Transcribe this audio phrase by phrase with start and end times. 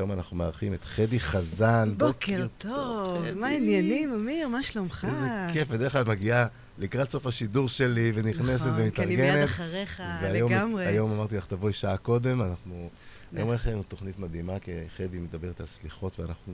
[0.00, 1.94] היום אנחנו מארחים את חדי חזן.
[1.96, 4.48] בוקר טוב, מה העניינים, אמיר?
[4.48, 5.06] מה שלומך?
[5.08, 6.46] איזה כיף, בדרך כלל את מגיעה
[6.78, 8.94] לקראת סוף השידור שלי ונכנסת נכון, ומתארגנת.
[8.94, 10.84] כי אני מיד אחריך, לגמרי.
[10.84, 12.90] והיום אמרתי לך, תבואי שעה קודם, אנחנו...
[13.36, 16.52] היום יש לנו תוכנית מדהימה, כי חדי מדברת על סליחות, ואנחנו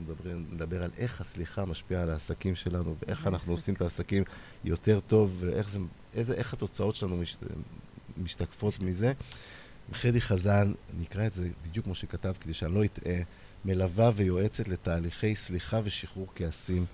[0.51, 4.23] נדבר על איך הסליחה משפיעה על העסקים שלנו, ואיך אנחנו עושים את העסקים
[4.63, 5.43] יותר טוב,
[6.13, 7.21] ואיך התוצאות שלנו
[8.17, 9.13] משתקפות מזה.
[9.93, 13.15] חדי חזן, נקרא את זה בדיוק כמו שכתבת, כדי שאני לא אטעה,
[13.65, 16.85] מלווה ויועצת לתהליכי סליחה ושחרור כעסים.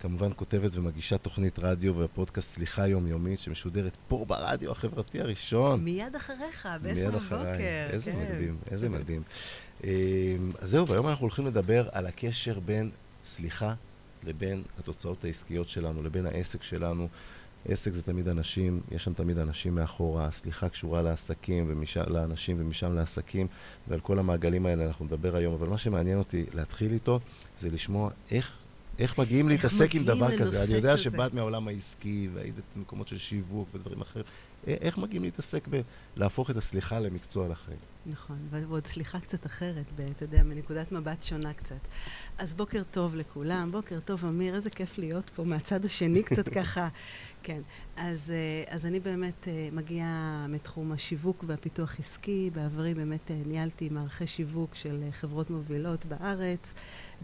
[0.00, 5.84] כמובן כותבת ומגישה תוכנית רדיו ופודקאסט סליחה יומיומית שמשודרת פה ברדיו החברתי הראשון.
[5.84, 7.90] מיד אחריך, בעשר בבוקר.
[7.90, 8.18] איזה כן.
[8.18, 9.22] מדהים, איזה מדהים.
[9.84, 9.88] אמ,
[10.58, 12.90] אז זהו, והיום אנחנו הולכים לדבר על הקשר בין
[13.24, 13.74] סליחה
[14.24, 17.08] לבין התוצאות העסקיות שלנו, לבין העסק שלנו.
[17.68, 22.94] עסק זה תמיד אנשים, יש שם תמיד אנשים מאחורה, הסליחה קשורה לעסקים, ומשם, לאנשים ומשם
[22.94, 23.46] לעסקים,
[23.88, 27.20] ועל כל המעגלים האלה אנחנו נדבר היום, אבל מה שמעניין אותי להתחיל איתו,
[27.58, 28.56] זה לשמוע איך,
[28.98, 30.64] איך מגיעים איך להתעסק מגיעים עם דבר כזה.
[30.64, 34.24] אני יודע שבאת מהעולם העסקי, והיית במקומות של שיווק ודברים אחרים.
[34.66, 35.68] איך מגיעים להתעסק
[36.16, 37.89] בלהפוך את הסליחה למקצוע לחיים?
[38.06, 39.84] נכון, ועוד סליחה קצת אחרת,
[40.16, 41.88] אתה יודע, מנקודת מבט שונה קצת.
[42.38, 46.88] אז בוקר טוב לכולם, בוקר טוב אמיר, איזה כיף להיות פה מהצד השני קצת ככה.
[47.42, 47.60] כן,
[47.96, 52.50] אז, אה, אז אני באמת אה, מגיעה מתחום השיווק והפיתוח עסקי.
[52.54, 56.74] בעברי באמת אה, ניהלתי מערכי שיווק של חברות מובילות בארץ,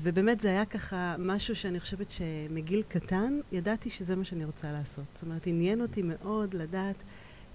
[0.03, 5.05] ובאמת זה היה ככה משהו שאני חושבת שמגיל קטן ידעתי שזה מה שאני רוצה לעשות.
[5.15, 7.03] זאת אומרת, עניין אותי מאוד לדעת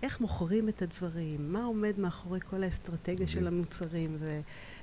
[0.03, 4.39] איך מוכרים את הדברים, מה עומד מאחורי כל האסטרטגיה של המוצרים, ו...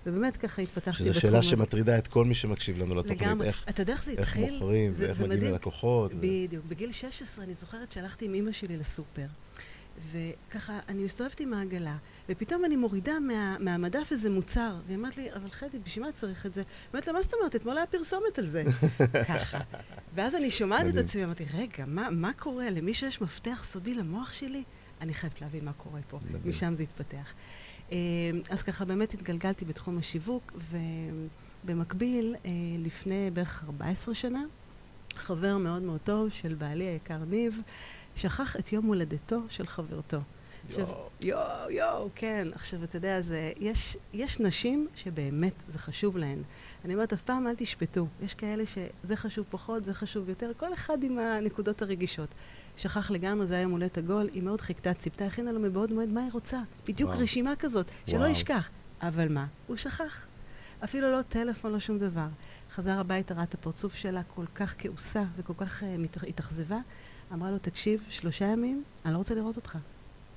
[0.06, 1.12] ובאמת ככה התפתחתי בתחום הזה.
[1.12, 3.22] שזו שאלה שמטרידה את כל מי שמקשיב לנו לתוכנית.
[3.22, 3.46] לגמרי.
[3.46, 4.44] איך, אתה יודע איך זה התחיל?
[4.44, 6.14] איך מוכרים זה, ואיך זה מגיעים ללקוחות.
[6.14, 6.64] בדיוק.
[6.66, 6.68] ו...
[6.68, 9.26] בגיל 16 אני זוכרת שהלכתי עם אימא שלי לסופר.
[10.12, 11.96] וככה, אני מסתובבת עם העגלה,
[12.28, 16.46] ופתאום אני מורידה מה, מהמדף איזה מוצר, והיא אמרת לי, אבל חדי, בשביל מה צריך
[16.46, 16.62] את זה?
[16.94, 17.56] אמרת לה, מה זאת אומרת?
[17.56, 18.64] אתמול היה פרסומת על זה.
[19.28, 19.58] ככה.
[20.14, 22.70] ואז אני שומעת את עצמי, אמרתי, רגע, מה, מה קורה?
[22.70, 24.62] למי שיש מפתח סודי למוח שלי?
[25.00, 26.18] אני חייבת להבין מה קורה פה.
[26.44, 27.32] משם זה התפתח.
[27.92, 27.96] אה,
[28.50, 30.52] אז ככה באמת התגלגלתי בתחום השיווק,
[31.64, 34.44] ובמקביל, אה, לפני בערך 14 שנה,
[35.14, 37.60] חבר מאוד מאוד טוב של בעלי היקר ניב,
[38.16, 40.18] שכח את יום הולדתו של חברתו.
[40.70, 41.08] יואו.
[41.20, 42.48] יואו, יואו, כן.
[42.54, 46.42] עכשיו, אתה יודע, זה, יש, יש נשים שבאמת זה חשוב להן.
[46.84, 48.06] אני אומרת, אף פעם אל תשפטו.
[48.22, 52.28] יש כאלה שזה חשוב פחות, זה חשוב יותר, כל אחד עם הנקודות הרגישות.
[52.78, 56.08] שכח לגמרי, זה היה יום הולדת עגול, היא מאוד חיכתה, ציפתה, הכינה לו מבעוד מועד
[56.08, 56.60] מה היא רוצה.
[56.88, 57.22] בדיוק וואו.
[57.22, 58.30] רשימה כזאת, שלא וואו.
[58.30, 58.68] ישכח.
[59.02, 59.46] אבל מה?
[59.66, 60.26] הוא שכח.
[60.84, 62.26] אפילו לא טלפון, לא שום דבר.
[62.74, 66.78] חזר הביתה, ראה את הפרצוף שלה כל כך כעוסה וכל כך uh, התאכזבה.
[67.32, 69.78] אמרה לו, תקשיב, שלושה ימים, אני לא רוצה לראות אותך.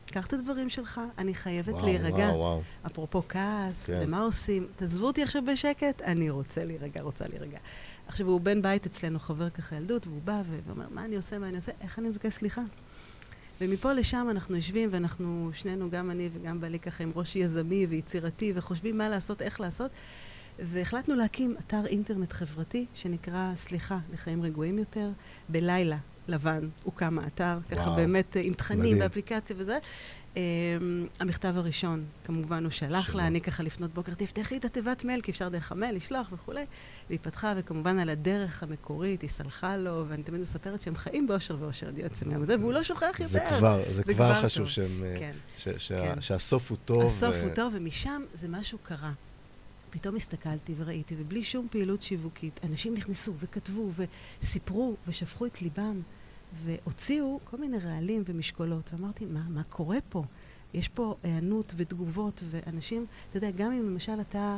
[0.06, 2.16] קח את הדברים שלך, אני חייבת וואו, להירגע.
[2.16, 2.62] וואו, וואו.
[2.86, 4.00] אפרופו כעס, כן.
[4.04, 4.68] ומה עושים?
[4.76, 7.58] תעזבו אותי עכשיו בשקט, אני רוצה להירגע, רוצה להירגע.
[8.12, 11.48] עכשיו, הוא בן בית אצלנו, חבר ככה ילדות, והוא בא ואומר, מה אני עושה, מה
[11.48, 12.62] אני עושה, איך אני מבקש סליחה?
[13.62, 18.54] ומפה לשם אנחנו יושבים, ואנחנו, שנינו, גם אני וגם בעלי ככה עם ראש יזמי ויצירתי,
[18.56, 19.92] וחושבים מה לעשות, איך לעשות.
[20.60, 25.10] והחלטנו להקים אתר אינטרנט חברתי שנקרא סליחה לחיים רגועים יותר,
[25.50, 25.98] בלילה
[26.28, 29.78] לבן הוקם האתר, ככה באמת עם תכנים ואפליקציה וזה.
[30.34, 30.38] Um,
[31.20, 35.32] המכתב הראשון, כמובן, הוא שלח לה, אני ככה לפנות בוקר, תפתחי את התיבת מייל, כי
[35.32, 36.66] אפשר דרך המייל לשלוח וכולי.
[37.10, 41.56] והיא פתחה, וכמובן על הדרך המקורית, היא סלחה לו, ואני תמיד מספרת שהם חיים באושר
[41.60, 43.26] ואושר עד עצמם היום הזה, והוא לא שוכח יותר.
[43.26, 44.68] זה כבר, זה, כבר חשוב
[45.04, 45.32] אה, כן,
[45.88, 46.22] כן.
[46.22, 47.06] שהסוף הוא טוב.
[47.06, 47.36] הסוף.
[47.44, 49.12] הוא טוב, ומשם זה משהו קרה.
[49.90, 53.90] פתאום הסתכלתי וראיתי, ובלי שום פעילות שיווקית, אנשים נכנסו וכתבו
[54.42, 56.02] וסיפרו ושפכו את ליבם.
[56.66, 60.24] והוציאו כל מיני רעלים ומשקולות, ואמרתי, מה, מה קורה פה?
[60.74, 64.58] יש פה היענות ותגובות, ואנשים, אתה יודע, גם אם למשל אתה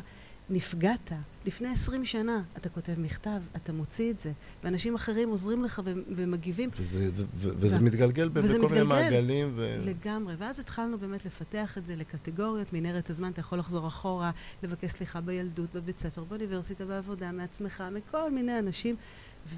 [0.50, 1.12] נפגעת,
[1.46, 4.32] לפני עשרים שנה אתה כותב מכתב, אתה מוציא את זה,
[4.64, 5.82] ואנשים אחרים עוזרים לך
[6.16, 6.70] ומגיבים.
[6.80, 9.52] וזה, ו- וזה מתגלגל וזה בכל מיני מעגלים.
[9.56, 9.78] ו...
[9.86, 14.32] לגמרי, ואז התחלנו באמת לפתח את זה לקטגוריות, מנהרת הזמן, אתה יכול לחזור אחורה,
[14.64, 18.96] לבקש סליחה בילדות, בבית ספר, באוניברסיטה, בעבודה, מעצמך, מכל מיני אנשים.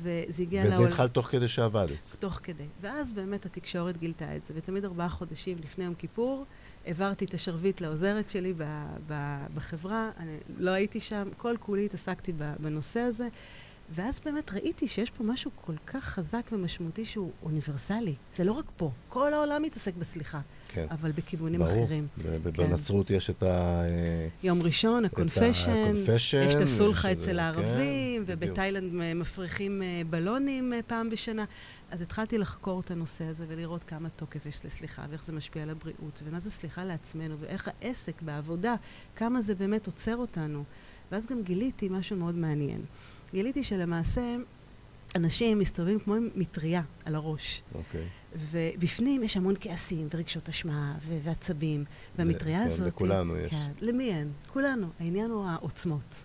[0.02, 0.78] וזה הגיע לעולם.
[0.78, 1.98] ואת זה התחלת תוך כדי שעבדת.
[2.20, 2.66] תוך כדי.
[2.82, 6.46] ואז באמת התקשורת גילתה את זה, ותמיד ארבעה חודשים לפני יום כיפור,
[6.86, 12.34] העברתי את השרביט לעוזרת שלי ב- ב- בחברה, אני לא הייתי שם, כל כולי התעסקתי
[12.60, 13.28] בנושא הזה,
[13.96, 18.16] ואז באמת ראיתי שיש פה משהו כל כך חזק ומשמעותי שהוא אוניברסלי.
[18.34, 20.40] זה לא רק פה, כל העולם מתעסק בסליחה.
[20.76, 20.86] כן.
[20.92, 21.84] אבל בכיוונים ברור.
[21.86, 22.08] אחרים.
[22.18, 23.14] ברור, בנצרות כן.
[23.14, 23.82] יש את ה...
[24.44, 25.94] יום ראשון, הקונפשן,
[26.48, 31.46] יש את הסולחה אצל כן, הערבים, כן, ובתאילנד מפריחים אה, בלונים אה, פעם בשנה.
[31.92, 35.70] אז התחלתי לחקור את הנושא הזה ולראות כמה תוקף יש לסליחה, ואיך זה משפיע על
[35.70, 38.76] הבריאות, ומה זה סליחה לעצמנו, ואיך העסק בעבודה,
[39.16, 40.64] כמה זה באמת עוצר אותנו.
[41.12, 42.82] ואז גם גיליתי משהו מאוד מעניין.
[43.34, 44.36] גיליתי שלמעשה
[45.16, 47.62] אנשים מסתובבים כמו עם מטריה על הראש.
[47.76, 48.06] אוקיי.
[48.52, 51.84] ובפנים יש המון כעסים ורגשות אשמה ו- ועצבים.
[52.16, 52.88] והמטריה כן, הזאת...
[52.88, 53.50] לכולנו יש.
[53.50, 54.28] כן, למי אין?
[54.54, 54.88] כולנו.
[55.00, 56.16] העניין הוא העוצמות.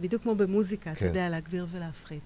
[0.00, 1.06] בדיוק כמו במוזיקה, אתה כן.
[1.06, 2.22] יודע, להגביר ולהפחית.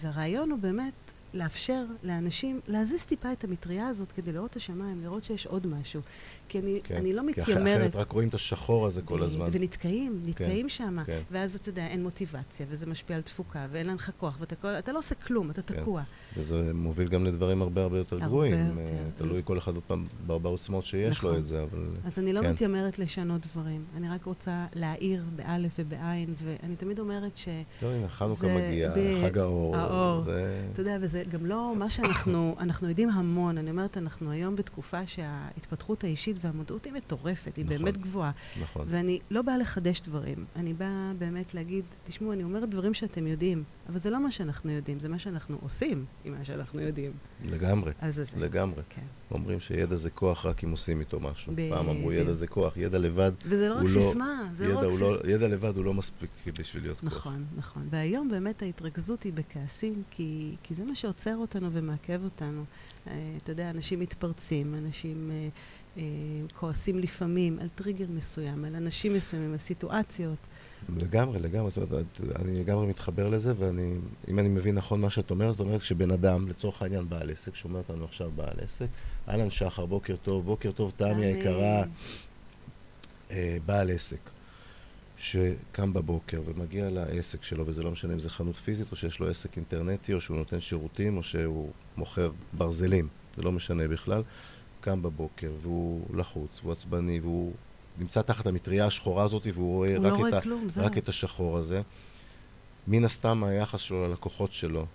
[0.00, 5.24] והרעיון הוא באמת לאפשר לאנשים להזיז טיפה את המטריה הזאת כדי לראות את השמיים, לראות
[5.24, 6.00] שיש עוד משהו.
[6.48, 6.94] כי אני, כן.
[6.94, 7.80] אני לא כי מתיימרת...
[7.80, 9.48] אחרת רק רואים את השחור הזה כל הזמן.
[9.52, 10.96] ונתקעים, נתקעים שם.
[11.06, 11.20] כן.
[11.30, 14.92] ואז אתה יודע, אין מוטיבציה, וזה משפיע על תפוקה, ואין לך כוח, ואתה כל, אתה
[14.92, 15.80] לא עושה כלום, אתה כן.
[15.80, 16.02] תקוע.
[16.36, 18.78] וזה מוביל גם לדברים הרבה הרבה יותר גרועים.
[18.78, 18.84] אה,
[19.18, 21.42] תלוי כל אחד עוד פעם בעוצמות שיש לו נכון.
[21.42, 21.86] את זה, אבל...
[22.04, 22.50] אז אני לא כן.
[22.50, 23.84] מתיימרת לשנות דברים.
[23.96, 27.48] אני רק רוצה להאיר באלף ובעין, ואני תמיד אומרת ש...
[27.80, 28.92] טוב, הנה, חנוכה מגיע,
[29.24, 29.76] חג האור.
[29.76, 30.22] האור.
[30.22, 30.66] זה...
[30.72, 33.58] אתה יודע, וזה גם לא מה שאנחנו, אנחנו יודעים המון.
[33.58, 37.78] אני אומרת, אנחנו היום בתקופה שההתפתחות האישית והמודעות היא מטורפת, היא נכון.
[37.78, 38.30] באמת גבוהה.
[38.62, 38.86] נכון.
[38.90, 40.44] ואני לא באה לחדש דברים.
[40.56, 44.70] אני באה באמת להגיד, תשמעו, אני אומרת דברים שאתם יודעים, אבל זה לא מה שאנחנו
[44.70, 47.12] יודעים, זה מה שאנחנו עושים עם מה שאנחנו יודעים.
[47.44, 48.24] לגמרי, אז זה.
[48.36, 48.82] לגמרי.
[48.88, 49.02] כן.
[49.30, 51.52] אומרים שידע זה כוח רק אם עושים איתו משהו.
[51.52, 51.74] בדיוק.
[51.74, 54.78] פעם אמרו ידע זה כוח, ידע לבד, וזה לא רק לא- סיסמה, זה ידע, לא
[54.78, 55.08] רק סיסמה.
[55.08, 57.12] לא, ידע לבד הוא לא מספיק בשביל להיות כוח.
[57.12, 57.88] נכון, נכון.
[57.90, 62.64] והיום באמת ההתרכזות היא בכעסים, כי, כי זה מה שעוצר אותנו ומעכב אותנו.
[63.06, 65.48] אה, אתה יודע, אנשים מתפרצים, אנשים אה,
[65.96, 66.02] אה,
[66.54, 70.38] כועסים לפעמים על טריגר מסוים, על אנשים מסוימים, על סיטואציות.
[70.88, 71.70] לגמרי, לגמרי.
[71.70, 73.94] זאת אומרת, אני לגמרי מתחבר לזה, ואני,
[74.28, 77.54] אם אני מבין נכון מה שאת אומרת, זאת אומרת, כשבן אדם, לצורך העניין בעל עסק,
[77.54, 78.86] שומע אותנו עכשיו בעל עסק,
[79.28, 81.82] אהלן שחר, בוקר טוב, בוקר טוב, תמי היקרה,
[83.30, 84.30] אה, בעל עסק,
[85.18, 89.28] שקם בבוקר ומגיע לעסק שלו, וזה לא משנה אם זה חנות פיזית, או שיש לו
[89.28, 94.22] עסק אינטרנטי, או שהוא נותן שירותים, או שהוא מוכר ברזלים, זה לא משנה בכלל,
[94.80, 97.52] קם בבוקר, והוא לחוץ, והוא עצבני, והוא
[97.98, 100.84] נמצא תחת המטריה השחורה הזאת, והוא רואה רק, לא את, רואה ה, כלום, זהו.
[100.84, 101.82] רק את השחור הזה.
[102.88, 104.86] מן הסתם היחס שלו ללקוחות שלו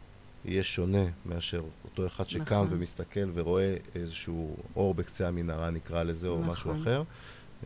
[0.45, 2.67] יהיה שונה מאשר אותו אחד שקם נכון.
[2.69, 6.81] ומסתכל ורואה איזשהו אור בקצה המנהרה, נקרא לזה, או משהו נכון.
[6.81, 7.03] אחר.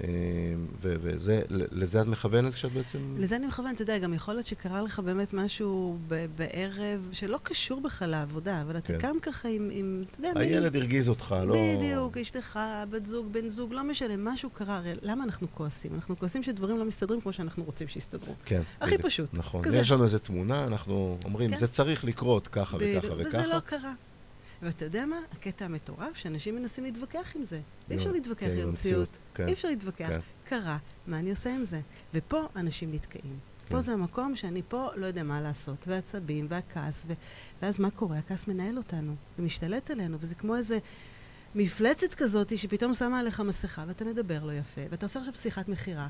[0.04, 0.08] אה,
[0.82, 3.16] ו- וזה, ל- לזה את מכוונת כשאת בעצם...
[3.18, 5.98] לזה אני מכוונת, אתה יודע, גם יכול להיות שקרה לך באמת משהו
[6.36, 9.00] בערב שלא קשור בכלל לעבודה, אבל אתה כן.
[9.00, 11.56] קם ככה עם, עם אתה יודע, הילד הרגיז אותך, לא...
[11.78, 12.60] בדיוק, אשתך,
[12.90, 14.76] בת זוג, בן זוג, לא משנה, משהו קרה.
[14.78, 15.92] הרי למה אנחנו כועסים?
[15.96, 18.34] אנחנו כועסים שדברים לא מסתדרים כמו שאנחנו רוצים שיסתדרו.
[18.46, 18.62] כן.
[18.82, 19.06] הכי בדיוק.
[19.06, 19.30] פשוט.
[19.34, 19.64] נכון.
[19.64, 19.78] כזה.
[19.78, 21.56] יש לנו איזו תמונה, אנחנו אומרים, כן.
[21.56, 23.28] זה צריך לקרות ככה וככה בדיוק, וככה.
[23.28, 23.94] וזה לא קרה.
[24.62, 25.20] ואתה יודע מה?
[25.32, 27.62] הקטע המטורף, שאנשים מנסים להתווכח עם זה.
[27.92, 29.18] אי אפשר להתווכח כן, עם המציאות.
[29.34, 29.48] כן.
[29.48, 30.08] אי אפשר להתווכח.
[30.08, 30.20] כן.
[30.44, 30.78] קרה,
[31.08, 31.82] מה אני עושה עם זה?
[32.14, 33.40] ופה אנשים נתקעים.
[33.70, 33.82] פה כן.
[33.82, 37.14] זה המקום שאני פה לא יודע מה לעשות, והעצבים, והכעס, ו...
[37.62, 38.18] ואז מה קורה?
[38.18, 40.80] הכעס מנהל אותנו, ומשתלט עלינו, וזה כמו איזה
[41.56, 46.08] מפלצת כזאת שפתאום שמה עליך מסכה, ואתה מדבר לא יפה, ואתה עושה עכשיו שיחת מכירה,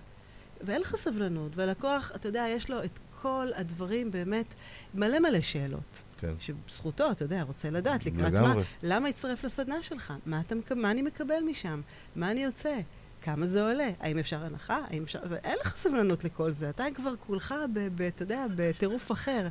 [0.62, 4.54] ואין לך סבלנות, והלקוח, אתה יודע, יש לו את כל הדברים באמת,
[4.94, 6.04] מלא מלא שאלות.
[6.20, 6.34] כן.
[6.40, 8.56] שזכותו, אתה יודע, רוצה לדעת לקראת מה.
[8.84, 10.14] למה הצטרף לסדנה שלך?
[10.26, 11.82] מה, אתה, מה אני מקבל משם?
[12.16, 12.80] מה אני יוצא?
[13.22, 13.90] כמה זה עולה?
[14.00, 14.80] האם אפשר הנחה?
[14.90, 15.20] האם אפשר...
[15.30, 16.70] ואין לך סבלנות לכל זה.
[16.70, 19.48] אתה כבר כולך, ב, ב, אתה יודע, בטירוף אחר.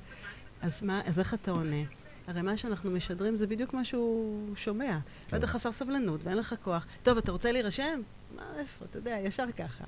[0.62, 1.82] אז מה, אז איך אתה עונה?
[2.26, 4.98] הרי מה שאנחנו משדרים זה בדיוק מה שהוא שומע.
[5.28, 5.36] כן.
[5.36, 6.86] ואתה חסר סבלנות ואין לך כוח.
[7.02, 8.00] טוב, אתה רוצה להירשם?
[8.36, 8.84] מה, איפה?
[8.84, 9.84] אתה יודע, ישר ככה.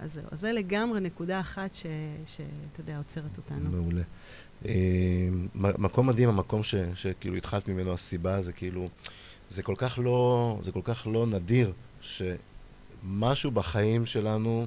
[0.00, 0.24] אז זהו.
[0.30, 3.70] אז זה לגמרי נקודה אחת שאתה יודע, עוצרת אותנו.
[3.70, 4.02] מעולה.
[4.66, 8.84] אה, מקום מדהים, המקום ש, שכאילו התחלת ממנו, הסיבה זה כאילו,
[9.50, 14.66] זה כל כך לא, זה כל כך לא נדיר, שמשהו בחיים שלנו,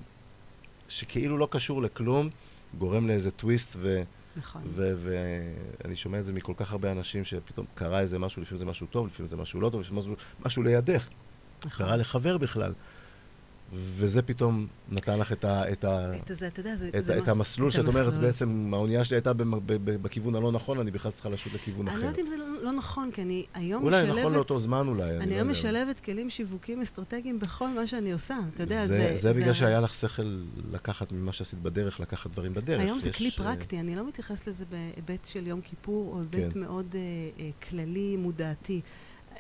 [0.88, 2.30] שכאילו לא קשור לכלום,
[2.78, 4.04] גורם לאיזה טוויסט, ו,
[4.36, 4.62] נכון.
[4.76, 8.88] ואני שומע את זה מכל כך הרבה אנשים, שפתאום קרה איזה משהו, לפעמים זה משהו
[8.88, 11.08] טוב, לפעמים זה משהו לא טוב, לפעמים משהו, משהו לידך,
[11.66, 11.86] נכון.
[11.86, 12.74] קרה לחבר בכלל.
[13.76, 16.90] וזה פתאום נתן לך את, ה, את, ה, את זה, אתה יודע, זה...
[16.98, 18.18] את, זה את המסלול את שאת אומרת.
[18.18, 19.32] בעצם האונייה שלי הייתה
[20.02, 22.04] בכיוון הלא נכון, אני בכלל צריכה לשוט לכיוון אני אחר.
[22.04, 24.20] לא יודעת אם זה לא- לא נכון, כי אני היום אולי משלבת...
[24.20, 25.60] נכון לאותו זמן אולי, אני אני לא היום יודע.
[25.60, 28.38] משלבת כלים שיווקיים אסטרטגיים בכל מה שאני עושה.
[28.54, 29.16] אתה יודע, זה, זה...
[29.16, 32.80] זה בגלל שהיה לך שכל לקחת ממה שעשית בדרך, לקחת דברים בדרך.
[32.80, 36.54] היום זה כלי אה, פרקטי, אני לא מתייחסת לזה בהיבט של יום כיפור, או היבט
[36.54, 36.60] כן.
[36.60, 37.00] מאוד אה,
[37.40, 38.82] אה, כללי, מודעתי.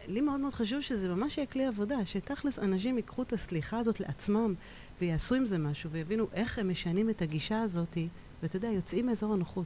[0.08, 4.00] לי מאוד מאוד חשוב שזה ממש יהיה כלי עבודה, שתכלס אנשים ייקחו את הסליחה הזאת
[4.00, 4.54] לעצמם,
[5.02, 7.98] ויעשו עם זה משהו, ויבינו איך הם משנים את הגישה הזאת,
[8.44, 9.66] ואתה יודע, יוצאים מאזור הנוחות.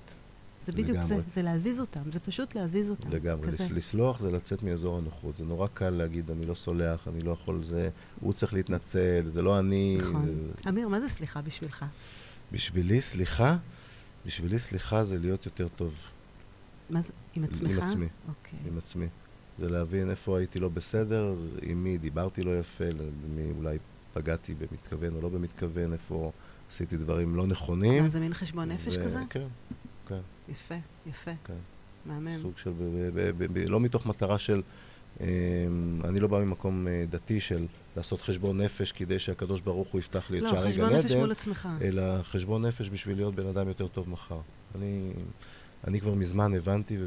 [0.65, 1.23] זה בדיוק זה, לגמרי.
[1.33, 3.09] זה להזיז אותם, זה פשוט להזיז אותם.
[3.11, 3.63] לגמרי, כזה.
[3.63, 5.37] לס- לסלוח זה לצאת מאזור הנוחות.
[5.37, 7.89] זה נורא קל להגיד, אני לא סולח, אני לא יכול זה,
[8.19, 9.97] הוא צריך להתנצל, זה לא אני.
[9.99, 10.25] נכון.
[10.25, 11.85] זה- אמיר, מה זה סליחה בשבילך?
[12.51, 13.57] בשבילי, סליחה,
[14.25, 15.93] בשבילי סליחה זה להיות יותר טוב
[16.89, 17.77] מה זה, עם עצמך?
[17.83, 18.07] עצמי.
[18.27, 18.59] אוקיי.
[18.71, 19.07] עם עצמי.
[19.59, 23.77] זה להבין איפה הייתי לא בסדר, עם מי דיברתי לא יפה, למי אולי
[24.13, 26.31] פגעתי במתכוון או לא במתכוון, איפה
[26.69, 28.07] עשיתי דברים לא נכונים.
[28.07, 29.19] זה מין חשבון נפש ו- כזה?
[29.29, 29.47] כן,
[30.07, 30.75] כן, יפה,
[31.07, 31.31] יפה.
[31.43, 31.53] כן.
[32.05, 32.37] מהמם.
[32.41, 34.61] סוג של, ב- ב- ב- ב- לא מתוך מטרה של,
[35.21, 35.25] אמ,
[36.03, 37.65] אני לא בא ממקום אה, דתי של
[37.97, 41.11] לעשות חשבון נפש כדי שהקדוש ברוך הוא יפתח לי את לא, שערי חשבון גן נפש
[41.11, 41.69] עדן, מול עצמך.
[41.81, 44.39] אלא חשבון נפש בשביל להיות בן אדם יותר טוב מחר.
[44.75, 45.11] אני,
[45.87, 46.97] אני כבר מזמן הבנתי,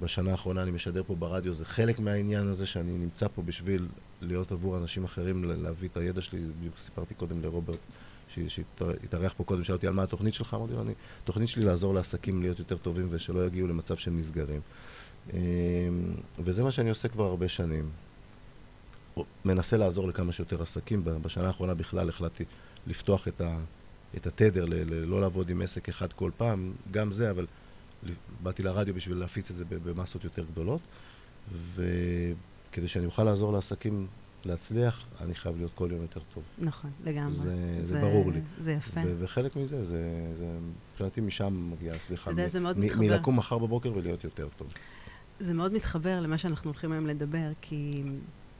[0.00, 3.88] ובשנה האחרונה אני משדר פה ברדיו, זה חלק מהעניין הזה שאני נמצא פה בשביל
[4.20, 6.40] להיות עבור אנשים אחרים, להביא את הידע שלי.
[6.58, 7.78] בדיוק סיפרתי קודם לרוברט,
[8.48, 10.82] שהתארח פה קודם, שאל אותי על מה התוכנית שלך, אמרתי לו,
[11.22, 14.60] התוכנית שלי לעזור לעסקים להיות יותר טובים ושלא יגיעו למצב שהם נסגרים.
[15.32, 15.38] אמ,
[16.38, 17.90] וזה מה שאני עושה כבר הרבה שנים.
[19.44, 21.04] מנסה לעזור לכמה שיותר עסקים.
[21.04, 22.44] בשנה האחרונה בכלל החלטתי
[22.86, 23.58] לפתוח את, ה,
[24.16, 27.46] את התדר, ל, ל, לא לעבוד עם עסק אחד כל פעם, גם זה, אבל
[28.42, 30.80] באתי לרדיו בשביל להפיץ את זה במסות יותר גדולות.
[31.74, 34.06] וכדי שאני אוכל לעזור לעסקים
[34.44, 36.42] להצליח, אני חייב להיות כל יום יותר טוב.
[36.58, 37.30] נכון, לגמרי.
[37.32, 38.40] זה- זה ברור לי.
[38.58, 39.00] זה יפה.
[39.06, 40.02] ו- וחלק מזה, זה,
[40.38, 40.58] זה
[40.92, 42.30] מבחינתי משם מגיעה הסליחה.
[42.30, 43.00] אתה יודע, זה מאוד מ- מתחבר.
[43.00, 44.68] מלקום מחר בבוקר ולהיות יותר טוב.
[45.40, 47.90] זה מאוד מתחבר למה שאנחנו הולכים היום לדבר, כי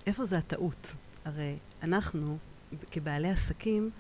[0.07, 0.95] איפה זה הטעות?
[1.25, 2.39] הרי אנחנו,
[2.91, 3.91] כבעלי עסקים,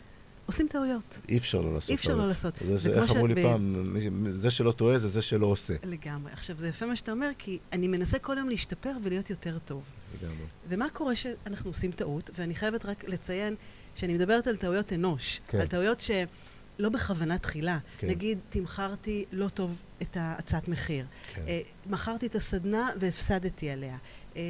[0.51, 1.21] עושים טעויות.
[1.29, 2.15] אי אפשר לא לעשות אי אפשר.
[2.15, 2.59] לא לעשות.
[2.65, 3.97] זה, זה, איך אמרו לי שב- פעם,
[4.33, 5.75] זה שלא טועה זה זה שלא עושה.
[5.85, 6.33] לגמרי.
[6.33, 9.83] עכשיו, זה יפה מה שאתה אומר, כי אני מנסה כל יום להשתפר ולהיות יותר טוב.
[10.23, 10.45] לגמרי.
[10.69, 12.31] ומה קורה שאנחנו עושים טעות?
[12.39, 13.55] ואני חייבת רק לציין
[13.95, 15.41] שאני מדברת על טעויות אנוש.
[15.49, 15.61] כן.
[15.61, 17.79] על טעויות שלא בכוונה תחילה.
[17.99, 18.07] כן.
[18.09, 21.07] נגיד, תמכרתי לא טוב את ההצעת מחיר.
[21.35, 21.43] כן.
[21.49, 23.97] אה, מכרתי את הסדנה והפסדתי עליה.
[24.37, 24.43] אה,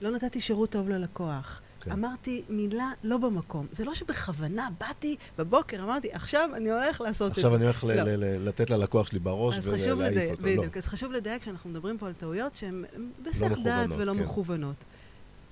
[0.00, 1.60] לא נתתי שירות טוב ללקוח.
[1.80, 1.92] כן.
[1.92, 3.66] אמרתי מילה לא במקום.
[3.72, 7.40] זה לא שבכוונה באתי בבוקר, אמרתי, עכשיו אני הולך לעשות את זה.
[7.40, 7.94] עכשיו אני הולך לא.
[8.16, 10.42] לתת ללקוח שלי בראש ולהעיף אותו.
[10.42, 10.76] בדיוק.
[10.76, 10.80] לא.
[10.80, 12.84] אז חשוב לדייק שאנחנו מדברים פה על טעויות שהן
[13.22, 14.18] בסך דעת מכוונות, ולא כן.
[14.18, 14.84] מכוונות.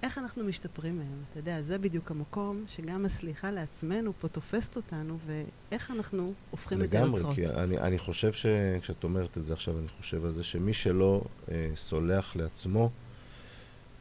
[0.02, 1.06] איך אנחנו משתפרים מהן?
[1.30, 6.84] אתה יודע, זה בדיוק המקום שגם הסליחה לעצמנו פה תופסת אותנו, ואיך אנחנו הופכים את
[6.84, 7.34] לגמרי, היוצרות.
[7.34, 11.22] כי אני, אני חושב שכשאת אומרת את זה עכשיו, אני חושב על זה שמי שלא
[11.50, 12.90] אה, סולח לעצמו,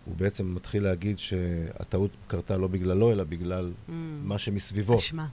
[0.06, 3.92] הוא בעצם מתחיל להגיד שהטעות קרתה לא בגללו, אלא בגלל Mm,
[4.24, 4.98] מה שמסביבו.
[4.98, 5.28] אשמה.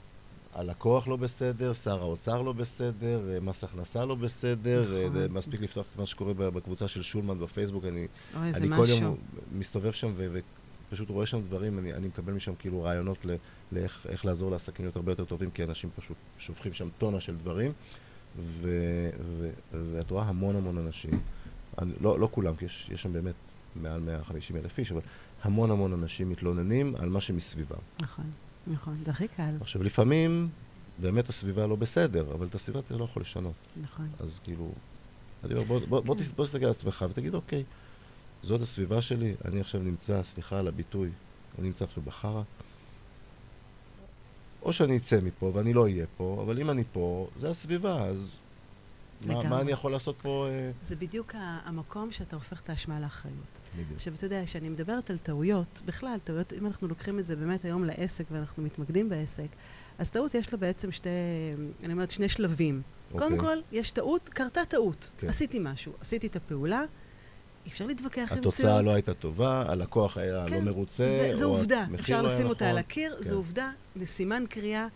[0.55, 5.13] הלקוח לא בסדר, שר האוצר לא בסדר, אה, מס הכנסה לא בסדר, אה, נכון.
[5.13, 8.97] זה מספיק לפתוח את מה שקורה בקבוצה של שולמן בפייסבוק, אני, אוי, אני כל משהו.
[8.97, 9.17] יום
[9.53, 10.39] מסתובב שם ו-
[10.89, 13.35] ופשוט רואה שם דברים, אני, אני מקבל משם כאילו רעיונות ל-
[13.73, 17.37] לאיך איך לעזור לעסקים להיות הרבה יותר טובים, כי אנשים פשוט שופכים שם טונה של
[17.37, 17.73] דברים,
[18.39, 18.69] ו,
[19.39, 19.51] ו,
[19.93, 21.21] ואת רואה המון המון אנשים,
[21.79, 23.35] אני, לא, לא כולם, כי יש, יש שם באמת
[23.77, 25.01] מעל 150 אלף איש, אבל
[25.43, 27.79] המון המון אנשים מתלוננים על מה שמסביבם.
[28.01, 28.31] נכון,
[28.67, 29.57] נכון, זה הכי קל.
[29.61, 30.49] עכשיו, לפעמים
[30.99, 33.55] באמת הסביבה לא בסדר, אבל את הסביבה אתה לא יכול לשנות.
[33.83, 34.09] נכון.
[34.21, 34.73] אז כאילו,
[35.45, 36.23] אני אומר, בוא, בוא, בוא, כן.
[36.37, 37.65] בוא תסתכל על עצמך ותגיד, אוקיי,
[38.43, 41.11] זאת הסביבה שלי, אני עכשיו נמצא, סליחה על הביטוי,
[41.59, 42.43] אני נמצא עכשיו בחרא.
[44.63, 48.41] או שאני אצא מפה ואני לא אהיה פה, אבל אם אני פה, זה הסביבה, אז
[49.27, 49.43] מה.
[49.43, 50.47] מה אני יכול לעשות פה?
[50.51, 53.61] אה, זה בדיוק המקום שאתה הופך את האשמה לאחריות.
[53.75, 53.89] בדיוק.
[53.95, 57.65] עכשיו, אתה יודע, כשאני מדברת על טעויות, בכלל, טעויות, אם אנחנו לוקחים את זה באמת
[57.65, 59.49] היום לעסק ואנחנו מתמקדים בעסק,
[59.99, 61.09] אז טעות יש לה בעצם שתי,
[61.83, 62.83] אני אומרת, שני שלבים.
[63.15, 63.29] אוקיי.
[63.29, 65.11] קודם כל, יש טעות, קרתה טעות.
[65.19, 65.29] כן.
[65.29, 66.85] עשיתי משהו, עשיתי את הפעולה,
[67.67, 68.85] אפשר להתווכח עם התוצאה מציאות.
[68.85, 72.29] לא הייתה טובה, הלקוח היה כן, לא מרוצה, זה, זו או עובדה, המחיר אפשר לא
[72.29, 72.81] היה לשים אותה על נכון.
[72.81, 73.25] הקיר, כן.
[73.25, 74.87] זו עובדה, לסימן קריאה,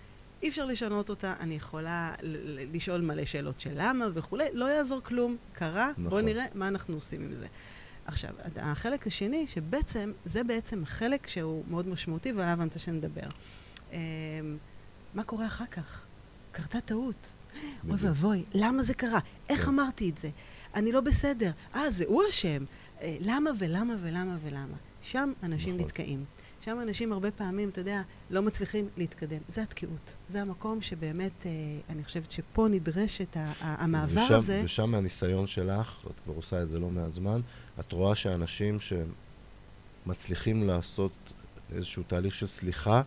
[0.47, 2.15] אי אפשר לשנות אותה, אני יכולה
[2.73, 6.25] לשאול מלא שאלות של למה וכולי, לא יעזור כלום, קרה, בואו נכון.
[6.25, 7.47] נראה מה אנחנו עושים עם זה.
[8.07, 13.29] עכשיו, החלק השני, שבעצם, זה בעצם חלק שהוא מאוד משמעותי ועליו אני רוצה שנדבר.
[13.93, 13.99] אמ,
[15.15, 16.05] מה קורה אחר כך?
[16.53, 17.33] קרתה טעות.
[17.89, 17.97] אוי.
[17.99, 19.21] ואבוי, למה זה קרה?
[19.49, 19.69] איך כן.
[19.69, 20.31] אמרתי את זה?
[20.75, 21.51] אני לא בסדר.
[21.75, 22.65] אה, זה הוא אשם.
[23.01, 24.77] אה, למה ולמה ולמה ולמה?
[25.03, 25.87] שם אנשים נכון.
[25.87, 26.25] נתקעים.
[26.67, 29.39] שם אנשים הרבה פעמים, אתה יודע, לא מצליחים להתקדם.
[29.49, 30.17] זה התקיעות.
[30.29, 31.51] זה המקום שבאמת, אה,
[31.91, 34.61] אני חושבת שפה נדרשת ה- המעבר ושם, הזה.
[34.65, 37.41] ושם מהניסיון שלך, את כבר עושה את זה לא מעט זמן,
[37.81, 38.79] את רואה שאנשים
[40.07, 41.13] שמצליחים לעשות
[41.75, 43.03] איזשהו תהליך של סליחה,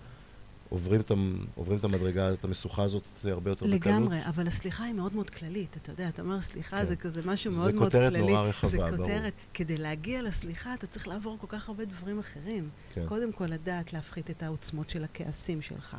[0.70, 1.12] עוברים את,
[1.56, 3.82] עוברים את המדרגה, את המשוכה הזאת הרבה יותר בקלות.
[3.82, 5.78] לגמרי, אבל הסליחה היא מאוד מאוד כללית.
[5.78, 6.86] אתה יודע, אתה אומר סליחה, כן.
[6.86, 8.32] זה כזה משהו זה מאוד מאוד כותרת כללי.
[8.32, 8.98] נורא רחבה, זה ברור.
[8.98, 9.34] כותרת.
[9.54, 12.70] כדי להגיע לסליחה, אתה צריך לעבור כל כך הרבה דברים אחרים.
[12.94, 13.06] כן.
[13.08, 15.98] קודם כל, לדעת להפחית את העוצמות של הכעסים שלך.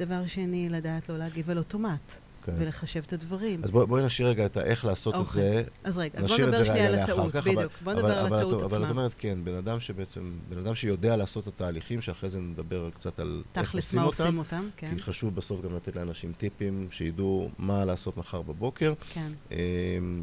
[0.00, 2.18] דבר שני, לדעת לא להגיב על אוטומט,
[2.56, 2.62] כן.
[2.62, 3.64] ולחשב את הדברים.
[3.64, 5.42] אז בואי בוא נשאיר רגע את האיך לעשות את אוקיי.
[5.42, 5.62] זה.
[5.84, 7.72] אז רגע, אז בוא נדבר שנייה על הטעות, כך, בדיוק.
[7.84, 8.90] בוא נדבר על הטעות אבל את עצמה.
[8.90, 13.20] אומרת, כן, בן אדם שבעצם, בן אדם שיודע לעשות את התהליכים, שאחרי זה נדבר קצת
[13.20, 14.22] על איך תכלס, עושים מה אותם.
[14.22, 14.68] עושים אותם?
[14.76, 18.94] כן, כי חשוב בסוף גם לתת לאנשים טיפים, שידעו מה לעשות מחר בבוקר.
[19.14, 19.32] כן.
[19.52, 19.58] אה,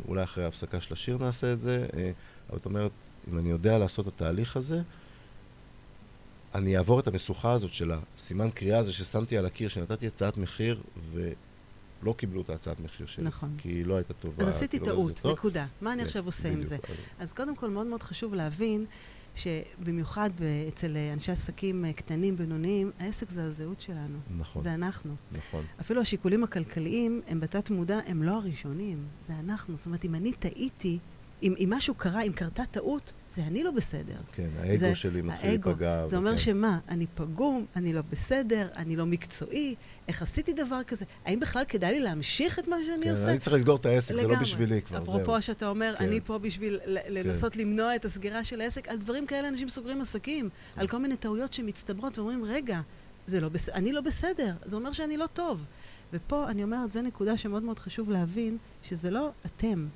[0.08, 1.86] אולי אחרי ההפסקה של השיר נעשה את זה.
[1.98, 2.12] אה,
[2.50, 2.92] אבל את אומרת,
[3.32, 4.82] אם אני יודע לעשות את התהליך הזה,
[6.56, 10.82] אני אעבור את המשוכה הזאת של הסימן קריאה הזה ששמתי על הקיר, שנתתי הצעת מחיר,
[12.04, 13.26] ולא קיבלו את ההצעת מחיר שלי.
[13.26, 13.56] נכון.
[13.58, 14.44] כי היא לא הייתה טובה.
[14.44, 15.32] אז עשיתי לא טעות, טוב.
[15.32, 15.66] נקודה.
[15.82, 16.64] מה אני כן, עכשיו עושה עם.
[16.64, 16.78] זה?
[17.20, 18.86] אז קודם כל, מאוד מאוד חשוב להבין
[19.36, 20.30] שבמיוחד
[20.68, 24.18] אצל אה, אנשי עסקים אה, קטנים, בינוניים, העסק זה הזהות שלנו.
[24.38, 25.16] נכון, זה אנחנו.
[25.32, 25.64] נכון.
[25.82, 29.78] אפילו השיקולים הכלכליים הם בתת מודע, הם לא הראשונים, זה אנחנו.
[29.78, 31.00] זאת אומרת, אם אני טעיתי,
[31.44, 34.16] אם, אם משהו קרה, אם קרתה טעות, זה אני לא בסדר.
[34.32, 35.50] כן, האגו זה שלי מתחיל.
[35.50, 36.08] להיפגע.
[36.08, 36.38] זה אומר וכן.
[36.38, 36.80] שמה?
[36.90, 39.76] אני פגום, אני לא בסדר, אני לא מקצועי,
[40.08, 41.06] איך עשיתי דבר כזה?
[41.26, 43.30] האם בכלל כדאי לי להמשיך את מה שאני כן, עושה?
[43.30, 44.46] אני צריך לסגור את העסק, זה לא לגמרי.
[44.46, 45.16] בשבילי כבר, זהו.
[45.16, 46.06] אפרופו שאתה אומר, כן.
[46.06, 50.02] אני פה בשביל ל- לנסות למנוע את הסגירה של העסק, על דברים כאלה אנשים סוגרים
[50.02, 52.82] עסקים, על כל מיני טעויות שמצטברות ואומרים, רגע,
[53.28, 53.70] לא בס...
[53.70, 55.66] אני לא בסדר, זה אומר שאני לא טוב.
[56.14, 59.88] ופה אני אומרת, זו נקודה שמאוד מאוד חשוב להבין, שזה לא אתם,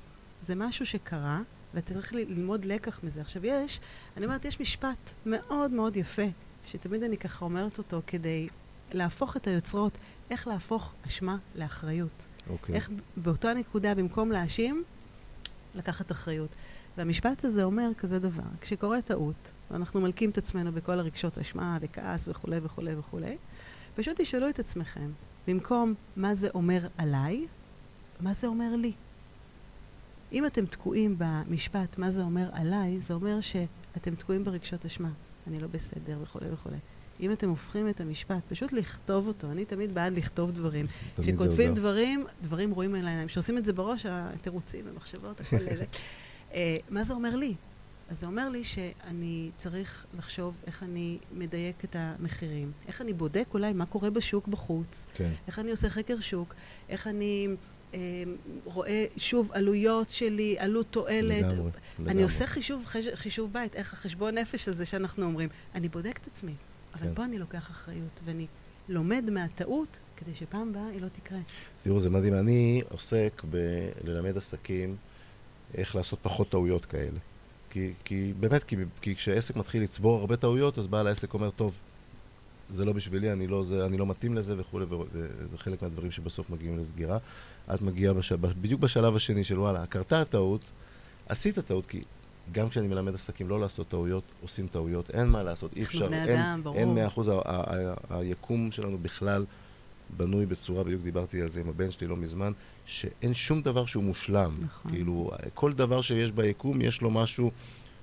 [0.41, 1.41] זה משהו שקרה,
[1.73, 3.21] ואתה צריך ללמוד לקח מזה.
[3.21, 3.79] עכשיו יש,
[4.17, 6.25] אני אומרת, יש משפט מאוד מאוד יפה,
[6.65, 8.47] שתמיד אני ככה אומרת אותו כדי
[8.91, 9.97] להפוך את היוצרות,
[10.29, 12.27] איך להפוך אשמה לאחריות.
[12.49, 12.75] אוקיי.
[12.75, 14.83] איך באותה נקודה, במקום להאשים,
[15.75, 16.55] לקחת אחריות.
[16.97, 22.27] והמשפט הזה אומר כזה דבר, כשקורה טעות, ואנחנו מלקים את עצמנו בכל הרגשות אשמה וכעס
[22.27, 23.37] וכולי וכולי וכולי,
[23.95, 25.11] פשוט תשאלו את עצמכם,
[25.47, 27.47] במקום מה זה אומר עליי,
[28.19, 28.93] מה זה אומר לי?
[30.31, 35.09] אם אתם תקועים במשפט מה זה אומר עליי, זה אומר שאתם תקועים ברגשות אשמה.
[35.47, 36.77] אני לא בסדר וכולי וכולי.
[37.19, 39.51] אם אתם הופכים את המשפט, פשוט לכתוב אותו.
[39.51, 40.85] אני תמיד בעד לכתוב דברים.
[41.21, 41.73] כשכותבים.
[41.73, 43.27] דברים, דברים רואים על העיניים.
[43.27, 45.85] כשעושים את זה בראש, התירוצים, המחשבות, הכל אלה.
[46.89, 47.55] מה זה אומר לי?
[48.09, 53.47] אז זה אומר לי שאני צריך לחשוב איך אני מדייק את המחירים, איך אני בודק
[53.53, 56.53] אולי מה קורה בשוק בחוץ, כן, איך אני עושה חקר שוק,
[56.89, 57.47] איך אני
[58.65, 61.45] רואה שוב עלויות שלי, עלות תועלת.
[61.45, 61.71] לגמרי.
[61.99, 62.23] אני לגמרי.
[62.23, 65.49] עושה חישוב, חש, חישוב בית, איך החשבון נפש הזה שאנחנו אומרים.
[65.75, 66.53] אני בודק את עצמי,
[66.93, 67.15] אבל כן.
[67.15, 68.47] פה אני לוקח אחריות, ואני
[68.89, 71.39] לומד מהטעות כדי שפעם הבאה היא לא תקרה.
[71.81, 72.33] תראו, זה מדהים.
[72.33, 73.41] אני עוסק
[74.03, 74.95] בללמד עסקים
[75.75, 77.19] איך לעשות פחות טעויות כאלה.
[77.69, 81.73] כי, כי באמת, כי, כי כשעסק מתחיל לצבור הרבה טעויות, אז בעל העסק אומר, טוב,
[82.69, 86.49] זה לא בשבילי, אני לא, זה, אני לא מתאים לזה וכולי, וזה חלק מהדברים שבסוף
[86.49, 87.17] מגיעים לסגירה.
[87.73, 90.61] את מגיעה בש, בדיוק בשלב השני של וואלה, קרתה הטעות,
[91.29, 92.01] עשית טעות, כי
[92.51, 96.39] גם כשאני מלמד עסקים לא לעשות טעויות, עושים טעויות, אין מה לעשות, אי אפשר, אין,
[96.39, 96.61] אדם.
[96.75, 99.45] אין מאה אחוז, ה- ה- ה- היקום שלנו בכלל
[100.17, 102.51] בנוי בצורה, בדיוק דיברתי על זה עם הבן שלי לא מזמן,
[102.85, 104.57] שאין שום דבר שהוא מושלם.
[104.61, 104.91] נכון.
[104.91, 107.51] כאילו, כל דבר שיש ביקום, יש לו משהו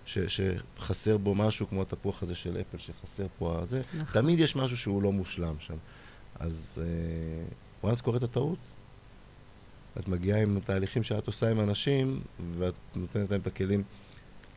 [0.07, 3.83] ש, שחסר בו משהו, כמו התפוח הזה של אפל, שחסר פה הזה.
[3.97, 4.23] נכון.
[4.23, 5.75] תמיד יש משהו שהוא לא מושלם שם.
[6.41, 6.83] אז
[7.85, 8.59] אה, once קורית הטעות,
[9.99, 12.21] את מגיעה עם תהליכים שאת עושה עם אנשים,
[12.59, 13.83] ואת נותנת להם את הכלים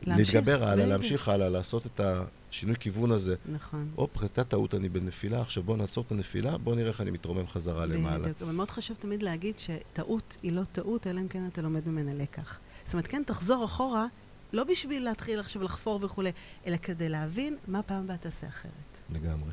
[0.02, 0.86] להמשיך, להתגבר הלאה.
[0.86, 2.00] להמשיך הלאה, לעשות את
[2.50, 3.34] השינוי כיוון הזה.
[3.52, 3.90] נכון.
[3.94, 7.46] הופ, הייתה טעות, אני בנפילה, עכשיו בוא נעצור את הנפילה, בוא נראה איך אני מתרומם
[7.46, 8.18] חזרה למעלה.
[8.18, 8.42] בדיוק.
[8.42, 12.14] אבל מאוד חשוב תמיד להגיד שטעות היא לא טעות, אלא אם כן אתה לומד ממנה
[12.14, 12.58] לקח.
[12.84, 14.06] זאת אומרת, כן, תחזור אחורה,
[14.52, 16.30] לא בשביל להתחיל עכשיו לחפור וכולי,
[16.66, 19.02] אלא כדי להבין מה פעם הבאה תעשה אחרת.
[19.10, 19.50] לגמרי.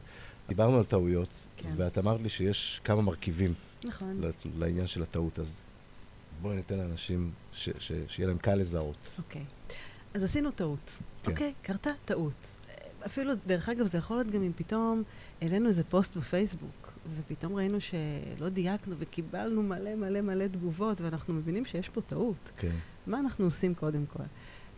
[0.49, 1.69] דיברנו על טעויות, כן.
[1.77, 4.21] ואת אמרת לי שיש כמה מרכיבים נכון.
[4.57, 5.65] לעניין של הטעות, אז
[6.41, 9.09] בואי ניתן לאנשים ש- ש- שיהיה להם קל לזהות.
[9.17, 9.43] אוקיי.
[10.13, 10.97] אז עשינו טעות.
[11.23, 11.31] כן.
[11.31, 11.53] אוקיי?
[11.61, 12.57] קרתה טעות.
[13.05, 15.03] אפילו, דרך אגב, זה יכול להיות גם אם פתאום
[15.41, 21.65] העלינו איזה פוסט בפייסבוק, ופתאום ראינו שלא דייקנו וקיבלנו מלא מלא מלא תגובות, ואנחנו מבינים
[21.65, 22.51] שיש פה טעות.
[22.57, 22.71] כן.
[23.07, 24.23] מה אנחנו עושים קודם כל?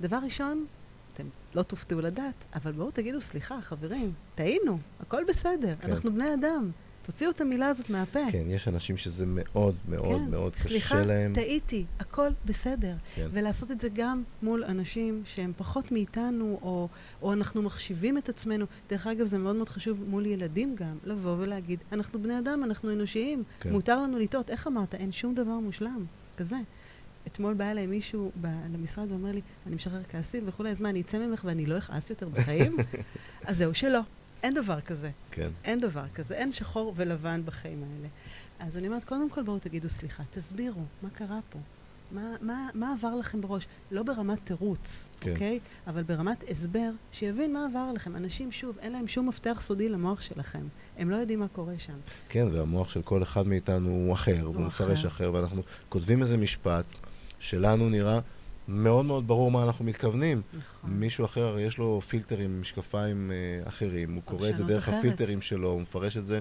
[0.02, 0.66] דבר ראשון,
[1.14, 1.24] אתם
[1.56, 5.90] לא תופתעו לדעת, אבל בואו תגידו, סליחה, חברים, טעינו, הכל בסדר, כן.
[5.92, 6.72] אנחנו בני אדם.
[7.10, 8.20] תוציאו את המילה הזאת מהפה.
[8.32, 11.34] כן, יש אנשים שזה מאוד מאוד כן, מאוד סליחה, קשה להם.
[11.34, 12.96] טעיתי, הכל בסדר.
[13.16, 13.28] כן.
[13.32, 16.88] ולעשות את זה גם מול אנשים שהם פחות מאיתנו, או,
[17.22, 18.66] או אנחנו מחשיבים את עצמנו.
[18.90, 22.94] דרך אגב, זה מאוד מאוד חשוב מול ילדים גם, לבוא ולהגיד, אנחנו בני אדם, אנחנו
[22.94, 23.72] אנושיים, כן.
[23.72, 24.50] מותר לנו לטעות.
[24.50, 24.96] איך אמרת?
[24.96, 26.06] אין שום דבר מושלם.
[26.38, 26.58] כזה.
[27.28, 31.02] אתמול בא אליי מישהו ב- למשרד ואומר לי, אני משחרר כעסים וכולי, אז מה, אני
[31.02, 32.78] אצא ממך ואני לא אכעס יותר בחיים?
[33.48, 34.00] אז זהו, שלא.
[34.44, 35.10] אין דבר כזה.
[35.32, 35.50] כן.
[35.64, 38.08] אין דבר כזה, אין שחור ולבן בחיים האלה.
[38.60, 41.60] אז אני אומרת, קודם כל בואו תגידו סליחה, תסבירו, מה קרה פה?
[42.12, 43.68] מה, מה, מה עבר לכם בראש?
[43.92, 45.32] לא ברמת תירוץ, כן.
[45.32, 45.60] אוקיי?
[45.88, 48.16] אבל ברמת הסבר, שיבין מה עבר לכם.
[48.16, 50.68] אנשים, שוב, אין להם שום מפתח סודי למוח שלכם.
[50.98, 51.94] הם לא יודעים מה קורה שם.
[52.30, 55.08] כן, והמוח של כל אחד מאיתנו הוא אחר, הוא מפרש אחר.
[55.08, 56.86] אחר, ואנחנו כותבים איזה משפט
[57.40, 58.20] שלנו נראה
[58.70, 60.42] מאוד מאוד ברור מה אנחנו מתכוונים.
[60.54, 60.90] נכון.
[60.90, 65.00] מישהו אחר, יש לו פילטר עם משקפיים אה, אחרים, הוא קורא את זה דרך אחרת.
[65.00, 66.40] הפילטרים שלו, הוא מפרש את זה,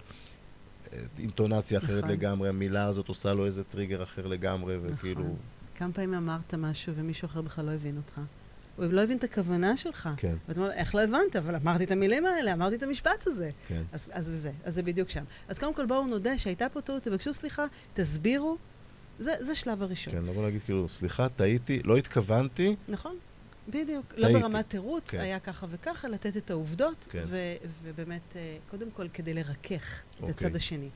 [0.93, 2.11] אה, אינטונציה אחרת נכון.
[2.11, 5.21] לגמרי, המילה הזאת עושה לו איזה טריגר אחר לגמרי, וכאילו...
[5.21, 5.37] נכון.
[5.77, 8.21] כמה פעמים אמרת משהו ומישהו אחר בכלל לא הבין אותך?
[8.77, 10.09] הוא לא הבין את הכוונה שלך.
[10.17, 10.35] כן.
[10.49, 11.37] ואתה אומר, איך לא הבנת?
[11.39, 13.51] אבל אמרתי את המילים האלה, אמרתי את המשפט הזה.
[13.69, 13.83] כן.
[13.93, 15.25] אז, אז זה, אז זה בדיוק שם.
[15.49, 17.65] אז קודם כל בואו נודה שהייתה פה טעות, תבקשו סליחה,
[17.95, 18.57] תסבירו.
[19.19, 20.13] זה, זה שלב הראשון.
[20.15, 23.17] כן, לבוא להגיד כאילו, סליחה, טעיתי, לא התכוונתי, נכון,
[23.69, 24.07] בדיוק.
[24.13, 24.33] טעיתי.
[24.33, 25.21] לא ברמת תירוץ, כן.
[25.21, 27.25] היה ככה וככה, לתת את העובדות, כן.
[27.27, 30.31] ו- ובאמת, אה, קודם כל, כדי לרכך את אוקיי.
[30.31, 30.89] הצד השני.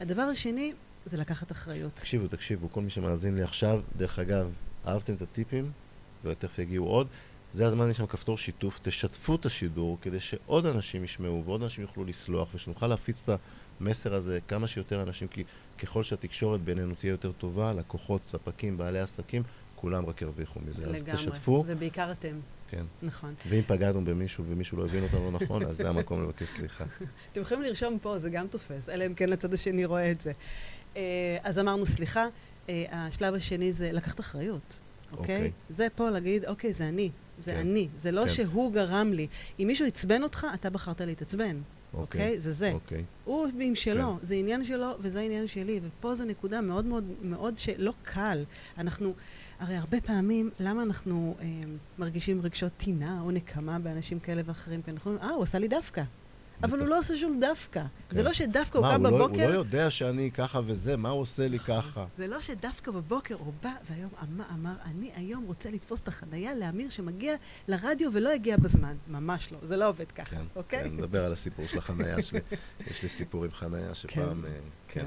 [0.00, 0.72] הדבר השני
[1.06, 1.94] זה לקחת אחריות.
[1.94, 4.50] תקשיבו, תקשיבו, כל מי שמאזין לי עכשיו, דרך אגב,
[4.86, 5.70] אהבתם את הטיפים,
[6.24, 7.08] ותכף יגיעו עוד,
[7.52, 11.82] זה הזמן, יש שם כפתור שיתוף, תשתפו את השידור כדי שעוד אנשים ישמעו ועוד אנשים
[11.82, 13.38] יוכלו לסלוח ושנוכל להפיץ את
[13.80, 15.44] המסר הזה כמה שיותר אנשים, כי
[15.78, 19.42] ככל שהתקשורת בינינו תהיה יותר טובה, לקוחות, ספקים, בעלי עסקים,
[19.76, 20.86] כולם רק ירוויחו מזה.
[20.86, 21.16] אז לגמרי.
[21.16, 22.84] תשתפו, ובעיקר אתם, כן.
[23.02, 23.34] נכון.
[23.48, 26.84] ואם פגענו במישהו ומישהו לא הבין אותנו נכון, אז זה המקום לבקש סליחה.
[27.32, 30.32] אתם יכולים לרשום פה, זה גם תופס, אלא אם כן הצד השני רואה את זה.
[30.96, 32.26] אה, אז אמרנו סליחה,
[32.68, 34.80] אה, השלב השני זה לקחת אחריות,
[35.12, 35.36] אוקיי?
[35.36, 35.50] אוקיי.
[35.70, 37.58] זה פה להגיד, אוקיי, זה אני, זה כן.
[37.58, 38.28] אני, זה לא כן.
[38.28, 39.26] שהוא גרם לי.
[39.60, 41.60] אם מישהו עצבן אותך, אתה בחרת להתעצבן,
[41.94, 42.40] אוקיי?
[42.40, 42.72] זה זה.
[42.72, 43.04] אוקיי.
[43.24, 47.58] הוא עם שלו, זה עניין שלו וזה עניין שלי, ופה זו נקודה מאוד מאוד מאוד
[47.58, 48.44] שלא קל.
[48.78, 49.14] אנחנו,
[49.58, 51.46] הרי הרבה פעמים, למה אנחנו אה,
[51.98, 54.82] מרגישים רגשות טינה או נקמה באנשים כאלה ואחרים?
[54.82, 56.02] כי אנחנו אומרים, אה, הוא עשה לי דווקא.
[56.62, 57.82] אבל הוא לא עושה שום דווקא.
[58.10, 59.50] זה לא שדווקא הוא קם הוא לא- הוא בבוקר...
[59.50, 62.06] לא יודע שאני ככה וזה, מה הוא עושה לי ככה?
[62.18, 64.10] זה לא שדווקא בבוקר הוא בא והיום
[64.54, 67.34] אמר, אני היום רוצה לתפוס את החנייה לאמיר שמגיע
[67.68, 68.96] לרדיו ולא הגיע בזמן.
[69.08, 70.84] ממש לא, זה לא עובד ככה, כן, אוקיי?
[70.84, 72.40] כן, נדבר על הסיפור של החנייה שלי.
[72.90, 74.50] יש לי סיפור עם חנייה שפעם, אה,
[74.88, 75.04] כן,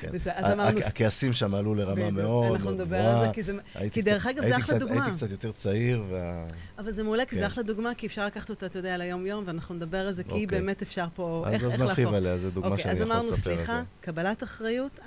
[0.00, 0.08] כן.
[0.24, 0.30] כן.
[0.34, 3.26] אז אמרנו- הכעסים שם עלו לרמה מאוד אנחנו נדבר על.
[3.26, 3.52] זה, כי זה...
[3.92, 5.04] כי דרך אגב, זה אחלה דוגמה.
[5.04, 6.46] הייתי קצת יותר צעיר, וה...
[6.78, 7.40] אבל זה מעולה, כי כן.
[7.40, 10.30] זה אחלה דוגמה, כי אפשר לקחת אותה, אתה יודע, ליום-יום, ואנחנו נדבר על זה, כי
[10.30, 10.46] אוקיי.
[10.46, 11.44] באמת אפשר פה...
[11.46, 12.16] אז איך אז איך נרחיב להפוך.
[12.16, 13.82] עליה, זו דוגמה אוקיי, שאני אז יכול אמרנו, לספר על סליחה, זה.
[14.00, 15.00] קבלת אחריות,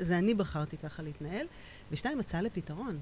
[0.00, 1.46] זה אני בחרתי ככה להתנהל,
[1.92, 2.98] ושתיים, הצעה לפתרון.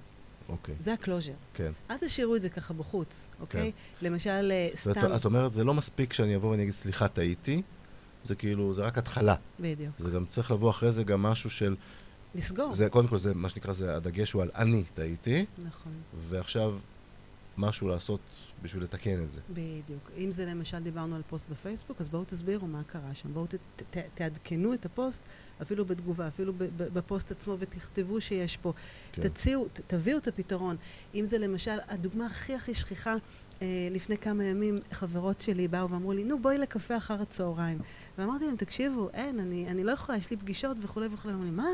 [0.49, 1.33] אוקיי, זה ה closure.
[1.55, 1.71] כן.
[1.91, 3.73] אל תשאירו את זה ככה בחוץ, אוקיי?
[4.03, 4.91] למשל, אה, סתם...
[4.91, 7.63] אומרת, את אומרת, זה לא מספיק שאני אבוא ואני אגיד, סליחה, טעיתי.
[8.24, 9.35] זה כאילו, זה רק התחלה.
[9.61, 9.94] בדיוק.
[9.98, 11.76] זה גם צריך לבוא אחרי זה גם משהו של...
[12.35, 12.72] לסגור.
[12.72, 15.92] זה, קודם כל, זה, מה שנקרא, זה, הדגש הוא על אני טעיתי, נכון,
[16.28, 16.78] ועכשיו
[17.59, 18.20] משהו לעשות
[18.62, 19.40] בשביל לתקן את זה.
[19.50, 20.11] בדיוק.
[20.18, 23.33] אם זה למשל דיברנו על פוסט בפייסבוק, אז בואו תסבירו מה קרה שם.
[23.33, 23.54] בואו ת,
[23.90, 25.22] ת, תעדכנו את הפוסט,
[25.62, 28.72] אפילו בתגובה, אפילו ב, ב, בפוסט עצמו, ותכתבו שיש פה.
[29.12, 29.28] כן.
[29.28, 30.76] תציעו, ת, תביאו את הפתרון.
[31.14, 33.14] אם זה למשל, הדוגמה הכי הכי שכיחה,
[33.62, 37.78] אה, לפני כמה ימים חברות שלי באו ואמרו לי, נו בואי לקפה אחר הצהריים.
[38.18, 41.35] ואמרתי להם, תקשיבו, אין, אני, אני לא יכולה, יש לי פגישות וכולי וכולי.
[41.35, 41.66] אמרו לי, מה?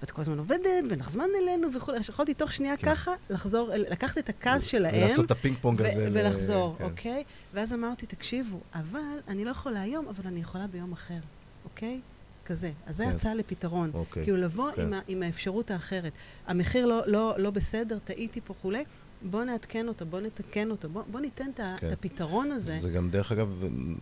[0.00, 1.98] ואת כל הזמן עובדת, ואין לך זמן אלינו וכולי.
[1.98, 2.90] אז יכולתי תוך שנייה כן.
[2.94, 4.94] ככה לחזור, לקחת את הכעס שלהם.
[4.98, 6.08] ולעשות את הפינג פונג הזה.
[6.12, 6.84] ולחזור, כן.
[6.84, 7.24] אוקיי?
[7.54, 11.18] ואז אמרתי, תקשיבו, אבל אני לא יכולה היום, אבל אני יכולה ביום אחר,
[11.64, 12.00] אוקיי?
[12.46, 12.70] כזה.
[12.86, 13.10] אז זו כן.
[13.10, 13.90] הצעה לפתרון.
[13.94, 14.22] אוקיי.
[14.22, 14.82] כאילו לבוא כן.
[14.82, 16.12] עם, ה- עם האפשרות האחרת.
[16.46, 18.84] המחיר לא, לא, לא בסדר, טעיתי פה כולי,
[19.30, 21.90] בוא נעדכן אותו, בוא נתקן אותו, בוא, בוא ניתן את, כן.
[21.92, 22.78] הפתרון הזה.
[22.78, 23.48] זה גם, דרך אגב,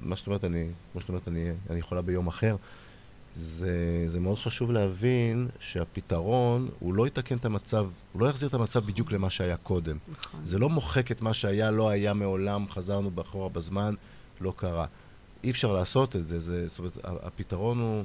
[0.01, 2.57] מה שאת אומרת, אני, כמו שאת אומרת, אני, אני יכולה ביום אחר.
[3.35, 8.55] זה, זה מאוד חשוב להבין שהפתרון, הוא לא יתקן את המצב, הוא לא יחזיר את
[8.55, 9.97] המצב בדיוק למה שהיה קודם.
[10.13, 10.45] נכון.
[10.45, 13.95] זה לא מוחק את מה שהיה, לא היה מעולם, חזרנו באחורה בזמן,
[14.41, 14.87] לא קרה.
[15.45, 18.05] אי אפשר לעשות את זה, זה זאת אומרת, הפתרון הוא,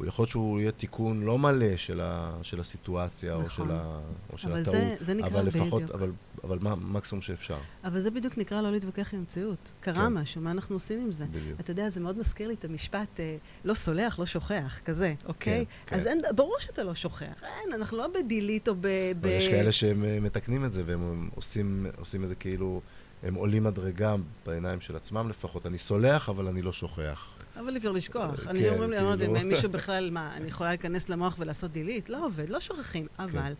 [0.00, 3.68] הוא יכול להיות שהוא יהיה תיקון לא מלא של, ה, של הסיטואציה או נכון.
[3.68, 4.00] של, ה,
[4.32, 5.94] או של אבל הטעות, זה, זה נקרא אבל לפחות, בדיוק.
[5.94, 6.10] אבל,
[6.44, 9.72] אבל מה, מקסימום שאפשר, אבל זה בדיוק נקרא לא להתווכח עם המציאות.
[9.80, 10.12] קרה כן.
[10.12, 11.24] משהו, מה אנחנו עושים עם זה?
[11.24, 11.60] בדיוק.
[11.60, 15.64] אתה יודע, זה מאוד מזכיר לי את המשפט, אה, לא סולח, לא שוכח, כזה, אוקיי?
[15.86, 16.08] כן, אז כן.
[16.08, 17.42] אין, ברור שאתה לא שוכח.
[17.42, 18.86] אין, אנחנו לא בדילית או ב...
[19.20, 19.26] ב...
[19.26, 22.80] יש כאלה שהם אה, מתקנים את זה, והם עושים, עושים את זה כאילו,
[23.22, 24.14] הם עולים מדרגה
[24.46, 25.66] בעיניים של עצמם לפחות.
[25.66, 27.28] אני סולח, אבל אני לא שוכח.
[27.60, 28.40] אבל אפשר לשכוח.
[28.40, 29.40] כן, אני אומרים לי, אמרתי, כאילו.
[29.40, 32.08] אם מישהו בכלל, מה, אני יכולה להיכנס למוח ולעשות דילית?
[32.10, 33.06] לא עובד, לא שוכחים.
[33.16, 33.22] כן.
[33.22, 33.54] אבל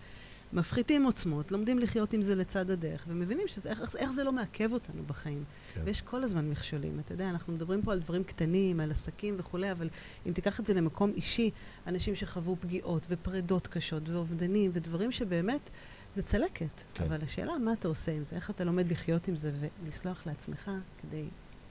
[0.52, 4.72] מפחיתים עוצמות, לומדים לחיות עם זה לצד הדרך, ומבינים שזה, איך, איך זה לא מעכב
[4.72, 5.44] אותנו בחיים.
[5.74, 5.80] כן.
[5.84, 7.00] ויש כל הזמן מכשולים.
[7.00, 9.88] אתה יודע, אנחנו מדברים פה על דברים קטנים, על עסקים וכולי, אבל
[10.26, 11.50] אם תיקח את זה למקום אישי,
[11.86, 15.70] אנשים שחוו פגיעות ופרידות קשות ואובדנים ודברים שבאמת,
[16.14, 16.82] זה צלקת.
[16.94, 17.04] כן.
[17.04, 18.36] אבל השאלה, מה אתה עושה עם זה?
[18.36, 19.52] איך אתה לומד לחיות עם זה
[19.84, 20.70] ולסלוח לעצמך
[21.02, 21.24] כדי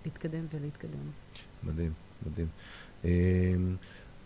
[0.05, 1.11] להתקדם ולהתקדם?
[1.63, 1.93] מדהים,
[2.25, 2.47] מדהים.
[3.05, 3.09] אמ,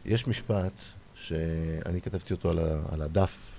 [0.06, 0.74] יש משפט
[1.16, 3.50] שאני כתבתי אותו על, ה, על הדף,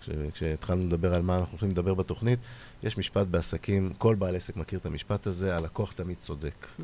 [0.00, 2.38] כש, כשהתחלנו לדבר על מה אנחנו הולכים לדבר בתוכנית,
[2.82, 6.66] יש משפט בעסקים, כל בעל עסק מכיר את המשפט הזה, הלקוח תמיד צודק.
[6.78, 6.82] Mm,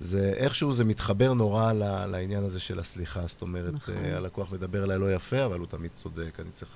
[0.00, 3.94] זה איכשהו זה מתחבר נורא ל, לעניין הזה של הסליחה, זאת אומרת, נכון.
[3.94, 4.10] נכון.
[4.10, 6.70] הלקוח מדבר אליי לא יפה, אבל הוא תמיד צודק, אני צריך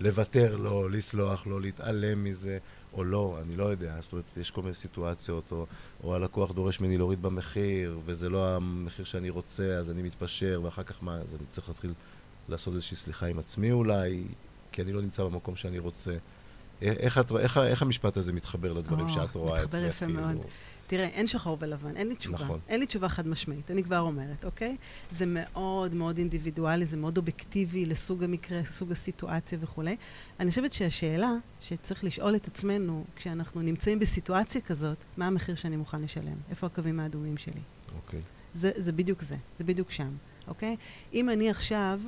[0.00, 2.58] לוותר לו, לסלוח לו, להתעלם מזה,
[2.92, 5.66] או לא, אני לא יודע, זאת אומרת, יש כל מיני סיטואציות, או,
[6.04, 10.82] או הלקוח דורש ממני להוריד במחיר, וזה לא המחיר שאני רוצה, אז אני מתפשר, ואחר
[10.82, 11.92] כך מה, אז אני צריך להתחיל
[12.48, 14.24] לעשות איזושהי סליחה עם עצמי אולי,
[14.72, 16.16] כי אני לא נמצא במקום שאני רוצה.
[16.82, 19.64] איך, את, איך, איך המשפט הזה מתחבר לדברים או, שאת רואה אצלך?
[19.64, 20.20] מתחבר יפה כאילו?
[20.20, 20.36] מאוד.
[20.86, 22.44] תראה, אין שחור ולבן, אין לי תשובה.
[22.44, 22.60] נכון.
[22.68, 24.76] אין לי תשובה חד משמעית, אני כבר אומרת, אוקיי?
[25.12, 29.96] זה מאוד מאוד אינדיבידואלי, זה מאוד אובייקטיבי לסוג המקרה, סוג הסיטואציה וכולי.
[30.40, 36.02] אני חושבת שהשאלה שצריך לשאול את עצמנו, כשאנחנו נמצאים בסיטואציה כזאת, מה המחיר שאני מוכן
[36.02, 36.36] לשלם?
[36.50, 37.60] איפה הקווים האדומים שלי?
[37.96, 38.20] אוקיי.
[38.54, 40.10] זה, זה בדיוק זה, זה בדיוק שם,
[40.48, 40.76] אוקיי?
[41.14, 42.00] אם אני עכשיו,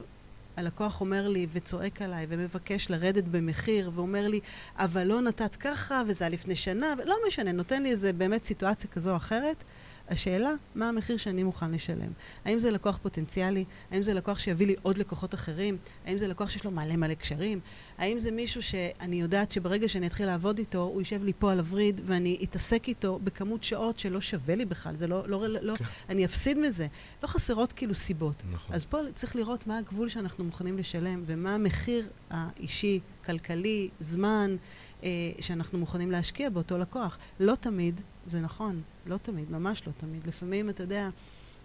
[0.57, 4.41] הלקוח אומר לי וצועק עליי ומבקש לרדת במחיר ואומר לי,
[4.77, 8.91] אבל לא נתת ככה וזה היה לפני שנה, לא משנה, נותן לי איזה באמת סיטואציה
[8.91, 9.65] כזו או אחרת,
[10.09, 12.11] השאלה, מה המחיר שאני מוכן לשלם?
[12.45, 13.65] האם זה לקוח פוטנציאלי?
[13.91, 15.77] האם זה לקוח שיביא לי עוד לקוחות אחרים?
[16.07, 17.61] האם זה לקוח שיש לו מלא מלא קשרים?
[17.99, 21.59] האם זה מישהו שאני יודעת שברגע שאני אתחיל לעבוד איתו, הוא יישב לי פה על
[21.59, 25.85] הווריד ואני אתעסק איתו בכמות שעות שלא שווה לי בכלל, זה לא, לא, לא, כן.
[26.09, 26.87] אני אפסיד מזה.
[27.23, 28.43] לא חסרות כאילו סיבות.
[28.53, 28.77] נכון.
[28.77, 34.57] אז פה צריך לראות מה הגבול שאנחנו מוכנים לשלם ומה המחיר האישי, כלכלי, זמן,
[35.03, 35.09] אה,
[35.41, 37.19] שאנחנו מוכנים להשקיע באותו לקוח.
[37.41, 40.27] לא תמיד, זה נכון, לא תמיד, ממש לא תמיד.
[40.27, 41.09] לפעמים, אתה יודע,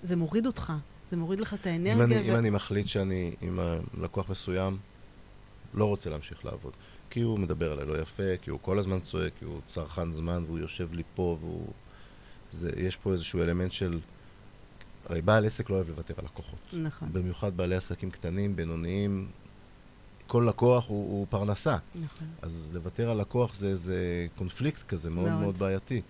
[0.04, 0.74] זה מוריד אותך,
[1.12, 1.94] זה מוריד לך את האנרגיה.
[1.94, 3.60] אם אני, ו- אם אני מחליט שאני עם
[4.02, 4.78] לקוח מסוים
[5.74, 6.74] לא רוצה להמשיך לעבוד,
[7.10, 10.44] כי הוא מדבר עליי לא יפה, כי הוא כל הזמן צועק, כי הוא צרכן זמן
[10.46, 11.68] והוא יושב לי פה והוא...
[12.52, 14.00] זה, יש פה איזשהו אלמנט של...
[15.10, 16.60] הרי בעל עסק לא אוהב לוותר על לקוחות.
[16.74, 19.28] נכון, במיוחד בעלי עסקים קטנים, בינוניים,
[20.32, 21.78] כל לקוח הוא, הוא פרנסה.
[21.96, 22.28] נכון.
[22.42, 23.96] אז לוותר על לקוח זה איזה
[24.38, 25.58] קונפליקט כזה מאוד מאוד, מאוד.
[25.58, 26.02] בעייתי.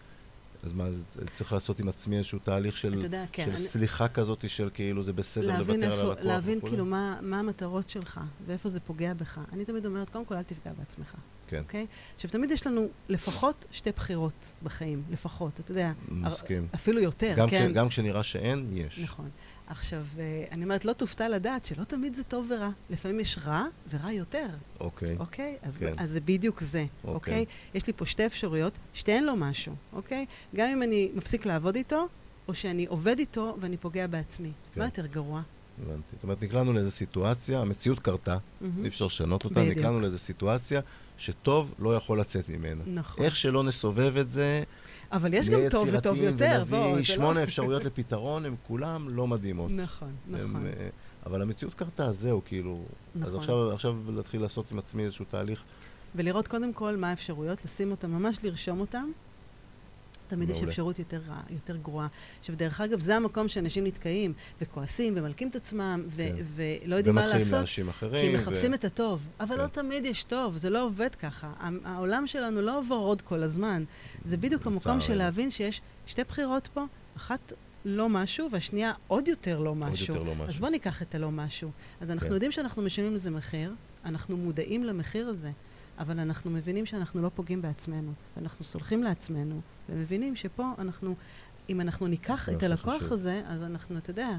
[0.63, 3.43] אז מה, אז צריך לעשות עם עצמי איזשהו תהליך של, יודע, כן.
[3.45, 6.71] של אני- סליחה כזאת של כאילו זה בסדר לוותר על איפה, הלקוח להבין וכולי?
[6.71, 9.39] כאילו מה, מה המטרות שלך ואיפה זה פוגע בך.
[9.53, 11.15] אני תמיד אומרת, קודם כל אל תפגע בעצמך,
[11.47, 11.85] כן, אוקיי?
[12.15, 15.91] עכשיו, תמיד יש לנו לפחות שתי בחירות בחיים, לפחות, אתה יודע.
[16.09, 16.67] מסכים.
[16.75, 17.67] אפילו יותר, גם, כן?
[17.69, 18.99] כש, גם כשנראה שאין, יש.
[18.99, 19.29] נכון.
[19.71, 22.69] עכשיו, אה, אני אומרת, לא תופתע לדעת שלא תמיד זה טוב ורע.
[22.89, 24.47] לפעמים יש רע ורע יותר,
[24.79, 25.15] אוקיי.
[25.19, 25.57] אוקיי?
[25.61, 25.93] אז, כן.
[25.97, 27.13] אז זה בדיוק זה, אוקיי.
[27.13, 27.45] אוקיי?
[27.73, 30.25] יש לי פה שתי אפשרויות, שתיהן לו משהו, אוקיי?
[30.55, 32.07] גם אם אני מפסיק לעבוד איתו,
[32.47, 34.51] או שאני עובד איתו ואני פוגע בעצמי.
[34.73, 34.79] כן.
[34.79, 35.41] מה יותר גרוע?
[35.81, 36.01] הבנתי.
[36.11, 38.83] זאת אומרת, נקלענו לאיזו סיטואציה, המציאות קרתה, מהמם.
[38.83, 39.77] אי אפשר לשנות אותה, בדיוק.
[39.77, 40.81] נקלענו לאיזו סיטואציה
[41.17, 42.83] שטוב לא יכול לצאת ממנה.
[42.87, 43.25] נכון.
[43.25, 44.63] איך שלא נסובב את זה,
[45.11, 47.43] אבל יש גם טוב וטוב יותר, ונביא זה שמונה לא...
[47.43, 49.71] אפשרויות לפתרון, הן כולן לא מדהימות.
[49.71, 50.65] נכון, נכון.
[50.65, 50.89] אה,
[51.25, 52.79] אבל המציאות קרתה, זהו, כאילו.
[53.15, 53.39] אז נכון.
[53.39, 55.63] עכשיו, עכשיו להתחיל לעשות עם עצמי איזשהו תהליך.
[56.15, 59.05] ולראות קודם כל מה האפשרויות, לשים אותן, ממש לרשום אותן.
[60.31, 60.71] תמיד יש מעולה.
[60.71, 62.07] אפשרות יותר יותר גרועה.
[62.39, 66.43] עכשיו, דרך אגב, זה המקום שאנשים נתקעים, וכועסים, ומלקים את עצמם, ו- כן.
[66.55, 67.53] ולא יודעים מה ומתחילים לעשות.
[67.53, 68.21] לאנשים אחרים.
[68.21, 69.61] כי הם מחפשים את הטוב, אבל כן.
[69.61, 71.51] לא תמיד יש טוב, זה לא עובד ככה.
[71.83, 73.83] העולם שלנו לא ורוד כל הזמן.
[74.25, 75.15] זה בדיוק המקום של.
[75.15, 76.85] להבין שיש שתי בחירות פה,
[77.17, 77.53] אחת
[77.85, 80.13] לא משהו, והשנייה עוד יותר לא משהו.
[80.15, 80.47] יותר לא משהו.
[80.47, 81.71] אז בואו ניקח את הלא משהו.
[82.01, 82.33] אז אנחנו כן.
[82.33, 83.73] יודעים שאנחנו משלמים לזה מחיר,
[84.05, 85.51] אנחנו מודעים למחיר הזה,
[86.01, 91.15] אבל אנחנו מבינים שאנחנו לא פוגעים בעצמנו, ואנחנו סולחים לעצמנו, ומבינים שפה אנחנו,
[91.69, 93.13] אם אנחנו ניקח את הלקוח חשוב.
[93.13, 94.29] הזה, אז אנחנו, אתה יודע,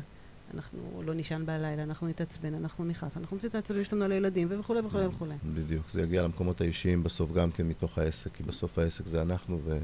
[0.55, 4.49] אנחנו לא נישן בלילה, אנחנו נתעצבן, אנחנו נכעס, אנחנו נוציא את העצבים שלנו על הילדים,
[4.51, 5.35] וכולי וכולי וכולי.
[5.45, 9.61] בדיוק, זה יגיע למקומות האישיים בסוף גם כן מתוך העסק, כי בסוף העסק זה אנחנו
[9.65, 9.79] ו...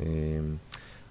[0.00, 0.06] אה,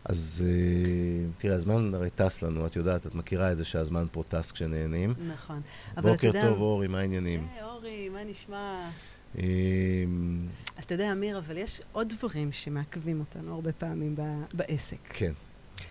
[0.05, 4.23] אז אה, תראה, הזמן הרי טס לנו, את יודעת, את מכירה את זה שהזמן פה
[4.27, 5.13] טס כשנהנים.
[5.27, 5.61] נכון.
[6.01, 6.31] בוקר.
[6.31, 7.47] טוב, אורי, מה העניינים?
[7.53, 8.89] היי, אורי, מה נשמע?
[9.37, 9.43] אה,
[10.79, 14.15] אתה יודע, אמיר, אבל יש עוד דברים שמעכבים אותנו הרבה פעמים
[14.53, 14.97] בעסק.
[15.09, 15.33] כן,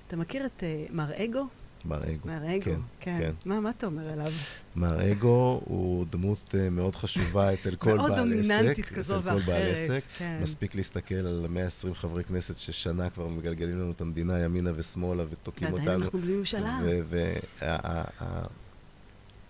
[0.06, 1.46] אתה מכיר את uh, מר אגו?
[1.84, 2.28] מר אגו.
[2.28, 3.18] מר אגו, כן, כן.
[3.20, 3.32] כן.
[3.44, 4.32] מה, מה אתה אומר עליו?
[4.76, 8.08] מר אגו הוא דמות אה, מאוד חשובה אצל כל בעל עסק.
[8.08, 9.76] מאוד דומיננטית כזו אצל כל בעל ואחרת.
[9.76, 10.02] עסק.
[10.18, 10.38] כן.
[10.42, 15.72] מספיק להסתכל על 120 חברי כנסת ששנה כבר מגלגלים לנו את המדינה ימינה ושמאלה ותוקעים
[15.72, 16.04] ועדיין אותנו.
[16.04, 16.80] אנחנו בלי ממשלה.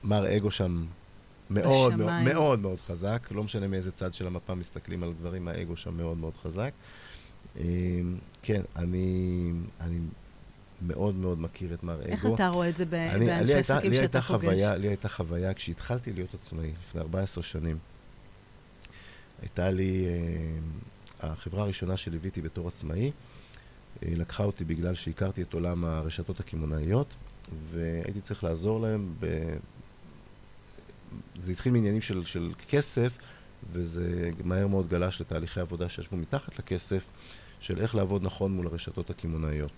[0.05, 0.85] ומר אגו שם
[1.55, 2.23] מאוד מאוד.
[2.23, 6.17] מאוד מאוד חזק, לא משנה מאיזה צד של המפה מסתכלים על דברים, האגו שם מאוד
[6.17, 6.71] מאוד חזק.
[7.57, 7.62] אמ,
[8.43, 9.99] כן, אני, אני
[10.83, 12.03] מאוד מאוד מכיר את מר אגו.
[12.03, 14.45] איך אתה רואה את זה אני- לי באנשי עסקים לי שאתה הייתה פוגש?
[14.45, 17.79] חוויה, לי הייתה חוויה, כשהתחלתי להיות עצמאי, לפני 14 שנים,
[19.43, 23.11] הייתה לי, אה, החברה הראשונה שליוויתי בתור עצמאי,
[24.03, 27.14] אה, לקחה אותי בגלל שהכרתי את עולם הרשתות הקמעונאיות,
[27.73, 29.27] והייתי צריך לעזור להם ב...
[31.38, 33.12] זה התחיל מעניינים של, של כסף,
[33.72, 37.05] וזה מהר מאוד גלש לתהליכי עבודה שישבו מתחת לכסף,
[37.61, 39.70] של איך לעבוד נכון מול הרשתות הקמעונאיות.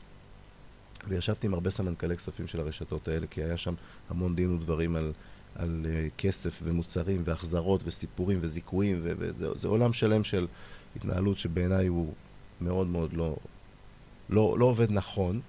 [1.09, 3.75] וישבתי עם הרבה סמנכ"לי כספים של הרשתות האלה, כי היה שם
[4.11, 5.12] המון דין ודברים על,
[5.55, 10.46] על uh, כסף ומוצרים והחזרות וסיפורים וזיכויים, וזה זה עולם שלם של
[10.96, 12.14] התנהלות שבעיניי הוא
[12.61, 13.37] מאוד מאוד לא,
[14.29, 15.40] לא, לא עובד נכון.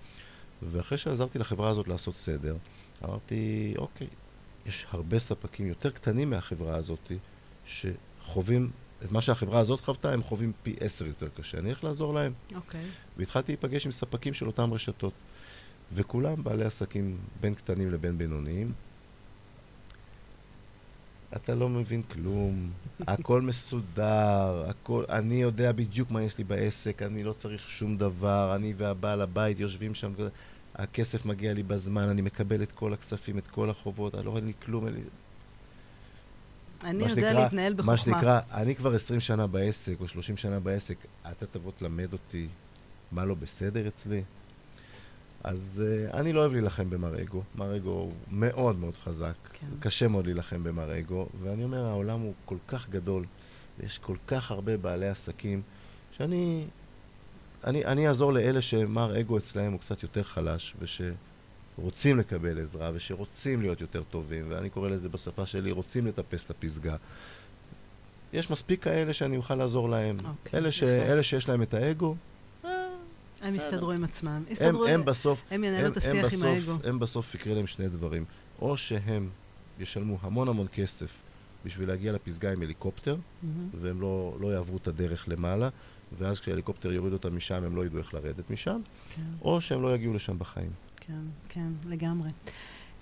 [0.72, 2.56] ואחרי שעזרתי לחברה הזאת לעשות סדר,
[3.04, 4.08] אמרתי, אוקיי,
[4.68, 7.12] יש הרבה ספקים יותר קטנים מהחברה הזאת
[7.66, 8.72] שחווים
[9.06, 11.58] את מה שהחברה הזאת חוותה, הם חווים פי עשר יותר קשה.
[11.58, 12.34] אני הולך לעזור להם.
[12.56, 12.86] אוקיי.
[13.18, 15.14] והתחלתי להיפגש עם ספקים של אותן רשתות.
[15.94, 18.72] וכולם בעלי עסקים בין קטנים לבין בינוניים.
[21.36, 22.70] אתה לא מבין כלום,
[23.08, 28.56] הכל מסודר, הכל, אני יודע בדיוק מה יש לי בעסק, אני לא צריך שום דבר,
[28.56, 30.14] אני והבעל הבית יושבים שם,
[30.78, 34.42] הכסף מגיע לי בזמן, אני מקבל את כל הכספים, את כל החובות, אני לא רואה
[34.42, 34.88] לי כלום.
[34.88, 34.98] אני
[36.84, 37.92] מה יודע שנקרא- להתנהל בחוכמה.
[37.92, 40.96] מה שנקרא, אני כבר 20 שנה בעסק, או 30 שנה בעסק,
[41.32, 42.48] אתה תבוא תלמד אותי
[43.12, 44.24] מה לא בסדר אצלי?
[45.44, 47.42] אז uh, אני לא אוהב להילחם במר אגו.
[47.56, 49.34] מר אגו הוא מאוד מאוד חזק.
[49.54, 49.68] כן.
[49.80, 53.26] קשה מאוד להילחם במר אגו, ואני אומר, העולם הוא כל כך גדול,
[53.80, 55.62] ויש כל כך הרבה בעלי עסקים,
[56.18, 56.66] שאני
[57.64, 63.62] אני, אני אעזור לאלה שמר אגו אצלהם הוא קצת יותר חלש, ושרוצים לקבל עזרה, ושרוצים
[63.62, 66.96] להיות יותר טובים, ואני קורא לזה בשפה שלי, רוצים לטפס לפסגה.
[68.34, 70.16] יש מספיק כאלה שאני אוכל לעזור להם.
[70.26, 70.84] אוקיי, אלה, ש...
[70.84, 72.16] אלה שיש להם את האגו,
[73.42, 73.68] הם בסדר.
[73.68, 74.32] יסתדרו עם עצמם.
[74.32, 74.86] הם, יסתדרו...
[74.86, 76.78] הם בסוף, הם ינהלו את הם, הם, השיח עם האגו.
[76.84, 78.26] הם בסוף יקרה להם שני דברים.
[78.62, 79.30] או שהם
[79.80, 81.10] ישלמו המון המון כסף
[81.66, 83.70] בשביל להגיע לפסגה עם הליקופטר, מהמם.
[83.82, 85.70] והם לא, לא יעברו את הדרך למעלה,
[86.18, 88.82] ואז כשההליקופטר יוריד אותם משם, הם לא ידעו איך לרדת משם,
[89.16, 89.22] כן.
[89.42, 90.72] או שהם לא יגיעו לשם בחיים.
[90.96, 92.30] כן, כן, לגמרי.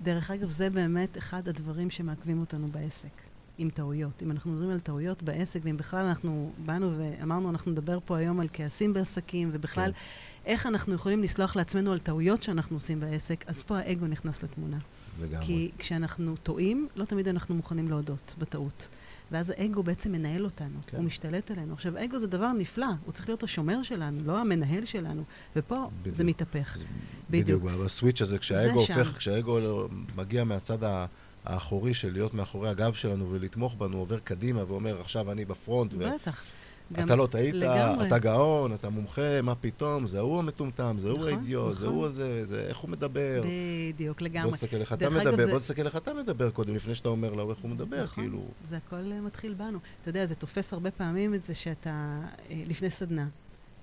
[0.02, 3.22] דרך אגב, זה באמת אחד הדברים שמעכבים אותנו בעסק,
[3.58, 4.24] עם טעויות.
[4.24, 8.40] אם אנחנו מדברים על טעויות בעסק, ואם בכלל אנחנו באנו ואמרנו, אנחנו נדבר פה היום
[8.40, 10.00] על כעסים בעסקים, ובכלל, כן.
[10.46, 14.78] איך אנחנו יכולים לסלוח לעצמנו על טעויות שאנחנו עושים בעסק, אז פה האגו נכנס לתמונה.
[15.22, 15.46] לגמרי.
[15.46, 18.88] כי כשאנחנו טועים, לא תמיד אנחנו מוכנים להודות בטעות.
[19.32, 20.98] ואז האגו בעצם מנהל אותנו, כן.
[20.98, 21.74] הוא משתלט עלינו.
[21.74, 25.24] עכשיו, אגו זה דבר נפלא, הוא צריך להיות השומר שלנו, לא המנהל שלנו.
[25.56, 26.16] ופה בדיוק.
[26.16, 26.76] זה מתהפך.
[26.76, 26.86] אז
[27.30, 27.62] בדיוק.
[27.64, 28.80] בדיוק, בסוויץ' הזה, כשהאגו.
[28.80, 29.60] הופך, כשהאגו
[30.16, 31.06] מגיע מהצד ה-
[31.46, 36.44] האחורי של להיות מאחורי הגב שלנו ולתמוך בנו, עובר קדימה ואומר, עכשיו אני בפרונט, בטח.
[36.94, 38.08] גם- ואתה לא טעית, לגמרי.
[38.08, 41.96] אתה גאון, אתה מומחה, מה פתאום, זה הוא המטומטם, זה הוא נכון, האידיוט, זה נכון.
[41.98, 43.44] הוא הזה, זה איך הוא מדבר.
[43.94, 44.52] בדיוק, בוא לגמרי.
[44.52, 47.50] תסתכל איך אתה מדבר, זה- בוא תסתכל איך אתה מדבר קודם, לפני שאתה אומר לו
[47.50, 48.40] איך הוא מדבר, נכון, כאילו...
[48.70, 49.80] זה הכל אה, מתחיל בנו.
[50.02, 51.90] אתה יודע, זה תופס הרבה פעמים את זה שאתה
[52.50, 53.28] אה, לפני סדנה,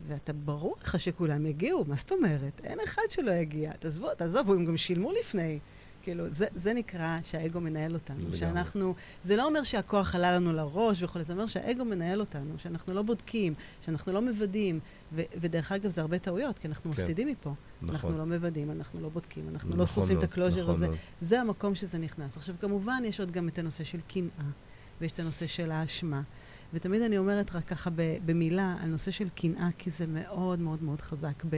[0.09, 2.61] ואתה ברור לך שכולם יגיעו, מה זאת אומרת?
[2.65, 3.73] אין אחד שלא יגיע.
[3.73, 5.59] תעזבו, תעזבו, הם גם שילמו לפני.
[6.03, 8.19] כאילו, זה, זה נקרא שהאגו מנהל אותנו.
[8.21, 8.39] לגמרי.
[8.39, 12.95] שאנחנו, זה לא אומר שהכוח עלה לנו לראש וכולי, זה אומר שהאגו מנהל אותנו, שאנחנו
[12.95, 14.81] לא בודקים, שאנחנו לא מוודאים.
[15.13, 17.01] ו- ודרך אגב, זה הרבה טעויות, כי אנחנו כן.
[17.03, 17.55] מפסידים מפה.
[17.83, 18.17] אנחנו נכון.
[18.19, 20.87] לא מוודאים, אנחנו לא בודקים, אנחנו לא נכון עושים את מאוד, הקלוז'ר נכון הזה.
[20.87, 20.99] מאוד.
[21.21, 22.37] זה המקום שזה נכנס.
[22.37, 24.51] עכשיו, כמובן, יש עוד גם את הנושא של קנאה,
[25.01, 26.23] ויש את הנושא של האשמה.
[26.75, 27.91] ותמיד אני אומרת רק ככה
[28.27, 31.57] במילה על נושא של קנאה, כי זה מאוד מאוד מאוד חזק ב-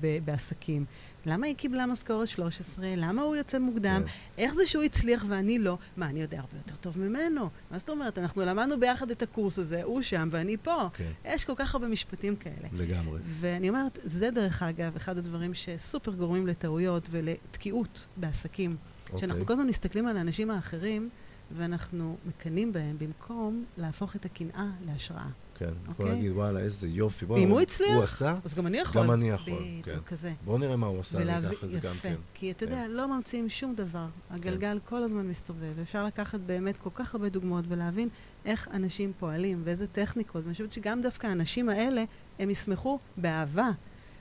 [0.00, 0.84] ב- בעסקים.
[1.26, 2.86] למה היא קיבלה משכורת 13?
[2.96, 4.02] למה הוא יוצא מוקדם?
[4.06, 4.42] כן.
[4.42, 5.78] איך זה שהוא הצליח ואני לא?
[5.96, 7.50] מה, אני יודע הרבה יותר טוב ממנו?
[7.70, 8.18] מה זאת אומרת?
[8.18, 10.88] אנחנו למדנו ביחד את הקורס הזה, הוא שם ואני פה.
[10.94, 12.68] כן, יש כל כך הרבה משפטים כאלה.
[12.72, 13.20] לגמרי.
[13.26, 18.76] ואני אומרת, זה דרך אגב אחד הדברים שסופר גורמים לטעויות ולתקיעות בעסקים.
[19.16, 19.46] שאנחנו אוקיי.
[19.46, 21.08] כל הזמן מסתכלים על האנשים האחרים,
[21.56, 25.28] ואנחנו מקנאים בהם במקום להפוך את הקנאה להשראה.
[25.66, 26.16] כן, יכול אוקיי?
[26.16, 27.26] להגיד, וואלה, איזה יופי.
[27.36, 29.02] אם הוא הצליח, הוא עשה, אז גם אני יכול.
[29.02, 29.98] גם אני יכול, בדיוק, כן.
[30.06, 30.32] כזה.
[30.44, 31.92] בוא נראה מה הוא עשה, ולהביא- ניקח את זה גם.
[32.02, 32.14] כן.
[32.34, 32.90] כי אתה יודע, כן.
[32.90, 34.06] לא ממציאים שום דבר.
[34.30, 35.78] הגלגל כל הזמן מסתובב.
[35.82, 38.08] אפשר לקחת באמת כל כך הרבה דוגמאות ולהבין
[38.44, 40.42] איך אנשים פועלים ואיזה טכניקות.
[40.44, 42.04] ואני חושבת שגם דווקא האנשים האלה,
[42.38, 43.70] הם ישמחו באהבה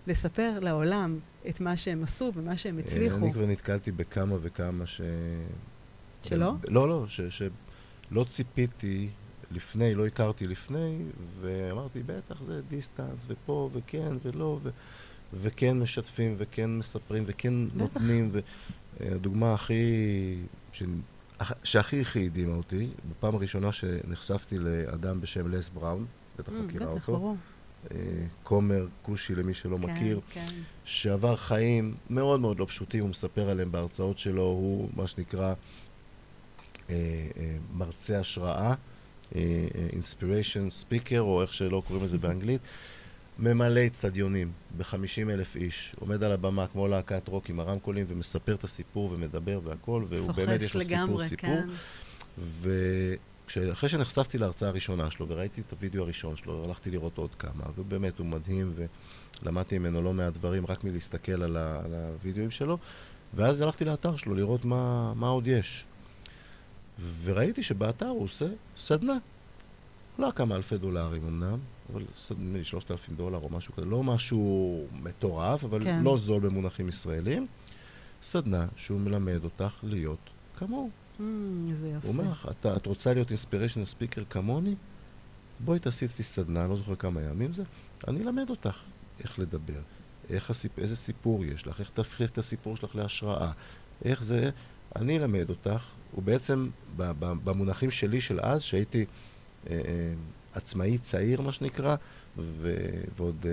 [0.08, 3.17] לספר לעולם את מה שהם עשו ומה שהם אה, הצליחו.
[3.17, 5.01] אני כבר נתקלתי בכמה וכמה ש...
[6.23, 6.53] שלא?
[6.67, 7.21] לא, לא, ש-
[8.10, 9.10] שלא ציפיתי
[9.53, 10.97] לפני, לא הכרתי לפני,
[11.41, 14.69] ואמרתי, בטח זה דיסטנס, ופה, וכן, ולא, ו...
[15.41, 17.75] וכן משתפים, וכן מספרים, וכן בטח.
[17.75, 18.31] נותנים,
[18.99, 19.83] והדוגמה הכי...
[20.71, 20.83] ש...
[21.63, 26.05] שהכי הכי הדהימה אותי, בפעם הראשונה שנחשפתי לאדם בשם לס בראון,
[26.39, 27.35] בטח Mm, מכירה בטח, אותו, ברור.
[27.91, 27.97] אה,
[28.43, 30.53] כומר כושי למי שלא מכיר, כן, כן.
[30.85, 35.53] שעבר חיים מאוד מאוד לא פשוטים, הוא מספר עליהם בהרצאות שלו, הוא מה שנקרא
[36.89, 36.95] אה,
[37.37, 38.75] אה, מרצה השראה, אה,
[39.93, 42.62] אינספיריישן ספיקר, או איך שלא קוראים לזה באנגלית,
[43.39, 44.96] ממלא אצטדיונים ב-50
[45.30, 50.04] אלף איש, עומד על הבמה כמו להקת רוק עם הרמקולים ומספר את הסיפור ומדבר והכל,
[50.10, 51.50] והוא באמת יש לו סיפור סיפור.
[51.50, 51.69] כן.
[53.56, 58.19] ואחרי שנחשפתי להרצאה הראשונה שלו וראיתי את הוידאו הראשון שלו, הלכתי לראות עוד כמה, ובאמת
[58.19, 58.73] הוא מדהים,
[59.42, 62.77] ולמדתי ממנו לא מעט דברים רק מלהסתכל על, ה- על הוידאוים שלו,
[63.34, 65.86] ואז הלכתי לאתר שלו לראות מה, מה עוד יש.
[67.23, 68.46] וראיתי שבאתר הוא עושה
[68.77, 69.17] סדנה.
[70.19, 71.60] לא כמה אלפי דולרים אמנם,
[71.94, 76.04] אבל נדמה לי 3,000 דולר או משהו כזה, לא משהו מטורף, אבל כן.
[76.04, 77.48] לא זול במונחים ישראלים.
[78.21, 80.19] סדנה שהוא מלמד אותך להיות
[80.58, 80.89] כמוהו.
[81.19, 81.21] Mm,
[81.69, 82.08] איזה יפה.
[82.08, 84.75] הוא אומר לך, "אתה- את רוצה להיות אינספיריישנל ספיקר כמוני?
[85.60, 87.63] בואי תעשי אצלי סדנה, לא זוכר כמה ימים זה,
[88.08, 88.77] אני אלמד אותך
[89.19, 89.81] איך לדבר,
[90.29, 90.79] איך הסיפ...
[90.79, 93.52] איזה סיפור יש לך, איך תהפכי את הסיפור שלך להשראה,
[94.06, 94.50] איך זה,
[94.96, 95.83] אני אלמד אותך,
[96.17, 96.69] ובעצם
[97.17, 99.05] במונחים שלי של אז, שהייתי
[99.69, 100.13] אה, אה,
[100.53, 101.95] עצמאי צעיר, מה שנקרא,
[102.37, 102.75] ו...
[103.17, 103.51] ועוד אה,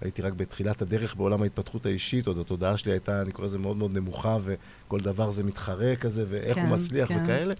[0.00, 3.76] הייתי רק בתחילת הדרך בעולם ההתפתחות האישית, עוד התודעה שלי הייתה, אני קורא לזה מאוד
[3.76, 7.22] מאוד נמוכה, וכל דבר זה מתחרה כזה, ואיך כן, הוא מצליח כן.
[7.22, 7.54] וכאלה.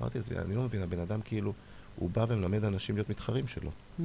[0.00, 1.52] אמרתי, אני לא מבין, הבן אדם כאילו,
[1.96, 3.70] הוא בא ומלמד אנשים להיות מתחרים שלו.
[3.70, 4.02] Mm,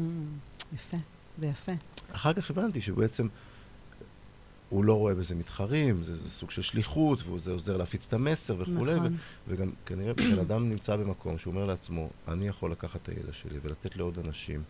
[0.76, 0.98] יפה,
[1.42, 1.72] זה יפה.
[2.12, 3.28] אחר כך הבנתי שהוא בעצם,
[4.70, 8.56] הוא לא רואה בזה מתחרים, זה, זה סוג של שליחות, וזה עוזר להפיץ את המסר
[8.60, 9.14] וכולי, נכון.
[9.14, 13.34] ו, וגם כנראה בן אדם נמצא במקום שהוא אומר לעצמו, אני יכול לקחת את הידע
[13.34, 14.64] שלי ולתת לעוד אנשים.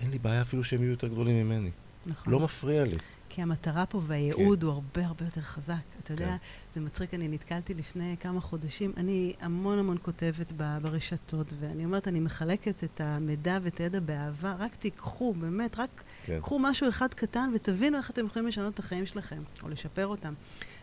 [0.00, 1.70] אין לי בעיה אפילו שהם יהיו יותר גדולים ממני.
[2.06, 2.32] נכון.
[2.32, 2.96] לא מפריע לי.
[3.34, 4.66] כי המטרה פה והייעוד כן.
[4.66, 5.74] הוא הרבה הרבה יותר חזק.
[6.02, 6.36] אתה יודע, כן.
[6.74, 12.20] זה מצחיק, אני נתקלתי לפני כמה חודשים, אני המון המון כותבת ברשתות, ואני אומרת, אני
[12.20, 16.40] מחלקת את המידע ואת הידע באהבה, רק תיקחו, באמת, רק כן.
[16.40, 20.34] קחו משהו אחד קטן ותבינו איך אתם יכולים לשנות את החיים שלכם, או לשפר אותם.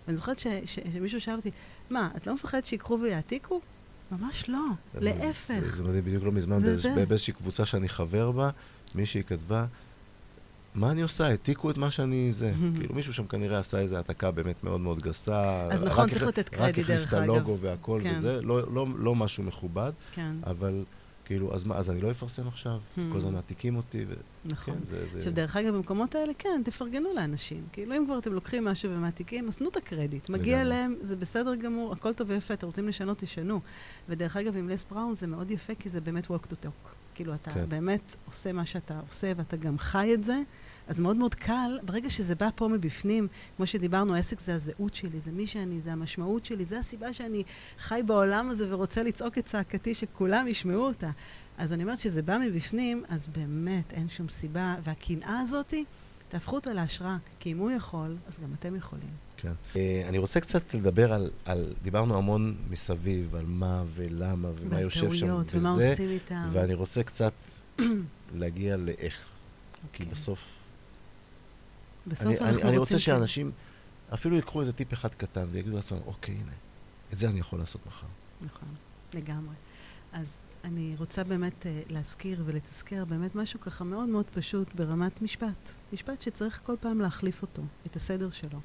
[0.07, 1.51] ואני זוכרת שמישהו שאל אותי,
[1.89, 3.61] מה, את לא מפחדת שיקחו ויעתיקו?
[4.11, 5.59] ממש לא, להפך.
[5.63, 6.59] זה, זה מדהים, בדיוק לא מזמן,
[7.07, 8.49] באיזושהי קבוצה שאני חבר בה,
[8.95, 9.65] מישהי כתבה,
[10.75, 11.27] מה אני עושה?
[11.27, 12.53] העתיקו את מה שאני זה.
[12.75, 15.67] כאילו מישהו שם כנראה עשה איזו העתקה באמת מאוד מאוד גסה.
[15.71, 16.97] אז נכון, צריך לתת קרדיט דרך אגב.
[16.99, 18.13] רק החליף את הלוגו והכל כן.
[18.17, 20.35] וזה, לא, לא, לא משהו מכובד, כן.
[20.45, 20.83] אבל
[21.25, 22.79] כאילו, אז מה, אז אני לא אפרסם עכשיו?
[22.95, 24.05] כל הזמן מעתיקים אותי.
[24.07, 24.13] ו...
[24.45, 24.73] נכון.
[24.73, 25.17] כן, זה, זה...
[25.17, 27.63] עכשיו, דרך אגב, במקומות האלה, כן, תפרגנו לאנשים.
[27.71, 30.29] כאילו, אם כבר אתם לוקחים משהו ומעתיקים, אז תנו את הקרדיט.
[30.29, 33.59] מגיע להם, זה בסדר גמור, הכל טוב ויפה, אתם רוצים לשנות, תשנו.
[34.09, 37.00] ודרך אגב, עם לס בראון זה מאוד יפה, כי זה באמת walk to talk.
[37.21, 37.69] כאילו, אתה כן.
[37.69, 40.41] באמת עושה מה שאתה עושה, ואתה גם חי את זה.
[40.87, 45.19] אז מאוד מאוד קל, ברגע שזה בא פה מבפנים, כמו שדיברנו, העסק זה הזהות שלי,
[45.19, 47.43] זה מי שאני, זה המשמעות שלי, זה הסיבה שאני
[47.79, 51.09] חי בעולם הזה ורוצה לצעוק את צעקתי, שכולם ישמעו אותה.
[51.57, 55.85] אז אני אומרת שזה בא מבפנים, אז באמת אין שום סיבה, והקנאה הזאתי,
[56.29, 59.09] תהפכו אותה להשראה, כי אם הוא יכול, אז גם אתם יכולים.
[59.41, 59.53] כן.
[59.73, 59.77] Uh,
[60.09, 65.35] אני רוצה קצת לדבר על, על, דיברנו המון מסביב, על מה ולמה ומה יושב שם,
[65.35, 66.49] וזה, ומה עושים איתם.
[66.51, 67.33] ואני רוצה קצת
[68.39, 69.17] להגיע לאיך.
[69.17, 69.87] Okay.
[69.93, 70.05] כי אוקיי.
[70.05, 70.39] בסוף...
[72.07, 73.51] בסוף אני, אנחנו אני, אני רוצה שאנשים
[74.13, 76.51] אפילו יקחו איזה טיפ אחד קטן ויגידו לעצמם, אוקיי, הנה,
[77.13, 78.07] את זה אני יכול לעשות מחר.
[78.41, 78.69] נכון,
[79.13, 79.55] לגמרי.
[80.13, 85.71] אז אני רוצה באמת uh, להזכיר ולתזכר באמת משהו ככה מאוד מאוד פשוט ברמת משפט.
[85.93, 88.59] משפט שצריך כל פעם להחליף אותו, את הסדר שלו.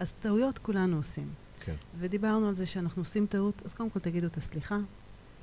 [0.00, 1.28] אז טעויות כולנו עושים.
[1.60, 1.74] כן.
[1.98, 4.78] ודיברנו על זה שאנחנו עושים טעות, אז קודם כל תגידו את הסליחה,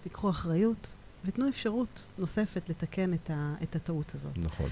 [0.04, 0.92] תיקחו אחריות,
[1.26, 4.38] ותנו אפשרות נוספת לתקן את, ה, את הטעות הזאת.
[4.38, 4.70] נכון.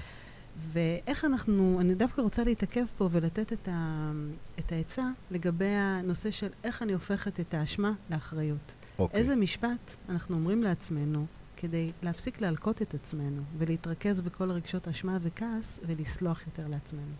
[0.56, 4.10] ואיך אנחנו, אני דווקא רוצה להתעכב פה ולתת את, ה,
[4.58, 8.74] את העצה לגבי הנושא של איך אני הופכת את האשמה לאחריות.
[8.98, 9.20] אוקיי.
[9.20, 11.26] איזה משפט אנחנו אומרים לעצמנו
[11.56, 17.14] כדי להפסיק להלקות את עצמנו ולהתרכז בכל רגשות אשמה וכעס ולסלוח יותר לעצמנו.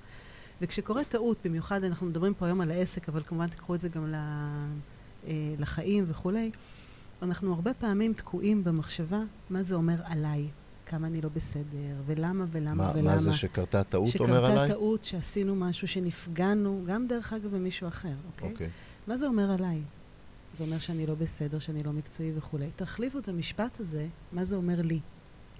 [0.60, 4.14] וכשקורה טעות, במיוחד אנחנו מדברים פה היום על העסק, אבל כמובן תקחו את זה גם
[5.26, 6.50] אה, לחיים וכולי,
[7.22, 10.48] אנחנו הרבה פעמים תקועים במחשבה מה זה אומר עליי,
[10.86, 13.10] כמה אני לא בסדר, ולמה ולמה מה, ולמה.
[13.10, 14.56] מה זה שקרתה טעות אומר עליי?
[14.56, 18.52] שקרתה טעות, שעשינו משהו, שנפגענו, גם דרך אגב במישהו אחר, אוקיי?
[18.52, 18.68] אוקיי.
[19.06, 19.80] מה זה אומר עליי?
[20.54, 22.66] זה אומר שאני לא בסדר, שאני לא מקצועי וכולי.
[22.76, 25.00] תחליפו את המשפט הזה, מה זה אומר לי.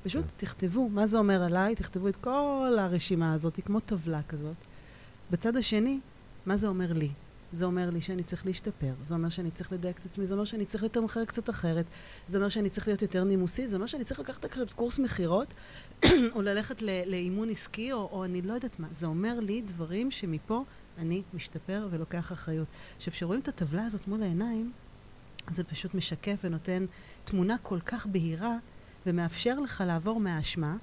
[0.03, 0.31] פשוט כן.
[0.37, 4.57] תכתבו מה זה אומר עליי, תכתבו את כל הרשימה הזאת, כמו טבלה כזאת.
[5.31, 6.01] בצד השני,
[6.47, 7.11] מה זה אומר לי?
[7.53, 10.45] זה אומר לי שאני צריך להשתפר, זה אומר שאני צריך לדייק את עצמי, זה אומר
[10.45, 11.85] שאני צריך לתמחר קצת אחרת,
[12.29, 15.55] זה אומר שאני צריך להיות יותר נימוסי, זה אומר שאני צריך לקחת עכשיו קורס מכירות,
[16.35, 18.89] או ללכת לאימון עסקי, או, או אני לא יודעת מה.
[18.93, 20.65] זה אומר לי דברים שמפה
[20.99, 22.69] אני משתפר ולוקח אחריות.
[22.97, 24.73] עכשיו, כשרואים את הטבלה הזאת מול העיניים,
[25.55, 26.87] זה פשוט משקף ונותן
[27.25, 28.57] תמונה כל כך בהירה,
[29.07, 30.77] ומאפשר לך לעבור מהאשמה,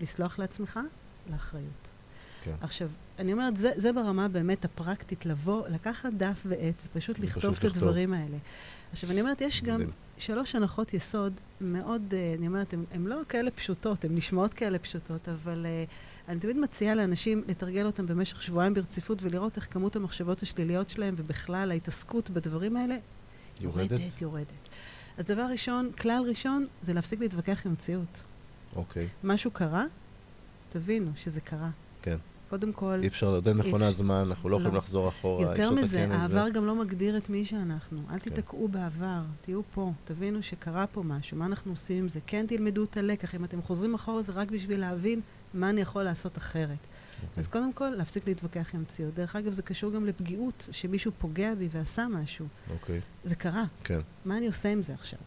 [0.00, 0.80] לסלוח לעצמך,
[1.30, 1.93] לאחריות.
[2.44, 2.54] כן.
[2.60, 2.88] עכשיו,
[3.18, 8.12] אני אומרת, זה, זה ברמה באמת הפרקטית, לבוא, לקחת דף ועט ופשוט לכתוב את הדברים
[8.12, 8.36] האלה.
[8.92, 9.80] עכשיו, אני אומרת, יש גם
[10.18, 15.28] שלוש הנחות יסוד מאוד, uh, אני אומרת, הן לא כאלה פשוטות, הן נשמעות כאלה פשוטות,
[15.28, 15.90] אבל uh,
[16.28, 21.14] אני תמיד מציעה לאנשים לתרגל אותן במשך שבועיים ברציפות ולראות איך כמות המחשבות השליליות שלהם
[21.16, 22.96] ובכלל ההתעסקות בדברים האלה
[23.60, 23.90] יורדת.
[23.90, 24.46] יורדת, יורדת.
[25.18, 28.22] אז דבר ראשון, כלל ראשון, זה להפסיק להתווכח עם המציאות.
[28.76, 29.08] אוקיי.
[29.24, 29.84] משהו קרה,
[30.70, 31.70] תבינו שזה קרה.
[32.02, 32.16] כן.
[32.54, 32.98] קודם כל...
[33.02, 35.42] אי אפשר לעודד מכונת זמן, אנחנו לא, לא יכולים לחזור אחורה.
[35.42, 38.02] יותר מזה, העבר גם לא מגדיר את מי שאנחנו.
[38.10, 38.18] אל כן.
[38.18, 42.20] תיתקעו בעבר, תהיו פה, תבינו שקרה פה משהו, מה אנחנו עושים עם זה.
[42.26, 45.20] כן תלמדו את הלקח, אם אתם חוזרים אחורה זה רק בשביל להבין
[45.54, 46.68] מה אני יכול לעשות אחרת.
[46.68, 47.22] Okay.
[47.28, 47.40] אוקיי.
[47.40, 49.14] אז קודם כל, להפסיק להתווכח עם המציאות.
[49.14, 52.46] דרך אגב, זה קשור גם לפגיעות, שמישהו פוגע בי ועשה משהו.
[52.70, 52.98] אוקיי.
[52.98, 53.28] Okay.
[53.28, 53.64] זה קרה.
[53.84, 54.00] כן.
[54.24, 55.18] מה אני עושה עם זה עכשיו?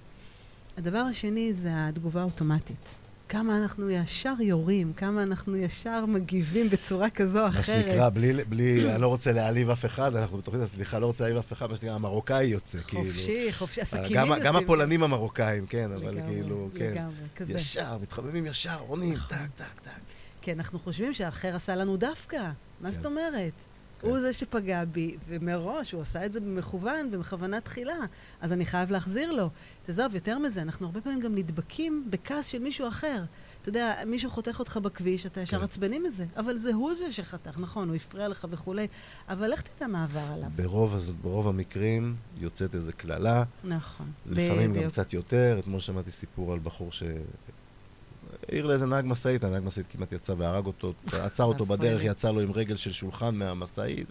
[0.78, 3.07] הדבר השני זה התגובה האוטומטית.
[3.30, 7.76] כמה אנחנו ישר יורים, כמה אנחנו ישר מגיבים בצורה כזו או אחרת.
[7.76, 11.24] מה שנקרא, בלי, בלי, אני לא רוצה להעליב אף אחד, אנחנו בתוכנית הסליחה, לא רוצה
[11.24, 13.14] להעליב אף אחד, מה שנקרא, המרוקאי יוצא, חופשי, כאילו.
[13.14, 14.44] חופשי, חופשי, הסכינים גם, יוצאים.
[14.44, 16.92] גם הפולנים המרוקאים, כן, אבל לגמרי, כאילו, כן.
[16.92, 17.54] לגמרי, כזה.
[17.54, 19.38] ישר, מתחממים ישר, עונים, נכון.
[19.38, 19.92] טק, טק, טק.
[20.42, 22.50] כי אנחנו חושבים שהאחר עשה לנו דווקא.
[22.82, 23.06] מה זאת כן.
[23.06, 23.54] אומרת?
[24.02, 24.08] כן.
[24.08, 27.98] הוא זה שפגע בי, ומראש הוא עשה את זה במכוון, בכוונה תחילה,
[28.42, 29.50] אז אני חייב להחזיר לו.
[29.84, 33.24] תעזוב, יותר מזה, אנחנו הרבה פעמים גם נדבקים בכעס של מישהו אחר.
[33.62, 35.64] אתה יודע, מישהו חותך אותך בכביש, אתה ישר כן.
[35.64, 38.88] עצבני מזה, אבל זה הוא זה שחתך, נכון, הוא הפריע לך וכולי,
[39.30, 40.50] אבל לך תדע מה עבר עליו.
[40.56, 44.12] ברוב, ברוב המקרים יוצאת איזו קללה, נכון.
[44.26, 44.90] לפעמים גם.
[44.90, 45.58] קצת יותר.
[45.60, 47.04] אתמול שמעתי סיפור על בחור ש...
[48.50, 52.02] העיר לאיזה נהג משאית, הנהג משאית כמעט יצא והרג אותו, עצר אותו בדרך.
[52.04, 54.08] יצא לו עם רגל של שולחן מהמשאית,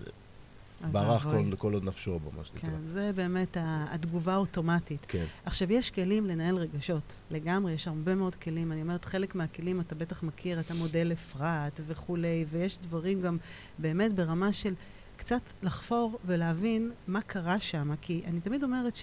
[0.92, 1.24] ברח.
[1.24, 2.70] כל, כל עוד נפשו בו, מה שנקרא.
[2.70, 5.06] כן, זה באמת התגובה האוטומטית.
[5.08, 7.16] כן, עכשיו, יש כלים לנהל רגשות.
[7.30, 8.72] לגמרי, יש הרבה מאוד כלים.
[8.72, 13.38] אני אומרת, חלק מהכלים אתה בטח מכיר, אתה מודל אפרת וכולי, ויש דברים גם
[13.78, 14.74] באמת ברמה של
[15.16, 17.94] קצת לחפור ולהבין מה קרה שם.
[18.00, 18.96] כי אני תמיד אומרת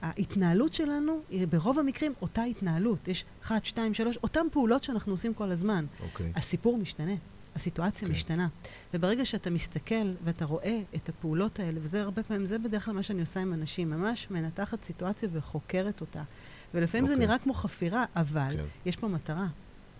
[0.00, 3.08] שההתנהלות שלנו היא ברוב המקרים אותה התנהלות.
[3.08, 5.86] יש אחת, שתיים, שלוש, אותן פעולות שאנחנו עושים כל הזמן.
[6.02, 6.32] אוקיי.
[6.36, 7.14] הסיפור משתנה,
[7.54, 8.14] הסיטואציה כן.
[8.14, 8.48] משתנה.
[8.94, 13.02] וברגע שאתה מסתכל ואתה רואה את הפעולות האלה, וזה הרבה פעמים, זה בדרך כלל מה
[13.02, 16.22] שאני עושה עם אנשים, ממש מנתחת סיטואציה וחוקרת אותה.
[16.74, 17.26] ולפעמים זה אוקיי.
[17.26, 18.64] נראה כמו חפירה, אבל כן.
[18.86, 19.46] יש פה מטרה.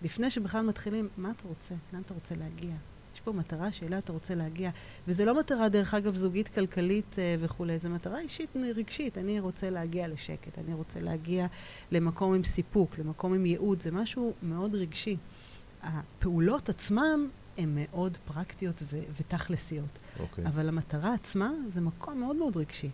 [0.01, 1.75] לפני שבכלל מתחילים, מה אתה רוצה?
[1.93, 2.75] לאן אתה רוצה להגיע?
[3.27, 4.69] פה מטרה שאליה אתה רוצה להגיע.
[5.07, 9.17] וזה לא מטרה, דרך אגב, זוגית, כלכלית אה, וכולי, זו מטרה אישית, רגשית.
[9.17, 11.47] אני רוצה להגיע לשקט, אני רוצה להגיע
[11.91, 15.17] למקום עם סיפוק, למקום עם ייעוד, זה משהו מאוד רגשי.
[15.83, 17.19] הפעולות עצמן
[17.57, 20.45] הן מאוד פרקטיות ו- ותכלסיות, אוקיי.
[20.45, 22.89] אבל המטרה עצמה זה מקום מאוד מאוד רגשי.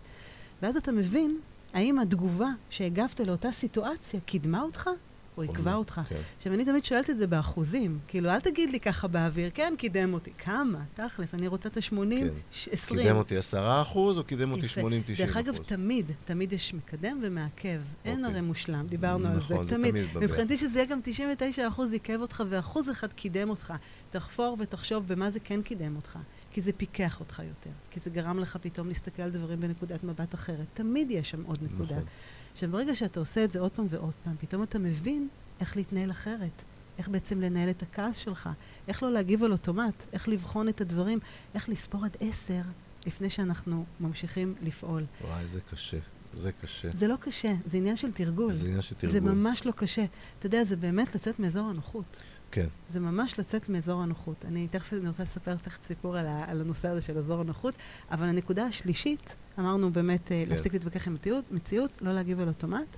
[0.62, 1.38] ואז אתה מבין
[1.72, 4.90] האם התגובה שהגבת לאותה סיטואציה קידמה אותך
[5.36, 6.00] או עיכבה אותך.
[6.08, 6.16] כן.
[6.36, 7.98] עכשיו, אני תמיד שואלת את זה באחוזים.
[8.08, 10.30] כאילו, אל תגיד לי ככה באוויר, כן, קידם אותי.
[10.38, 10.78] כמה?
[10.94, 12.28] תכלס, אני רוצה את ה-80, כן.
[12.72, 13.00] 20.
[13.00, 14.80] קידם אותי 10 אחוז, או קידם אותי יפה.
[14.80, 15.66] 80, 90 דרך אגב, אחוז?
[15.66, 17.80] תמיד, תמיד יש מקדם ומעכב.
[18.04, 18.30] אין אוקיי.
[18.32, 19.38] הרי מושלם, דיברנו על זה.
[19.38, 19.90] נכון, זה תמיד.
[19.90, 20.24] תמיד.
[20.24, 23.74] מבחינתי שזה יהיה גם 99 אחוז עיכב אותך ואחוז אחד קידם אותך.
[24.10, 26.18] תחפור ותחשוב במה זה כן קידם אותך.
[26.50, 27.70] כי זה פיקח אותך יותר.
[27.90, 30.66] כי זה גרם לך פתאום להסתכל על דברים בנקודת מבט אחרת.
[30.74, 31.94] תמיד יש שם עוד נקודה.
[31.94, 32.08] נכון.
[32.54, 35.28] עכשיו, ברגע שאתה עושה את זה עוד פעם ועוד פעם, פתאום אתה מבין
[35.60, 36.64] איך להתנהל אחרת.
[36.98, 38.48] איך בעצם לנהל את הכעס שלך,
[38.88, 41.18] איך לא להגיב על אוטומט, איך לבחון את הדברים,
[41.54, 42.60] איך לספור עד עשר
[43.06, 45.04] לפני שאנחנו ממשיכים לפעול.
[45.20, 45.98] וואי, זה קשה.
[46.36, 46.88] זה קשה.
[46.94, 48.52] זה לא קשה, זה עניין של תרגול.
[48.52, 49.12] זה עניין של תרגול.
[49.12, 50.04] זה ממש לא קשה.
[50.38, 52.22] אתה יודע, זה באמת לצאת מאזור הנוחות.
[52.54, 52.66] כן.
[52.88, 54.44] זה ממש לצאת מאזור הנוחות.
[54.44, 57.74] אני תכף, אני רוצה לספר תכף סיפור על, ה, על הנושא הזה של אזור הנוחות,
[58.10, 60.44] אבל הנקודה השלישית, אמרנו באמת כן.
[60.44, 60.50] כן.
[60.50, 62.96] להפסיק להתווכח עם מציאות, מציאות, לא להגיב על אוטומט,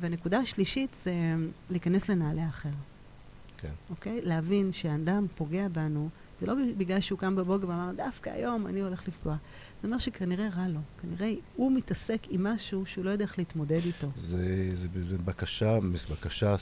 [0.00, 1.12] והנקודה השלישית זה
[1.70, 2.68] להיכנס לנעלי האחר,
[3.58, 3.70] כן.
[3.90, 4.20] אוקיי?
[4.22, 9.08] להבין שהאדם פוגע בנו, זה לא בגלל שהוא קם בבוקר ואמר, דווקא היום אני הולך
[9.08, 9.36] לפגוע.
[9.82, 13.80] זה אומר שכנראה רע לו, כנראה הוא מתעסק עם משהו שהוא לא יודע איך להתמודד
[13.86, 14.06] איתו.
[14.16, 15.78] זה, זה, זה בקשה,
[16.10, 16.54] בקשה,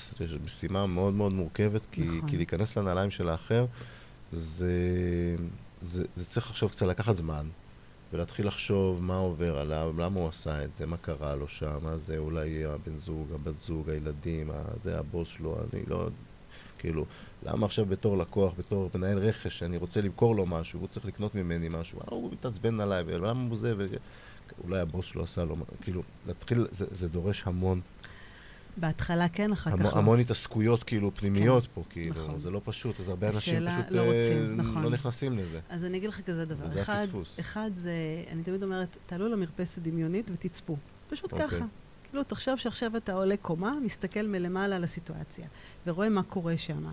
[0.44, 2.28] משימה מאוד מאוד מורכבת, כי, נכון.
[2.28, 3.66] כי להיכנס לנעליים של האחר,
[4.32, 4.70] זה,
[5.82, 7.46] זה, זה צריך עכשיו קצת לקחת זמן,
[8.12, 11.96] ולהתחיל לחשוב מה עובר עליו, למה הוא עשה את זה, מה קרה לו שם, מה
[11.96, 16.08] זה אולי הבן זוג, הבת זוג, הילדים, ה- זה הבוס שלו, אני לא...
[16.78, 17.04] כאילו,
[17.42, 21.34] למה עכשיו בתור לקוח, בתור מנהל רכש, שאני רוצה למכור לו משהו, הוא צריך לקנות
[21.34, 23.86] ממני משהו, אה, הוא מתעצבן עליי, ולמה הוא זה, ו...
[24.64, 27.80] אולי הבוס שלו עשה לו, כאילו, להתחיל, זה, זה דורש המון,
[28.76, 29.98] בהתחלה כן, אחר המון, כך לא.
[29.98, 32.40] המון התעסקויות כאילו פנימיות כן, פה, כאילו, נכון.
[32.40, 34.82] זה לא פשוט, אז הרבה אנשים פשוט לא אה, רוצים, נכון.
[34.82, 35.60] לא נכנסים לזה.
[35.68, 36.66] אז אני אגיד לך כזה דבר.
[36.66, 37.40] וזה אחד, הפספוס.
[37.40, 37.92] אחד זה,
[38.32, 40.76] אני תמיד אומרת, תעלו למרפסת דמיונית ותצפו.
[41.10, 41.48] פשוט אוקיי.
[41.48, 41.64] ככה.
[42.10, 45.46] כאילו, תחשוב שעכשיו אתה עולה קומה, מסתכל מלמעלה על הסיטואציה,
[45.86, 46.90] ורואה מה קורה שם.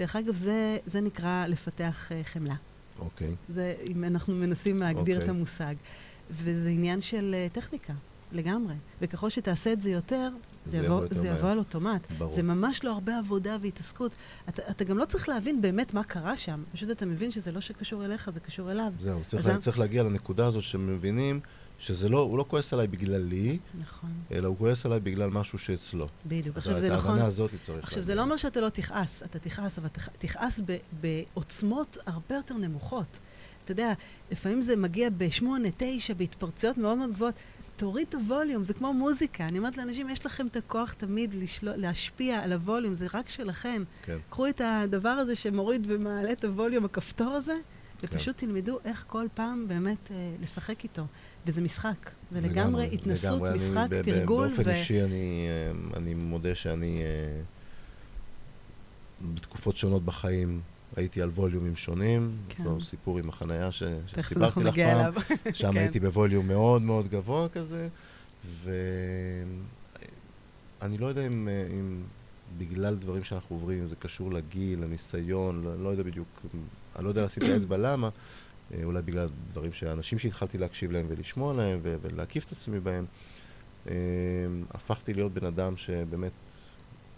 [0.00, 2.54] דרך אגב, זה, זה נקרא לפתח uh, חמלה.
[2.98, 5.24] אוקיי, זה, אם אנחנו מנסים להגדיר אוקיי.
[5.24, 5.74] את המושג.
[6.30, 7.92] וזה עניין של uh, טכניקה,
[8.32, 8.74] לגמרי.
[9.00, 10.30] וככל שתעשה את זה יותר,
[10.66, 11.28] זה זה יבוא זה.
[11.28, 12.12] יבוא על אוטומט.
[12.18, 12.34] ברור.
[12.34, 14.12] זה ממש לא הרבה עבודה והתעסקות.
[14.48, 16.62] אתה, אתה גם לא צריך להבין באמת מה קרה שם.
[16.72, 18.92] פשוט אתה מבין שזה לא שקשור אליך, זה קשור אליו.
[19.00, 21.40] זהו, צריך, אז לה, צריך להגיע לנקודה הזו שמבינים
[21.80, 26.08] שזה לא, הוא לא כועס עליי בגללי, נכון, אלא הוא כועס עליי בגלל משהו שאצלו.
[26.26, 26.56] בדיוק.
[26.56, 27.10] אז עכשיו את זה נכון.
[27.10, 30.60] ההבנה הזאת צריך עכשיו, זה לא אומר שאתה לא תכעס, אתה תכעס, אבל תכ- תכעס
[30.66, 33.18] ב- בעוצמות הרבה יותר נמוכות.
[33.64, 33.92] אתה יודע,
[34.30, 37.34] לפעמים זה מגיע בשמונה, תשע, בהתפרצויות מאוד מאוד גבוהות.
[37.76, 39.44] תוריד את הווליום, זה כמו מוזיקה.
[39.46, 43.82] אני אומרת לאנשים, יש לכם את הכוח תמיד לשלו, להשפיע על הווליום, זה רק שלכם.
[44.02, 47.54] כן, קחו את הדבר הזה שמוריד ומעלה את הווליום, הכפתור הזה.
[48.02, 51.06] ופשוט תלמדו איך כל פעם באמת אה, לשחק איתו.
[51.46, 52.10] וזה משחק.
[52.30, 53.50] זה לגמרי, לגמרי התנסות, לגמרי.
[53.50, 54.72] אני משחק, ב- תרגול, באופן ו...
[54.72, 57.02] אישי אני, אה, אני מודה שאני...
[57.02, 57.42] אה,
[59.34, 60.60] בתקופות שונות בחיים
[60.96, 62.36] הייתי על ווליומים שונים.
[62.48, 62.64] כן.
[62.64, 63.82] כבר סיפור עם החנייה ש...
[64.06, 65.12] שסיפרתי לך פעם.
[65.52, 65.78] שם כן.
[65.78, 67.88] הייתי בווליום מאוד מאוד גבוה כזה,
[68.64, 69.48] ואני
[70.98, 72.02] לא יודע אם, אה, אם
[72.58, 76.40] בגלל דברים שאנחנו עוברים, זה קשור לגיל, לניסיון, לא, לא יודע בדיוק,
[77.00, 78.08] אני לא יודע לשים את האצבע למה,
[78.74, 83.04] אה, אולי בגלל דברים שהאנשים שהתחלתי להקשיב להם ולשמוע להם ו- ולהקיף את עצמי בהם,
[83.88, 83.94] אה,
[84.70, 86.32] הפכתי להיות בן אדם שבאמת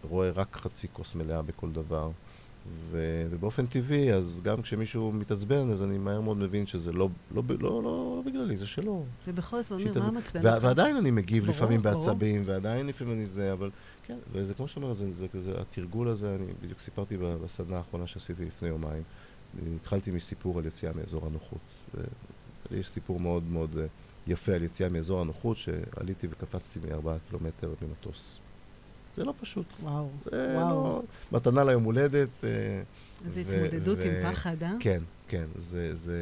[0.03, 2.11] רואה רק חצי כוס מלאה בכל דבר.
[2.91, 7.43] ו- ובאופן טבעי, אז גם כשמישהו מתעצבן, אז אני מהר מאוד מבין שזה לא, לא,
[7.49, 9.05] לא, לא, לא בגללי, זה שלו.
[9.29, 9.97] ובכל זאת.
[9.97, 10.65] מה מעצבן אותך?
[10.65, 12.07] ועדיין אני מגיב ברור, לפעמים ברור.
[12.07, 13.71] בעצבים, ועדיין לפעמים אני זה, אבל
[14.07, 18.07] כן, וזה כמו שאתה אומר, זה, זה, זה, התרגול הזה, אני בדיוק סיפרתי בסדנה האחרונה
[18.07, 19.03] שעשיתי לפני יומיים.
[19.77, 21.59] התחלתי מסיפור על יציאה מאזור הנוחות.
[21.95, 22.01] ו-
[22.71, 23.85] יש סיפור מאוד מאוד אה,
[24.27, 28.39] יפה על יציאה מאזור הנוחות, שעליתי וקפצתי מארבעה קילומטר במטוס.
[29.17, 29.67] זה לא פשוט.
[29.83, 30.69] וואו, זה וואו.
[30.69, 31.03] לא...
[31.33, 32.29] מתנה ליום הולדת.
[32.45, 32.49] אה,
[33.25, 34.73] ו- התמודדות ו- עם פחד, אה?
[34.81, 36.19] כן, כן, זה, זה,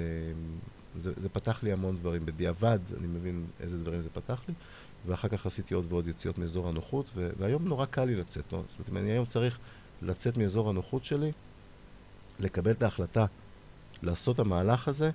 [0.99, 2.27] זה, זה פתח לי המון דברים.
[2.27, 4.55] בדיעבד, אני מבין איזה דברים זה פתח לי,
[5.07, 8.53] ואחר כך עשיתי עוד ועוד יציאות מאזור הנוחות, והיום נורא קל לי לצאת.
[8.53, 8.63] לא?
[8.69, 9.59] זאת אומרת, אם אני היום צריך
[10.03, 11.33] לצאת מאזור הנוחות שלי,
[12.41, 13.27] לקבל את ההחלטה
[14.03, 15.11] לעשות את המהלך הזה,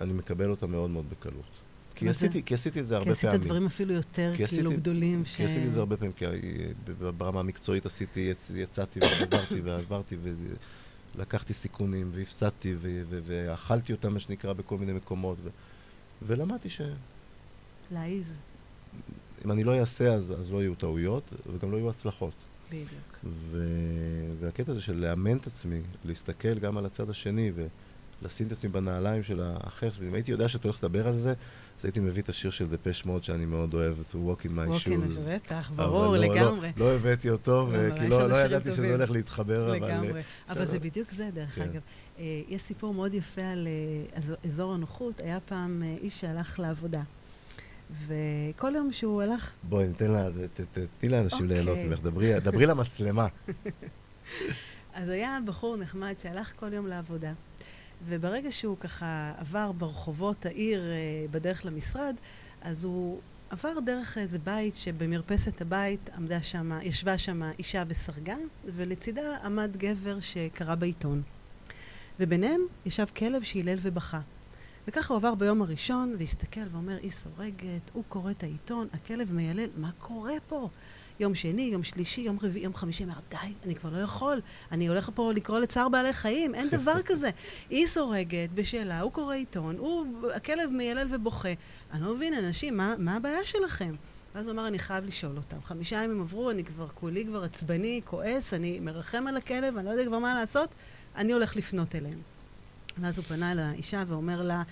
[0.00, 1.44] אני מקבל אותה מאוד מאוד בקלות.
[1.94, 2.08] כי?
[2.08, 3.40] עשיתי, כי עשיתי את זה כי הרבה עשית פעמים.
[3.40, 5.36] דברים אפילו יותר כי כאילו גדולים, ש...
[5.36, 6.24] כי עשיתי את זה הרבה פעמים, כי
[7.16, 10.16] ברמה המקצועית עשיתי, יצ, יצאתי וחזרתי ועברתי
[11.14, 12.74] ולקחתי סיכונים והפסדתי
[13.08, 15.38] ואכלתי אותם, מה שנקרא, בכל מיני מקומות.
[16.26, 16.86] ולמדתי שאם
[17.90, 18.24] להעיז,
[19.50, 22.34] אני לא אעשה, אז, אז לא יהיו טעויות וגם לא יהיו הצלחות.
[22.72, 23.18] בדיוק.
[23.24, 23.66] ו-
[24.40, 27.52] והקטע הזה של לאמן את עצמי, להסתכל גם על הצד השני
[28.22, 31.30] ולשים את עצמי בנעליים של האחר, אם הייתי יודע שאתה הולך לדבר על זה,
[31.78, 34.86] אז הייתי מביא את השיר של דפש מוד שאני מאוד אוהב, To Walk in My
[34.86, 35.34] Shoes.
[35.34, 36.72] בטח, אבל ברור, לא- לא- לגמרי.
[36.76, 38.92] לא הבאתי אותו, לא, אבל כי לא לא שירים ידעתי שזה טובים.
[38.92, 39.76] הולך להתחבר, אבל...
[39.88, 40.10] לגמרי.
[40.10, 40.64] אבל בסדר.
[40.64, 41.62] זה בדיוק זה, דרך כן.
[41.62, 41.80] אגב.
[42.18, 43.68] אה, יש סיפור מאוד יפה על
[44.16, 45.20] אה, אזור- הנוחות.
[45.20, 47.02] היה פעם אה, איש שהלך לעבודה.
[48.06, 51.48] וכל יום שהוא הלך, בואי, ניתן לה, ת- ת- תני לאנשים אוקיי.
[51.62, 53.26] ליהנות ממך, דברי דברי למצלמה.
[54.94, 57.32] אז היה בחור נחמד שהלך כל יום לעבודה.
[58.06, 60.96] וברגע שהוא ככה עבר ברחובות העיר אה,
[61.30, 62.14] בדרך למשרד,
[62.62, 63.20] אז הוא
[63.50, 70.20] עבר דרך איזה בית שבמרפסת הבית עמדה שם, ישבה שם אישה וסרגה, ולצידה עמד גבר
[70.20, 71.22] שקרא בעיתון.
[72.20, 74.20] וביניהם ישב כלב שהילל ובכה.
[74.88, 79.68] וככה הוא עבר ביום הראשון והסתכל ואומר, היא סורגת, הוא קורא את העיתון, הכלב מיילל,
[79.76, 80.68] מה קורה פה?
[81.20, 84.40] יום שני, יום שלישי, יום רביעי, יום חמישי, אמר, די, אני כבר לא יכול,
[84.72, 87.30] אני הולך פה לקרוא לצער בעלי חיים, אין דבר כזה.
[87.70, 91.52] היא סורגת בשאלה, הוא קורא עיתון, הוא, הכלב מיילל ובוכה.
[91.92, 93.94] אני לא מבין, אנשים, מה, מה הבעיה שלכם?
[94.34, 95.62] ואז הוא אמר, אני חייב לשאול אותם.
[95.64, 99.90] חמישה ימים עברו, אני כבר, כולי כבר עצבני, כועס, אני מרחם על הכלב, אני לא
[99.90, 100.74] יודע כבר מה לעשות,
[101.16, 102.31] אני הולך לפנות אליהם.
[102.98, 104.62] ואז הוא פנה אל האישה ואומר לה,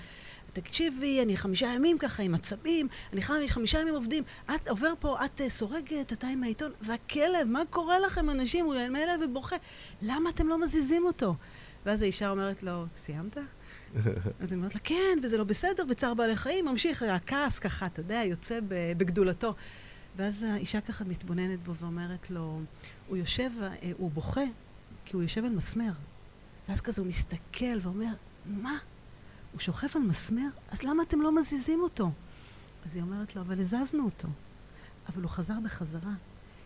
[0.52, 5.24] תקשיבי, אני חמישה ימים ככה עם עצבים, אני חמ- חמישה ימים עובדים, את עובר פה,
[5.24, 8.64] את אה, סורגת, אתה עם העיתון, והכלב, מה קורה לכם אנשים?
[8.66, 9.56] הוא מלא ובוכה,
[10.02, 11.34] למה אתם לא מזיזים אותו?
[11.86, 13.36] ואז האישה אומרת לו, סיימת?
[14.40, 18.00] אז היא אומרת לה, כן, וזה לא בסדר, וצער בעלי חיים, ממשיך, הכעס ככה, אתה
[18.00, 19.54] יודע, יוצא בגדולתו.
[20.16, 22.60] ואז האישה ככה מתבוננת בו ואומרת לו,
[23.08, 24.44] הוא יושב, אה, הוא בוכה,
[25.04, 25.92] כי הוא יושב על מסמר.
[26.70, 28.12] ואז כזה הוא מסתכל ואומר,
[28.46, 28.78] מה?
[29.52, 30.48] הוא שוכב על מסמר?
[30.70, 32.10] אז למה אתם לא מזיזים אותו?
[32.86, 34.28] אז היא אומרת לו, אבל הזזנו אותו.
[35.08, 36.12] אבל הוא חזר בחזרה.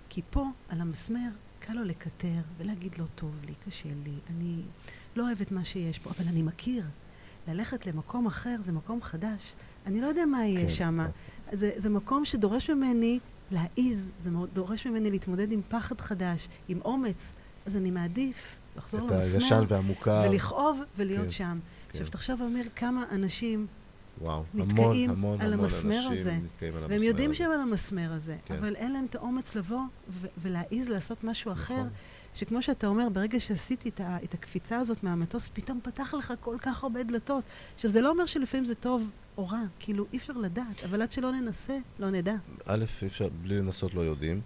[0.09, 1.29] כי פה, על המסמר,
[1.61, 4.63] קל לו לקטר ולהגיד לו, טוב לי, קשה לי, אני
[5.17, 6.85] לא אוהב את מה שיש פה, אבל אני מכיר.
[7.49, 9.55] ללכת למקום אחר זה מקום חדש.
[9.87, 11.07] אני לא יודע מה יהיה כן, שם.
[11.53, 13.19] זה, זה מקום שדורש ממני
[13.51, 17.33] להעיז, זה דורש ממני להתמודד עם פחד חדש, עם אומץ.
[17.67, 19.35] אז אני מעדיף לחזור את למסמר.
[19.43, 20.23] הישן והמוכר.
[20.31, 21.59] ולכאוב ולהיות כן, שם.
[21.89, 21.99] כן.
[21.99, 23.67] עכשיו, תחשוב, אמיר, כמה אנשים,
[24.21, 26.33] וואו, נתקעים המון, המון, על המון המסמר הזה.
[26.45, 27.39] נתקעים על והם המסמר יודעים הזה.
[27.39, 28.55] שהם על המסמר הזה, כן.
[28.55, 31.89] אבל אין להם את האומץ לבוא ו- ולהעיז לעשות משהו אחר, נכון.
[32.35, 36.57] שכמו שאתה אומר, ברגע שעשיתי את, ה- את הקפיצה הזאת מהמטוס, פתאום פתח לך כל
[36.61, 37.45] כך הרבה דלתות.
[37.75, 41.13] עכשיו, זה לא אומר שלפעמים זה טוב או רע, כאילו, אי אפשר לדעת, אבל עד
[41.13, 42.35] שלא ננסה, לא נדע.
[42.67, 44.41] א', אי אפשר, בלי לנסות לא יודעים,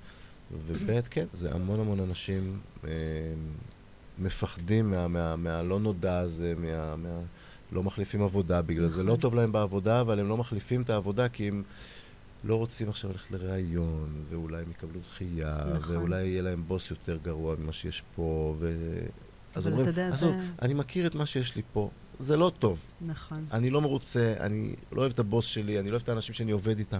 [0.67, 2.91] וב', כן, זה המון המון אנשים אה,
[4.21, 7.21] מפחדים מה, מה, מהלא נודע הזה, מה, מה...
[7.73, 9.03] לא מחליפים עבודה בגלל זה.
[9.03, 9.07] נכון.
[9.07, 11.63] לא טוב להם בעבודה, אבל הם לא מחליפים את העבודה כי הם
[12.45, 15.97] לא רוצים עכשיו ללכת לראיון, ואולי הם יקבלו דחייה, נכון.
[15.97, 18.73] ואולי יהיה להם בוס יותר גרוע ממה שיש פה, ו...
[19.55, 21.91] אז אומרים, יודע, עזוב, זה- אני מכיר את מה שיש לי פה,
[22.21, 22.79] זה לא טוב.
[23.07, 23.45] נכון.
[23.53, 26.51] אני לא מרוצה, אני לא אוהב את הבוס שלי, אני לא אוהב את האנשים שאני
[26.53, 26.99] עובד איתם.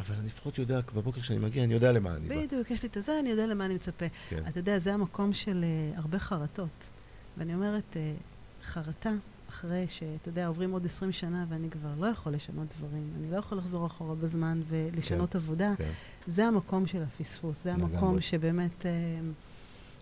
[0.00, 2.46] אבל אני לפחות יודע, בבוקר כשאני מגיע, אני יודע למה אני בא.
[2.46, 4.06] בדיוק, יש לי את הזה, אני יודע למה אני מצפה.
[4.28, 4.42] כן.
[4.48, 6.90] אתה יודע, זה המקום של uh, הרבה חרטות.
[7.38, 9.12] ואני אומרת, uh, חרטה,
[9.48, 13.36] אחרי שאתה יודע, עוברים עוד 20 שנה ואני כבר לא יכול לשנות דברים, אני לא
[13.36, 15.90] יכול לחזור אחורה בזמן ולשנות כן, עבודה, כן.
[16.26, 17.96] זה המקום של הפספוס, זה לגמרי.
[17.96, 18.84] המקום שבאמת, uh,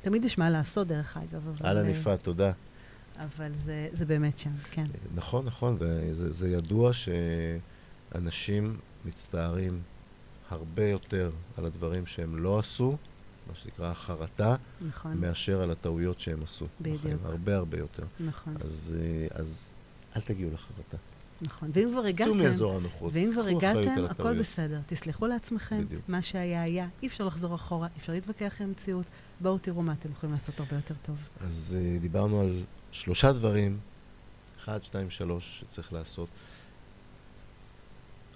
[0.02, 2.52] תמיד יש מה לעשות דרך אגב, אהלן אה, יפעת, תודה.
[3.16, 4.84] אבל זה, זה באמת שם, כן.
[5.14, 8.76] נכון, נכון, וזה זה ידוע שאנשים
[9.08, 9.82] מצטערים
[10.50, 12.96] הרבה יותר על הדברים שהם לא עשו,
[13.48, 14.56] מה שנקרא החרטה,
[14.88, 16.66] נכון, מאשר על הטעויות שהם עשו.
[16.80, 16.96] בדיוק.
[16.96, 18.04] בחיים, הרבה הרבה יותר.
[18.20, 19.72] נכון, אז, אה, אז
[20.16, 20.96] אל תגיעו לחרטה.
[21.40, 21.70] נכון.
[21.72, 23.10] ואם כבר הגעתם, צאו מאזור הנוחות.
[23.14, 24.38] ואם כבר הגעתם, הכל.
[24.38, 24.80] בסדר.
[24.86, 26.02] תסלחו לעצמכם, בדיוק.
[26.08, 29.06] מה שהיה היה, אי אפשר לחזור אחורה, אי אפשר להתווכח עם המציאות.
[29.40, 31.16] בואו תראו מה אתם יכולים לעשות הרבה יותר טוב.
[31.40, 33.78] אז uh, דיברנו על שלושה דברים,
[34.58, 36.28] אחד, שתיים, שלוש, שצריך לעשות.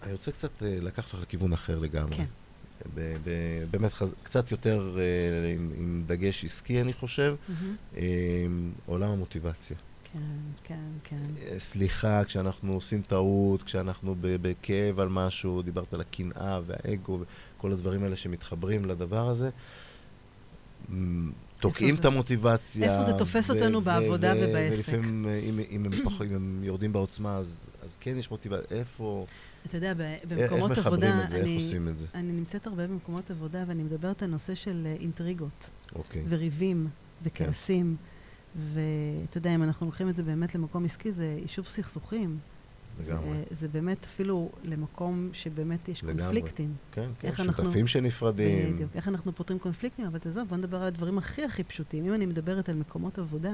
[0.03, 2.16] אני רוצה קצת uh, לקחת אותך לכיוון אחר לגמרי.
[2.16, 2.24] כן.
[2.94, 4.14] ב- ב- באמת חז...
[4.22, 7.76] קצת יותר uh, עם, עם דגש עסקי, אני חושב, מהמם.
[7.94, 7.98] um,
[8.86, 9.76] עולם המוטיבציה.
[10.12, 10.18] כן,
[10.64, 11.16] כן, כן.
[11.46, 17.18] אה, סליחה, כשאנחנו עושים טעות, כשאנחנו בכאב על משהו, דיברת על הקנאה והאגו
[17.59, 19.50] וכל הדברים האלה שמתחברים לדבר הזה.
[21.62, 22.92] תוקעים את המוטיבציה.
[22.92, 24.88] איפה זה תופס אותנו בעבודה ובעסק?
[24.88, 28.78] ולפעמים, אה, אם, אם, הם פח, אם הם יורדים בעוצמה, אז, אז כן יש מוטיבציה.
[28.78, 29.26] איפה,
[29.66, 32.06] אתה יודע, איך במקומות מחברים עבודה, את זה, איך אני, עושים את זה?
[32.14, 36.22] אני נמצאת הרבה במקומות עבודה ואני מדברת על נושא של אה, אינטריגות אוקיי.
[36.28, 36.88] וריבים
[37.22, 37.96] וכעסים.
[38.56, 42.38] ואתה יודע, אם אנחנו לוקחים את זה באמת למקום עסקי, זה יישוב סכסוכים.
[43.01, 43.36] זה, לגמרי.
[43.51, 46.22] זה באמת אפילו למקום שבאמת יש לגמרי.
[46.22, 46.74] קונפליקטים.
[46.93, 48.74] כן, כן, איך אנחנו- שותפים שנפרדים.
[48.74, 48.90] בדיוק.
[48.97, 52.07] איך אנחנו פותרים קונפליקטים, אבל תעזוב, בוא נדבר על הדברים הכי הכי פשוטים.
[52.07, 53.53] אם אני מדברת על מקומות עבודה,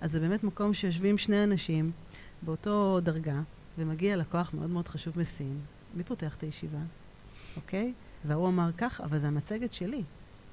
[0.00, 1.90] אז זה באמת מקום שיושבים שני אנשים
[2.42, 3.40] באותו דרגה,
[3.78, 5.58] ומגיע לקוח מאוד מאוד חשוב מסין.
[5.94, 6.78] מי פותח את הישיבה?
[7.56, 7.92] אוקיי?
[8.24, 10.02] והוא אמר כך, אבל זה המצגת שלי.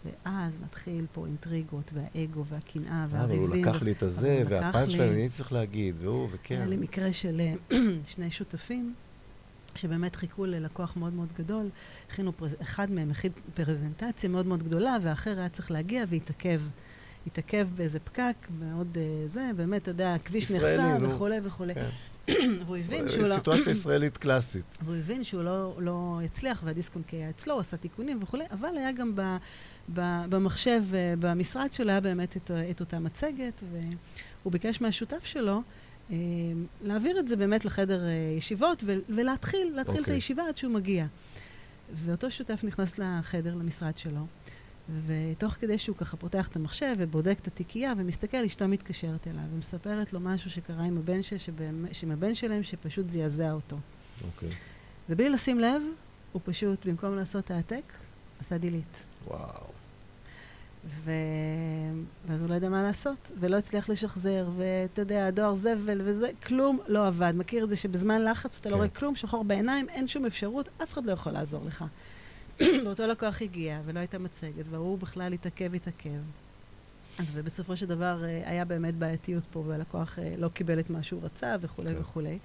[0.06, 3.42] ואז מתחיל פה אינטריגות, והאגו, והקנאה, אה, אבל והריבים.
[3.42, 6.56] הוא לקח לי את הזה, והפאנץ' שלהם, אני צריך להגיד, והוא, וכן.
[6.56, 7.78] היה לי מקרה של אה,
[8.14, 8.94] שני שותפים,
[9.76, 11.70] שבאמת חיכו ללקוח מאוד מאוד גדול.
[12.10, 12.56] הכינו, פרז...
[12.62, 16.62] אחד מהם הכין פרזנטציה מאוד מאוד גדולה, והאחר היה צריך להגיע והתעכב.
[17.28, 21.10] התעכב באיזה פקק מאוד אה, זה, באמת, אתה יודע, הכביש נו.
[21.10, 21.74] וכולי וכולי.
[21.74, 21.90] כן.
[22.66, 23.36] והוא הבין שהוא לא...
[23.36, 24.66] סיטואציה ישראלית קלאסית.
[24.86, 28.44] והוא הבין שהוא לא, לא יצליח, והדיסק און קיי היה אצלו, הוא עשה תיקונים וכולי,
[28.52, 29.22] אבל היה גם ב,
[30.30, 35.62] במחשב, אה, במשרד שלו, היה באמת את, את אותה מצגת, והוא ביקש מהשותף שלו
[36.12, 36.16] אה,
[36.82, 39.98] להעביר את זה באמת לחדר אה, ישיבות, ולהתחיל, להתחיל okay.
[39.98, 40.14] את אוקיי.
[40.14, 41.06] הישיבה עד שהוא מגיע.
[41.96, 44.26] ואותו שותף נכנס לחדר, למשרד שלו,
[45.06, 50.14] ותוך כדי שהוא ככה פותח את המחשב ובודק את התיקייה ומסתכל, אשתו מתקשרת אליו ומספרת
[50.14, 53.78] לו משהו שקרה עם הבן, ש, שבאמת, עם הבן שלהם שפשוט זעזע אותו.
[54.26, 54.50] אוקיי.
[55.10, 55.82] ובלי לשים לב,
[56.32, 57.94] הוא פשוט, במקום לעשות העתק,
[58.40, 59.06] עשה דילית.
[59.28, 59.79] וואו.
[60.86, 61.12] ו...
[62.28, 66.80] ואז הוא לא ידע מה לעשות, ולא הצליח לשחזר, ואתה יודע, הדואר זבל וזה, כלום
[66.88, 67.34] לא עבד.
[67.36, 68.78] מכיר את זה שבזמן לחץ אתה לא כן.
[68.78, 71.86] רואה כלום, שחור בעיניים, אין שום אפשרות, אף אחד לא יכול לעזור לך.
[72.86, 76.20] ואותו לקוח הגיע, ולא הייתה מצגת, והוא בכלל התעכב, התעכב.
[77.34, 81.22] ובסופו של דבר אה, היה באמת בעייתיות פה, והלקוח אה, לא קיבל את מה שהוא
[81.24, 82.02] רצה, וכולי כן.
[82.02, 82.38] וכולי.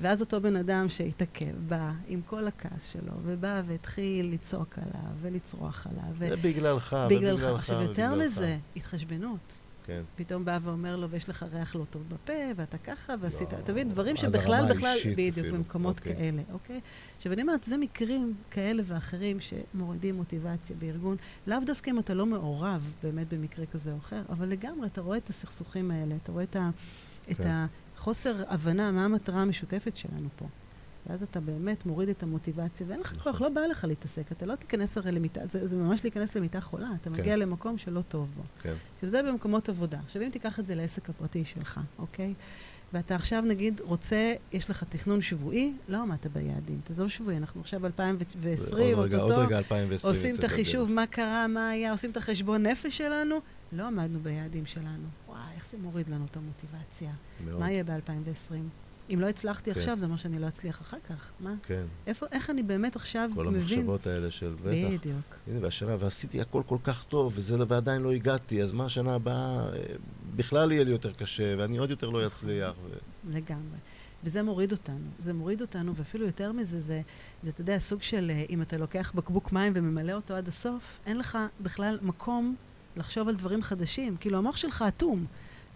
[0.00, 5.86] ואז אותו בן אדם שהתעכב, בא עם כל הכעס שלו, ובא והתחיל לצעוק עליו, ולצרוח
[5.86, 7.42] עליו, זה בגללך, ובגללך.
[7.42, 8.14] עכשיו, יותר.
[8.14, 9.60] מזה, התחשבנות.
[9.84, 10.02] כן.
[10.16, 13.72] פתאום בא ואומר לו, ויש לך ריח לא טוב בפה, ואתה ככה, ועשית, לא, אתה
[13.72, 16.16] מבין, דברים שבכלל, בכלל, בדיוק, במקומות אוקיי.
[16.16, 16.80] כאלה, אוקיי?
[17.16, 22.26] עכשיו, אני אומרת, זה מקרים כאלה ואחרים שמורידים מוטיבציה בארגון, לאו דווקא אם אתה לא
[22.26, 26.44] מעורב באמת במקרה כזה או אחר, אבל לגמרי, אתה רואה את הסכסוכים האלה, אתה רואה
[26.44, 26.70] את, ה,
[27.30, 27.64] את כן.
[28.00, 30.46] החוסר הבנה מה המטרה המשותפת שלנו פה.
[31.06, 33.32] ואז אתה באמת מוריד את המוטיבציה, ואין לך נכון.
[33.32, 36.60] כוח, לא בא לך להתעסק, אתה לא תיכנס הרי למיטה, זה, זה ממש להיכנס למיטה
[36.60, 37.20] חולה, אתה כן.
[37.20, 38.42] מגיע למקום שלא טוב בו.
[38.62, 38.74] כן.
[38.94, 39.98] עכשיו, זה במקומות עבודה.
[40.04, 42.34] עכשיו, אם תיקח את זה לעסק הפרטי שלך, אוקיי?
[42.92, 46.80] ואתה עכשיו, נגיד, רוצה, יש לך תכנון שבועי, לא עמדת ביעדים.
[46.84, 50.14] תעזוב שבועי, אנחנו עכשיו 2020, עוד רגע, עוד רגע 2020.
[50.14, 50.90] עושים את החישוב.
[50.90, 53.40] מה קרה, מה היה, עושים את החשבון נפש שלנו,
[53.72, 55.08] לא עמדנו ביעדים שלנו.
[55.28, 57.12] וואי, איך זה מוריד לנו את המוטיבציה.
[57.44, 57.60] מאוד.
[57.60, 58.54] מה יהיה ב-2020?
[59.14, 59.80] אם לא הצלחתי כן.
[59.80, 61.32] עכשיו, זה אומר שאני לא אצליח אחר כך.
[61.40, 61.54] מה?
[61.62, 61.84] כן.
[62.06, 63.60] איפה, איך אני באמת עכשיו כל מבין?
[63.60, 64.94] המחשבות האלה של בטח.
[65.00, 65.36] בדיוק.
[65.46, 69.14] הנה, והשנה, ועשיתי הכל כל כך טוב, וזה, לא- ועדיין לא הגעתי, אז מה השנה
[69.14, 69.82] הבאה, אה,
[70.36, 72.74] בכלל יהיה לי יותר קשה, ואני עוד יותר לא אצליח.
[72.84, 72.88] ו...
[73.34, 73.78] לגמרי.
[74.24, 75.06] וזה מוריד אותנו.
[75.18, 77.00] זה מוריד אותנו, ואפילו יותר מזה, זה,
[77.42, 81.00] זה, אתה יודע, סוג של, אה, אם אתה לוקח בקבוק מים וממלא אותו עד הסוף,
[81.06, 82.56] אין לך בכלל מקום
[83.00, 84.16] לחשוב על דברים חדשים.
[84.20, 85.26] כאילו, המוח שלך אטום.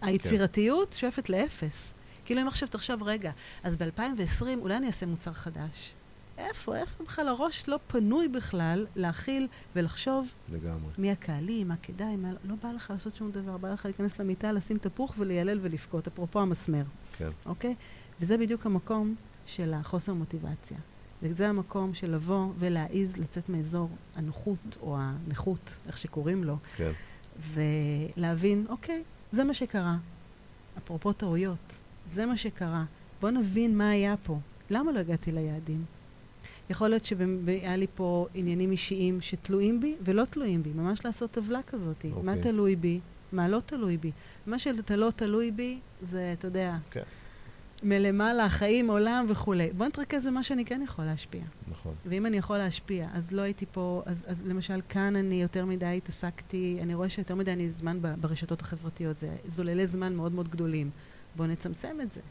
[0.01, 1.93] היצירתיות שואפת לאפס.
[2.25, 3.31] כאילו, אם עכשיו תחשוב, רגע,
[3.63, 5.93] אז ב-2020 אולי אני אעשה מוצר חדש.
[6.37, 10.91] איפה, איפה בכלל הראש לא פנוי בכלל להכיל ולחשוב לגמרי.
[10.97, 12.31] מי הקהלים, מה כדאי, מה...
[12.43, 16.41] לא בא לך לעשות שום דבר, בא לך להיכנס למיטה, לשים תפוח וליילל ולבכות, אפרופו
[16.41, 16.83] המסמר,
[17.17, 17.29] כן.
[17.45, 17.75] אוקיי?
[18.19, 19.15] וזה בדיוק המקום
[19.45, 20.77] של החוסר מוטיבציה.
[21.21, 26.91] וזה המקום של לבוא ולהעיז לצאת מאזור הנוחות, או הנכות, איך שקוראים לו, כן.
[27.53, 29.97] ולהבין, אוקיי, זה מה שקרה.
[30.77, 31.77] אפרופו טעויות,
[32.07, 32.83] זה מה שקרה.
[33.21, 34.39] בואו נבין מה היה פה.
[34.69, 35.85] למה לא הגעתי ליעדים?
[36.69, 41.61] יכול להיות שהיה לי פה עניינים אישיים שתלויים בי ולא תלויים בי, ממש לעשות טבלה
[41.67, 42.05] כזאת.
[42.05, 42.23] Okay.
[42.23, 42.43] מה אוקיי.
[42.51, 42.99] תלוי בי,
[43.31, 44.11] מה לא תלוי בי.
[44.47, 47.01] מה שאתה לא תלוי בי, זה, אתה יודע, כן.
[47.83, 49.69] מלמעלה, חיים, עולם וכולי.
[49.77, 51.41] בוא נתרכז במה שאני כן יכול להשפיע.
[51.67, 51.93] נכון.
[52.05, 55.97] ואם אני יכול להשפיע, אז לא הייתי פה, אז, אז למשל כאן אני יותר מדי
[55.97, 60.89] התעסקתי, אני רואה שיותר מדי אני זמן ברשתות החברתיות, זה זוללי זמן מאוד מאוד גדולים.
[61.35, 62.21] בואו נצמצם את זה.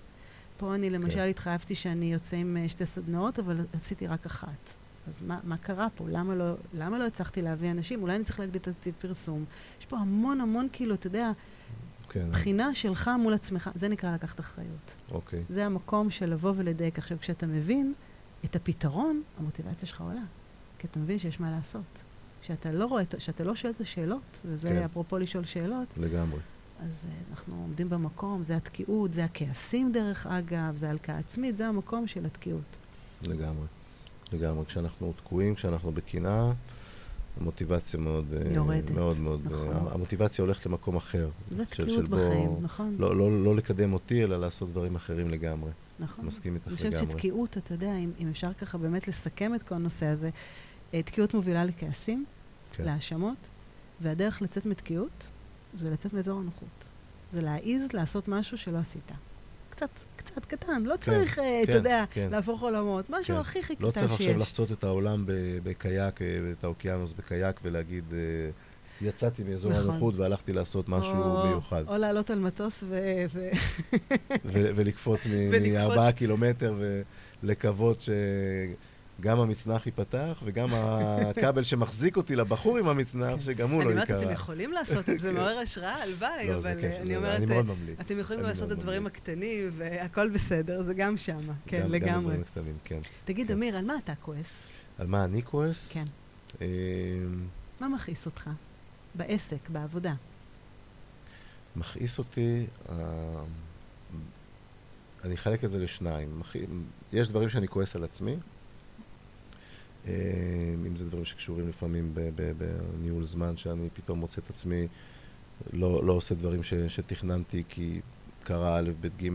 [0.57, 1.29] פה אני למשל כן.
[1.29, 4.75] התחייבתי שאני יוצא עם אה, שתי סדנאות, אבל עשיתי רק אחת.
[5.09, 6.05] אז מה, מה קרה פה?
[6.09, 8.03] למה לא, למה לא הצלחתי להביא אנשים?
[8.03, 9.45] אולי אני צריך להגדיל את תקציב פרסום.
[9.81, 11.31] יש פה המון המון, כאילו, אתה יודע,
[12.15, 12.31] כן.
[12.31, 14.95] בחינה שלך מול עצמך, זה נקרא לקחת אחריות.
[15.11, 15.43] אוקיי.
[15.49, 16.99] זה המקום של לבוא ולדייק.
[16.99, 17.95] עכשיו, כשאתה מבין
[18.45, 20.21] את הפתרון, המוטיבציה שלך עולה.
[20.79, 21.83] כי אתה מבין שיש מה לעשות.
[22.43, 24.83] כשאתה לא רואה, את- כשאתה לא שואל את השאלות, וזה כן.
[24.83, 26.39] אפרופו לשאול שאלות, לגמרי.
[26.87, 31.67] אז uh, אנחנו עומדים במקום, זה התקיעות, זה הכעסים דרך אגב, זה הלקאה עצמית, זה
[31.69, 32.77] המקום של התקיעות.
[33.23, 33.67] לגמרי.
[34.33, 34.65] לגמרי.
[34.67, 36.53] כשאנחנו תקועים, כשאנחנו בקנאה,
[37.41, 38.25] המוטיבציה מאוד...
[38.33, 39.41] אה, יורדת, מאוד מאוד...
[39.45, 39.87] נכון.
[39.87, 41.29] אה, המוטיבציה הולכת למקום אחר.
[41.51, 42.97] זה תקיעות בחיים, נכון?
[42.99, 45.71] לא, לא, לא לקדם אותי, אלא לעשות דברים אחרים לגמרי.
[45.99, 46.27] נכון.
[46.27, 47.13] מסכים איתך אני חושבת לגמרי.
[47.13, 50.31] שתקיעות, אתה יודע, אם, אם אפשר ככה באמת לסכם את כל הנושא הזה,
[50.95, 52.25] אה, תקיעות מובילה לכעסים,
[52.73, 52.85] כן.
[52.85, 53.49] להאשמות,
[54.01, 55.31] והדרך לצאת מתקיעות
[55.75, 56.89] זה לצאת מאזור הנוחות.
[57.33, 59.13] זה להעיז לעשות משהו שלא עשית.
[59.75, 62.29] קצת, קצת קטן, לא כן, צריך, אה, אתה כן, יודע, כן.
[62.31, 63.41] להפוך עולמות, משהו כן.
[63.41, 64.27] הכי הכי לא קטן צריך שיש.
[64.27, 65.25] עכשיו לחצות את העולם
[65.63, 66.27] בקייק, אה,
[66.59, 68.19] את האוקיינוס בקייק, ולהגיד, אה,
[69.09, 69.85] יצאתי מאזור נכון.
[69.85, 71.85] הנוחות והלכתי לעשות משהו או- מיוחד.
[71.89, 72.99] או לעלות על מטוס ו...
[73.33, 73.49] ו...
[74.45, 75.27] ו- ולקפוץ.
[75.73, 76.75] מארבעה קילומטר
[77.43, 78.09] ולקוות
[79.21, 84.11] שגם המצנח ייפתח, וגם הכבל שמחזיק אותי לבחור עם המצנח, שגם הוא אני לא אומרת,
[84.11, 84.33] אתם ייקרע.
[84.33, 86.71] יכולים לעשות את זה, מעורר השראה, הלוואי, לא, אבל
[87.03, 88.01] אני אומרת, אני מאוד ממליץ.
[88.01, 89.07] אתם יכולים אני לעשות את הדברים.
[89.07, 91.53] הקטנים, והכל בסדר, זה גם שמה.
[91.67, 92.17] כן, גם- גם לגמרי.
[92.17, 93.01] הדברים הקטנים, כן.
[93.25, 93.53] תגיד, כן.
[93.53, 94.63] אמיר, על מה אתה כועס?
[94.99, 95.93] על מה אני כועס?
[95.93, 96.05] כן.
[96.61, 96.67] אה,
[97.81, 98.51] מה מכעיס אותך?
[99.15, 100.15] בעסק, בעבודה.
[101.77, 102.95] מכעיס אותי, אה,
[105.25, 106.41] אני אחלק את זה לשניים.
[107.13, 108.37] יש דברים שאני כועס על עצמי,
[110.87, 112.15] אם זה דברים שקשורים לפעמים
[112.57, 114.89] בניהול זמן, שאני פתאום מוצא את עצמי
[115.73, 118.01] לא, לא עושה דברים ש, שתכננתי כי
[118.43, 119.29] קרה א', ב', ג',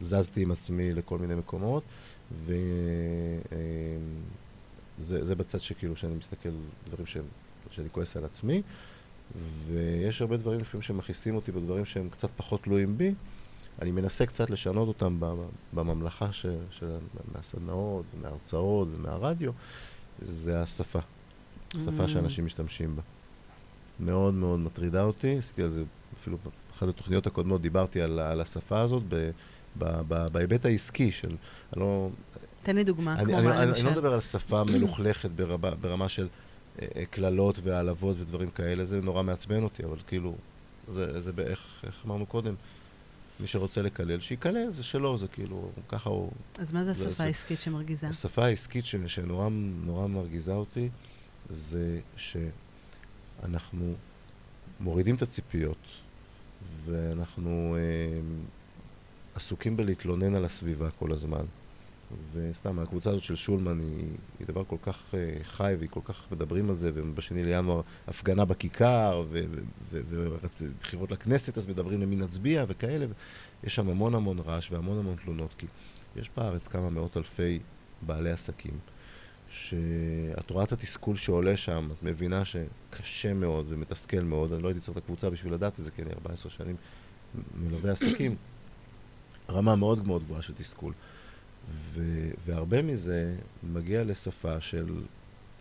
[0.00, 1.82] וזזתי עם עצמי לכל מיני מקומות,
[2.44, 2.54] וזה
[4.98, 6.50] זה בצד שכאילו, שאני מסתכל
[6.88, 7.16] דברים ש,
[7.70, 8.62] שאני כועס על עצמי.
[9.66, 13.14] ויש הרבה דברים לפעמים שמכעיסים אותי בדברים שהם קצת פחות תלויים בי.
[13.82, 15.20] אני מנסה קצת לשנות אותם
[15.72, 16.86] בממלכה ש, של,
[17.34, 19.52] מהסדנאות, מההרצאות ומהרדיו,
[20.22, 20.98] זה השפה.
[21.74, 22.08] השפה Mm.
[22.08, 23.02] שאנשים משתמשים בה.
[24.00, 25.82] מאוד מאוד מטרידה אותי, עשיתי על זה,
[26.20, 29.30] אפילו באחת התוכניות הקודמות דיברתי על, על השפה הזאת ב,
[29.78, 32.08] ב, ב, בהיבט העסקי של, אני לא,
[32.62, 33.80] תן לי דוגמה, אני, כמו אני, מה אני, למשל.
[33.80, 36.28] אני לא מדבר על שפה מלוכלכת ברמה, ברמה של
[36.82, 40.34] אה, אה, קללות והעלבות ודברים כאלה, זה נורא מעצבן אותי, אבל כאילו,
[40.88, 42.54] זה, זה באיך, איך אמרנו קודם,
[43.40, 46.30] מי שרוצה לקלל, שיקלל, זה שלו, זה כאילו, ככה הוא...
[46.58, 48.08] אז מה זה השפה זה- העסקית שמרגיזה?
[48.08, 49.48] השפה העסקית ש, שנורא
[49.84, 50.88] נורא מרגיזה אותי,
[51.48, 53.94] זה שאנחנו
[54.80, 55.86] מורידים את הציפיות,
[56.84, 58.20] ואנחנו אה,
[59.34, 61.44] עסוקים בלהתלונן על הסביבה כל הזמן.
[62.32, 66.32] וסתם, הקבוצה הזאת של שולמן היא, היא דבר כל כך אה, חי, והיא כל כך
[66.32, 69.24] מדברים על זה, ובשני לינואר הפגנה בכיכר,
[69.90, 73.06] ובחירות לכנסת, אז מדברים למי נצביע וכאלה.
[73.64, 75.66] יש שם המון המון רעש והמון המון תלונות, כי
[76.16, 77.58] יש בארץ כמה מאות אלפי
[78.02, 78.78] בעלי עסקים,
[79.50, 84.80] שאת רואה את התסכול שעולה שם, את מבינה שקשה מאוד ומתסכל מאוד, אני לא הייתי
[84.80, 86.76] צריך את הקבוצה בשביל לדעת את זה, כי אני 14 שנים
[87.54, 88.36] מלווה עסקים,
[89.50, 90.92] רמה מאוד מאוד גבוהה של תסכול.
[91.72, 94.86] ו- והרבה מזה מגיע לשפה של...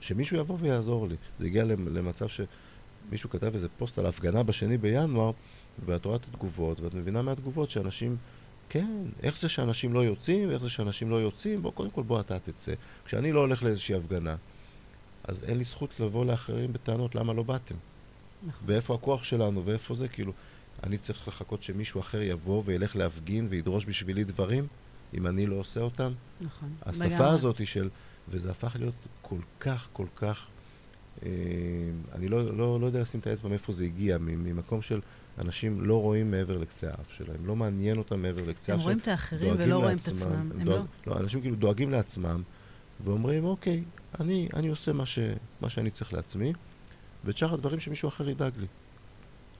[0.02, 1.16] שמישהו יבוא ויעזור לי.
[1.40, 5.32] זה הגיע למ- למצב שמישהו כתב איזה פוסט על ההפגנה בשני בינואר,
[5.86, 8.18] ואת רואה את התגובות, ואת מבינה מהתגובות שאנשים...
[8.70, 12.20] כן, איך זה שאנשים לא יוצאים, ואיך זה שאנשים לא יוצאים, בוא, קודם כל בוא
[12.20, 12.74] אתה תצא.
[13.06, 14.36] כשאני לא הולך לאיזושהי הפגנה,
[15.24, 17.76] אז אין לי זכות לבוא לאחרים בטענות למה לא באתם.
[18.48, 18.64] נכון.
[18.66, 20.34] ואיפה הכוח שלנו, ואיפה זה, כאילו,
[20.84, 24.68] אני צריך לחכות שמישהו אחר יבוא וילך להפגין וידרוש בשבילי דברים,
[25.14, 26.12] אם אני לא עושה אותם?
[26.42, 26.70] נכון.
[26.82, 27.28] השפה לגמרי.
[27.28, 27.90] הזאת היא של
[28.30, 30.48] וזה הפך להיות כל כך, כל כך...
[31.24, 31.30] אה,
[32.14, 35.00] אני לא, לא, לא יודע לשים את האצבע מאיפה זה הגיע, ממקום של
[35.38, 38.80] אנשים לא רואים מעבר לקצה האף שלהם, לא מעניין אותם מעבר לקצה האף שלהם.
[38.80, 40.32] הם רואים את האחרים ולא רואים את עצמם.
[40.32, 41.14] הם דואג, לא...
[41.14, 42.42] לא, אנשים כאילו דואגים לעצמם,
[43.04, 43.84] ואומרים, אוקיי,
[44.20, 45.20] אני, אני עושה מה, ש,
[45.62, 46.54] מה שאני צריך לעצמי,
[47.24, 48.68] ואת שאר הדברים שמישהו אחר ידאג לי.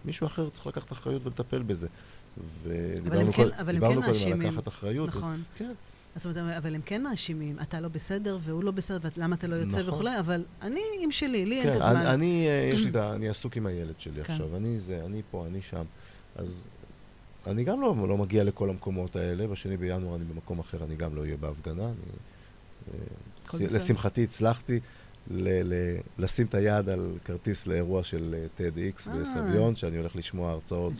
[0.06, 1.88] מישהו אחר צריך לקחת אחריות ולטפל בזה.
[2.64, 5.10] ודיברנו כן, קודם כן על לקחת אחריות.
[5.10, 5.34] נכון.
[5.34, 5.72] אז, כן.
[6.16, 9.48] אז זאת אומרת, אבל הם כן מאשימים, אתה לא בסדר והוא לא בסדר, ולמה אתה
[9.48, 9.94] לא יוצא נכון.
[9.94, 11.96] וכולי, אבל אני עם שלי, לי כן, אין את הזמן.
[11.96, 14.34] אני, אני, אה, יש לי, את ה- אני עסוק עם הילד שלי כן.
[14.34, 15.84] עכשיו, אני זה, אני פה, אני שם.
[16.36, 16.64] אז
[17.48, 21.16] אני גם לא, לא מגיע לכל המקומות האלה, בשני בינואר אני במקום אחר, אני גם
[21.16, 21.84] לא אהיה בהפגנה.
[21.84, 21.94] אני,
[22.94, 23.68] אה.
[23.72, 24.80] לשמחתי הצלחתי
[25.32, 29.10] ל- ל- לשים את היד על כרטיס לאירוע של אה, TEDx.
[29.10, 30.94] בסביון, שאני הולך לשמוע הרצאות.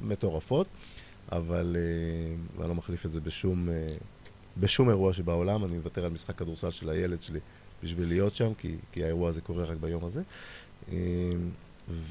[0.00, 0.68] מטורפות,
[1.32, 3.86] אבל אה, אני לא מחליף את זה בשום, אה,
[4.56, 5.64] בשום אירוע שבעולם.
[5.64, 7.40] אני מוותר על משחק כדורסל של הילד שלי
[7.82, 10.22] בשביל להיות שם, כי, כי האירוע הזה קורה רק ביום הזה.
[10.92, 10.96] אה,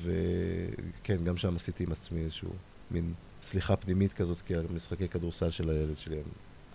[0.01, 2.49] וכן, גם שם עשיתי עם עצמי איזשהו
[2.91, 6.23] מין סליחה פנימית כזאת, כי המשחקי כדורסל של הילד שלי הם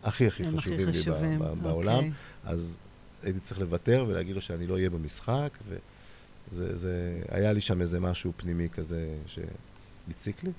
[0.03, 1.95] הכי הכי הם הכי חשובים לי ב- חשובים, ב- בעולם.
[1.95, 2.11] אוקיי.
[2.45, 2.79] אז
[3.23, 8.01] הייתי צריך לוותר ולהגיד לו שאני לא אהיה במשחק, וזה זה, היה לי שם איזה
[8.01, 10.51] משהו פנימי כזה שהציק לי,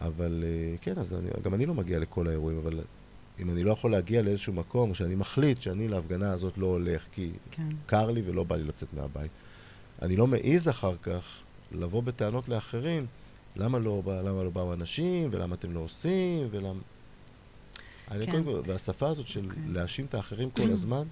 [0.00, 2.80] אבל אה, כן, אז אני, גם אני לא מגיע לכל האירועים, אבל
[3.38, 7.30] אם אני לא יכול להגיע לאיזשהו מקום, שאני מחליט שאני להפגנה הזאת לא הולך, כי
[7.50, 7.68] כן.
[7.86, 9.30] קר לי ולא בא לי לצאת מהבית,
[10.02, 11.42] אני לא מעז אחר כך
[11.72, 13.06] לבוא בטענות לאחרים,
[13.56, 16.80] למה לא, למה לא באו אנשים, ולמה אתם לא עושים, ולמה...
[18.10, 18.32] אני כן.
[18.32, 19.62] קודם כל, והשפה הזאת של אוקיי.
[19.68, 21.02] להאשים את האחרים כל הזמן,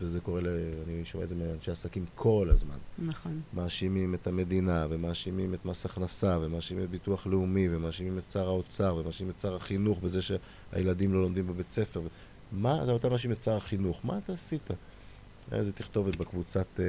[0.00, 0.46] וזה קורה, ל...
[0.88, 2.76] אני שומע את זה מאנשי עסקים כל הזמן.
[2.98, 3.40] נכון.
[3.54, 8.96] מאשימים את המדינה, ומאשימים את מס הכנסה, ומאשימים את ביטוח לאומי, ומאשימים את שר האוצר,
[9.00, 12.00] ומאשימים את שר החינוך בזה שהילדים לא לומדים בבית ספר.
[12.52, 14.70] מה, אתה- מאשים את שר החינוך, מה אתה עשית?
[15.50, 16.84] היה איזה תכתובת בקבוצת, אה,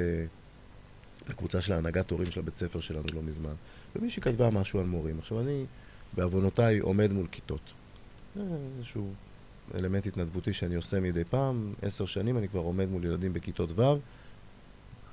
[1.28, 3.54] בקבוצה של ההנהגת הורים של הבית ספר שלנו לא מזמן,
[3.96, 5.18] ומישהי כתבה משהו על מורים.
[5.18, 5.64] עכשיו, אני,
[6.16, 7.72] בעוונותיי, עומד מול כיתות.
[8.78, 9.12] איזשהו
[9.74, 11.72] אלמנט התנדבותי שאני עושה מדי פעם.
[11.82, 13.98] עשר שנים אני כבר עומד מול ילדים בכיתות ו',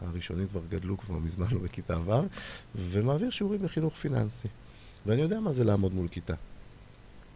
[0.01, 2.11] הראשונים כבר גדלו כבר מזמן לא בכיתה ו',
[2.75, 4.47] ומעביר שיעורים בחינוך פיננסי.
[5.05, 6.33] ואני יודע מה זה לעמוד מול כיתה.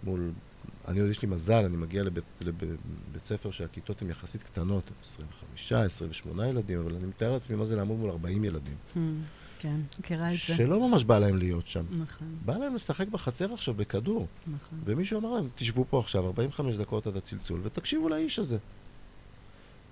[0.04, 0.32] מול...
[0.88, 5.74] אני יודע, יש לי מזל, אני מגיע לבית, לבית, ספר שהכיתות הן יחסית קטנות, 25,
[5.74, 8.76] 28 ילדים, אבל אני מתאר לעצמי מה זה לעמוד מול 40 ילדים.
[8.96, 9.00] Hmm,
[9.60, 10.38] כן, מכירה את זה.
[10.38, 11.86] שלא ממש בא להם להיות שם.
[11.92, 14.28] נכון, בא להם לשחק בחצר עכשיו בכדור.
[14.48, 14.80] נכון.
[14.86, 18.58] ומישהו אמר להם, תשבו פה עכשיו 45 דקות עד הצלצול ותקשיבו לאיש הזה.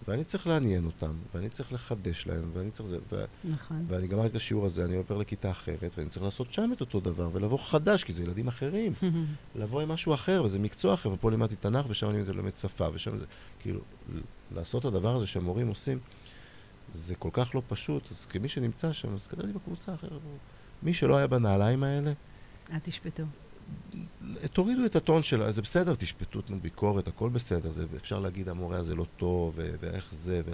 [0.08, 3.24] ואני צריך לעניין אותם, ואני צריך לחדש להם, ואני צריך זה, ו...
[3.44, 3.86] נכון.
[3.88, 7.00] ואני גמרתי את השיעור הזה, אני עובר לכיתה אחרת, ואני צריך לעשות שם את אותו
[7.00, 8.94] דבר, ולבוא חדש, כי זה ילדים אחרים.
[9.56, 13.18] לבוא עם משהו אחר, וזה מקצוע אחר, ופה לימדתי תנ"ך, ושם אני לומד שפה, ושם
[13.18, 13.26] זה...
[13.60, 13.80] כאילו,
[14.56, 16.00] לעשות את הדבר הזה שהמורים עושים,
[16.94, 18.12] זה כל כך לא פשוט.
[18.12, 20.12] אז כמי שנמצא שם, אז כתבתי בקבוצה אחרת.
[20.84, 22.12] מי שלא היה בנעליים האלה,
[22.72, 23.24] אל תשפטו.
[24.54, 28.78] תורידו את הטון שלה, זה בסדר, תשפטו, תנו ביקורת, הכל בסדר, זה, אפשר להגיד המורה
[28.78, 30.52] הזה לא טוב, ו- ואיך זה, ו...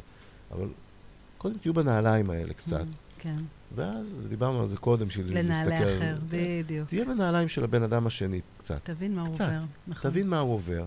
[0.52, 0.68] אבל
[1.38, 2.86] קודם תהיו בנעליים האלה קצת.
[3.20, 3.40] כן.
[3.76, 5.74] ואז דיברנו על זה קודם, לנעלי להסתכל...
[5.74, 6.24] אחר, כן.
[6.30, 6.90] בדיוק.
[6.90, 8.80] תהיה בנעליים של הבן אדם השני קצת.
[8.84, 9.46] תבין מה הוא קצת.
[9.46, 9.60] עובר.
[9.88, 10.12] נכון.
[10.12, 10.86] תבין מה הוא עובר.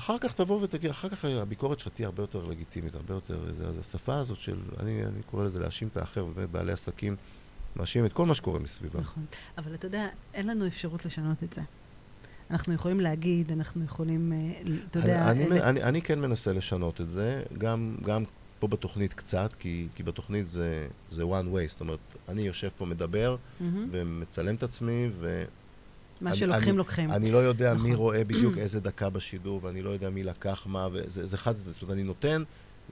[0.00, 3.54] אחר כך תבוא ותגיד, אחר כך הביקורת שלך תהיה הרבה יותר לגיטימית, הרבה יותר...
[3.54, 7.16] זה, אז השפה הזאת של, אני, אני קורא לזה להאשים את האחר, ובאמת בעלי עסקים
[7.76, 9.00] מאשימים את כל מה שקורה מסביבם.
[9.00, 9.24] נכון.
[9.58, 11.60] אבל אתה יודע, אין לנו אפשרות לשנות את זה.
[12.50, 15.30] אנחנו יכולים להגיד, אנחנו יכולים, אה, אתה יודע...
[15.30, 18.24] אני, אלה- אני, אני, אני כן מנסה לשנות את זה, גם, גם
[18.58, 21.98] פה בתוכנית קצת, כי, כי בתוכנית זה, זה one way, זאת אומרת,
[22.28, 23.88] אני יושב פה מדבר מהמם.
[23.90, 25.44] ומצלם את עצמי, ו...
[26.20, 27.12] מה שלוקחים, לוקחים.
[27.12, 27.92] אני לא יודע מי נכון.
[27.92, 31.72] רואה בדיוק איזה דקה בשידור, ואני לא יודע מי לקח מה, וזה זה חד צדדי,
[31.72, 32.42] זאת אומרת, אני נותן,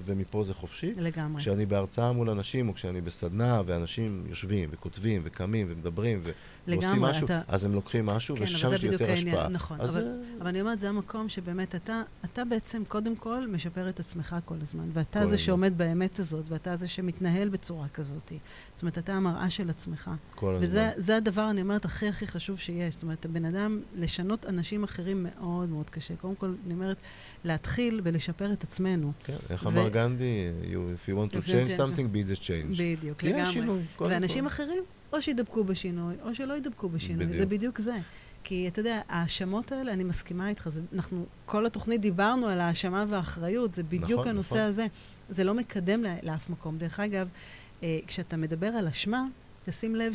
[0.07, 0.93] ומפה זה חופשי.
[0.97, 1.41] לגמרי.
[1.43, 6.31] כשאני בהרצאה מול אנשים, או כשאני בסדנה, ואנשים יושבים וכותבים וקמים ומדברים ו-
[6.75, 9.49] ועושים לגמרי, משהו, אתה- אז הם לוקחים משהו, כן, ושם יש לי יותר העניין, השפעה.
[9.49, 9.81] נכון.
[9.81, 10.11] אז אבל, זה-
[10.41, 14.55] אבל אני אומרת, זה המקום שבאמת אתה, אתה בעצם קודם כל משפר את עצמך כל
[14.63, 15.37] הזמן, ואתה כל זה הזמן.
[15.37, 18.33] שעומד באמת הזאת, ואתה זה שמתנהל בצורה כזאת.
[18.75, 20.11] זאת אומרת, אתה המראה של עצמך.
[20.35, 20.65] כל הזמן.
[20.67, 22.95] וזה זה הדבר, אני אומרת, הכי הכי חשוב שיש.
[22.95, 26.15] זאת אומרת, הבן אדם, לשנות אנשים אחרים מאוד מאוד קשה.
[26.17, 26.97] קודם כל, אני אומרת,
[27.45, 29.13] להתחיל ולשפר את עצמנו.
[29.25, 30.25] כן, איך ו- אמר גנדי,
[30.65, 32.79] you, if you want to change something, be the change.
[32.79, 33.79] בדיוק, תהיה לגמרי.
[34.01, 34.47] ואנשים.
[34.47, 34.83] אחרים,
[35.13, 37.27] או שידבקו בשינוי, או שלא ידבקו בשינוי.
[37.27, 37.39] בדיוק.
[37.39, 37.97] זה בדיוק זה.
[38.45, 43.05] כי אתה יודע, ההאשמות האלה, אני מסכימה איתך, זה, אנחנו, כל התוכנית דיברנו על האשמה
[43.09, 44.65] והאחריות, זה בדיוק נכון, הנושא נכון.
[44.65, 44.87] הזה.
[45.31, 46.79] זה לא מקדם לה, לאף מקום.
[46.79, 47.29] דרך אגב,
[47.83, 49.27] אה, כשאתה מדבר על אשמה,
[49.65, 50.13] תשים לב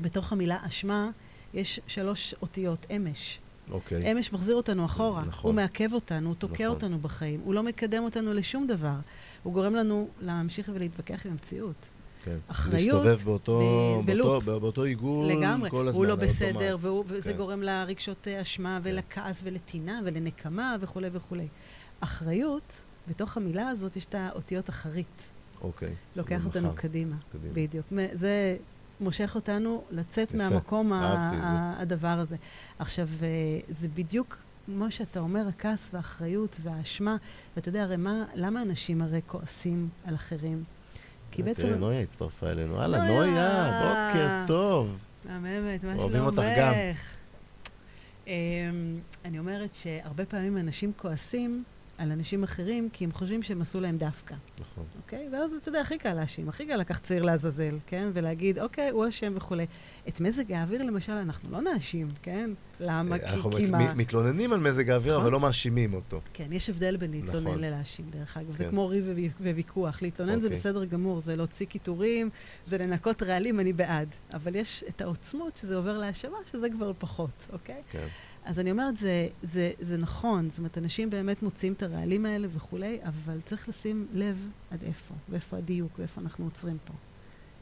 [0.00, 1.10] שבתוך המילה אשמה
[1.54, 3.38] יש שלוש אותיות, אמש.
[3.70, 4.12] אוקיי.
[4.12, 5.24] אמש מחזיר אותנו אחורה.
[5.24, 5.50] נכון.
[5.50, 6.66] הוא מעכב אותנו, הוא תוקע נכון.
[6.66, 7.40] אותנו בחיים.
[7.44, 8.96] הוא לא מקדם אותנו לשום דבר.
[9.42, 11.90] הוא גורם לנו להמשיך ולהתווכח עם המציאות.
[12.24, 12.36] כן.
[12.48, 13.60] אחריות להסתובב באותו,
[14.02, 14.26] ב- בלופ.
[14.44, 15.70] באותו, באותו עיגול לגמרי.
[15.70, 15.98] כל הזמן.
[16.00, 16.14] הוא לא.
[16.14, 17.36] בסדר, והוא, וזה כן.
[17.36, 21.46] גורם לרגשות אה, אשמה ולכעס ולטינה ולנקמה וכולי וכולי.
[22.00, 25.22] אחריות, בתוך המילה הזאת יש את האותיות אחרית.
[25.60, 25.94] אוקיי.
[26.16, 26.76] לוקח אותנו מחר.
[26.76, 27.16] קדימה.
[27.32, 27.52] קדימה.
[27.54, 27.86] בדיוק.
[28.12, 28.56] זה
[29.00, 30.36] מושך אותנו לצאת יפה.
[30.36, 30.92] מהמקום.
[30.92, 32.36] ה- הדבר הזה.
[32.78, 33.26] עכשיו, אה,
[33.68, 37.16] זה בדיוק כמו שאתה אומר, הכעס והאחריות והאשמה.
[37.56, 40.64] ואתה יודע, הרי מה, למה אנשים הרי כועסים על אחרים?
[41.30, 41.62] כי בעצם...
[41.62, 42.82] תראי, נויה הצטרפה אלינו.
[42.82, 43.20] הלאה, נויה.
[43.20, 44.96] נויה, בוקר טוב.
[45.24, 46.02] מהממת, מה שלומך?
[46.02, 46.72] אוהבים אותך גם.
[48.26, 48.32] אמ,
[49.24, 51.64] אני אומרת שהרבה פעמים אנשים כועסים
[52.00, 54.84] על אנשים אחרים כי הם חושבים שהם עשו להם דווקא, נכון.
[54.96, 55.28] אוקיי?
[55.32, 58.08] ואז אתה יודע, הכי קל להאשים, הכי קל לקחת צעיר לעזאזל, כן?
[58.12, 59.66] ולהגיד, אוקיי, הוא אשם וכולי.
[60.08, 62.50] את מזג האוויר, למשל, אנחנו לא נאשים, כן?
[62.80, 63.18] למה?
[63.18, 63.94] כי, אנחנו כי מת- מה?
[63.94, 65.22] מ- מתלוננים על מזג האוויר, נכון.
[65.24, 66.20] אבל לא מאשימים אותו.
[66.34, 67.60] כן, יש הבדל בין להתלונן נכון.
[67.60, 68.52] ללהאשים, דרך אגב.
[68.52, 68.70] זה כן.
[68.70, 70.02] כמו ריב וויכ- וויכוח.
[70.02, 70.58] להתלונן זה אוקיי.
[70.60, 72.30] בסדר גמור, זה להוציא קיטורים,
[72.66, 74.08] זה לנקות רעלים, אני בעד.
[74.34, 77.82] אבל יש את העוצמות שזה עובר להאשמה, שזה כבר פחות, אוקיי?
[77.90, 78.06] כן.
[78.44, 82.48] אז אני אומרת, זה, זה, זה נכון, זאת אומרת, אנשים באמת מוצאים את הרעלים האלה
[82.56, 84.36] וכולי, אבל צריך לשים לב
[84.70, 86.92] עד איפה, ואיפה הדיוק, ואיפה אנחנו עוצרים פה.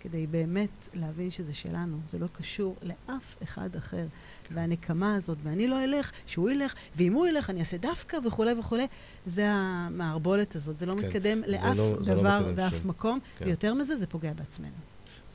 [0.00, 4.06] כדי באמת להבין שזה שלנו, זה לא קשור לאף אחד אחר.
[4.50, 8.86] והנקמה הזאת, ואני לא אלך, שהוא ילך, ואם הוא ילך אני אעשה דווקא וכולי וכולי,
[9.26, 10.98] זה המערבולת הזאת, זה לא כן.
[10.98, 12.88] מתקדם זה לאף לא- זה לא דבר מקדם ואף שום.
[12.90, 13.44] מקום, כן.
[13.46, 14.70] ויותר מזה, זה פוגע בעצמנו.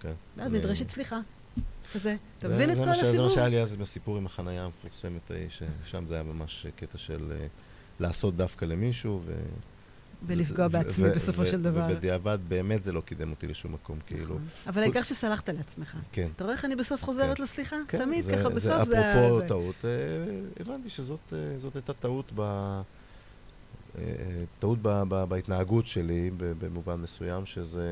[0.02, 0.14] כן.
[0.38, 1.20] ואז זה- נדרשת סליחה.
[1.94, 3.28] כזה, אתה מבין את כל ש- זה הסיפור?
[3.28, 7.32] מה שהיה לי אז בסיפור עם החנייה המפורסמת, אה, ששם זה היה ממש קטע של
[7.32, 7.48] אה,
[8.00, 9.34] לעשות דווקא למישהו, ו...
[10.28, 11.88] ולפגוע בעצמי בסופו של דבר.
[11.92, 14.26] ובדיעבד באמת זה לא קידם אותי לשום מקום, כאילו.
[14.26, 14.48] נכון.
[14.68, 15.98] אבל העיקר שסלחת לעצמך.
[16.12, 16.28] כן.
[16.36, 17.44] אתה רואה איך אני בסוף חוזרת כן.
[17.44, 17.76] לסליחה?
[17.88, 19.12] כן, תמיד ככה, בסוף זה...
[19.14, 19.90] אפרופו טעות, אה,
[20.60, 21.38] הבנתי שזאת אה,
[21.76, 22.42] הייתה טעות ב...
[24.60, 24.80] טעות
[25.28, 27.90] בהתנהגות שלי, במובן מסוים, שזה...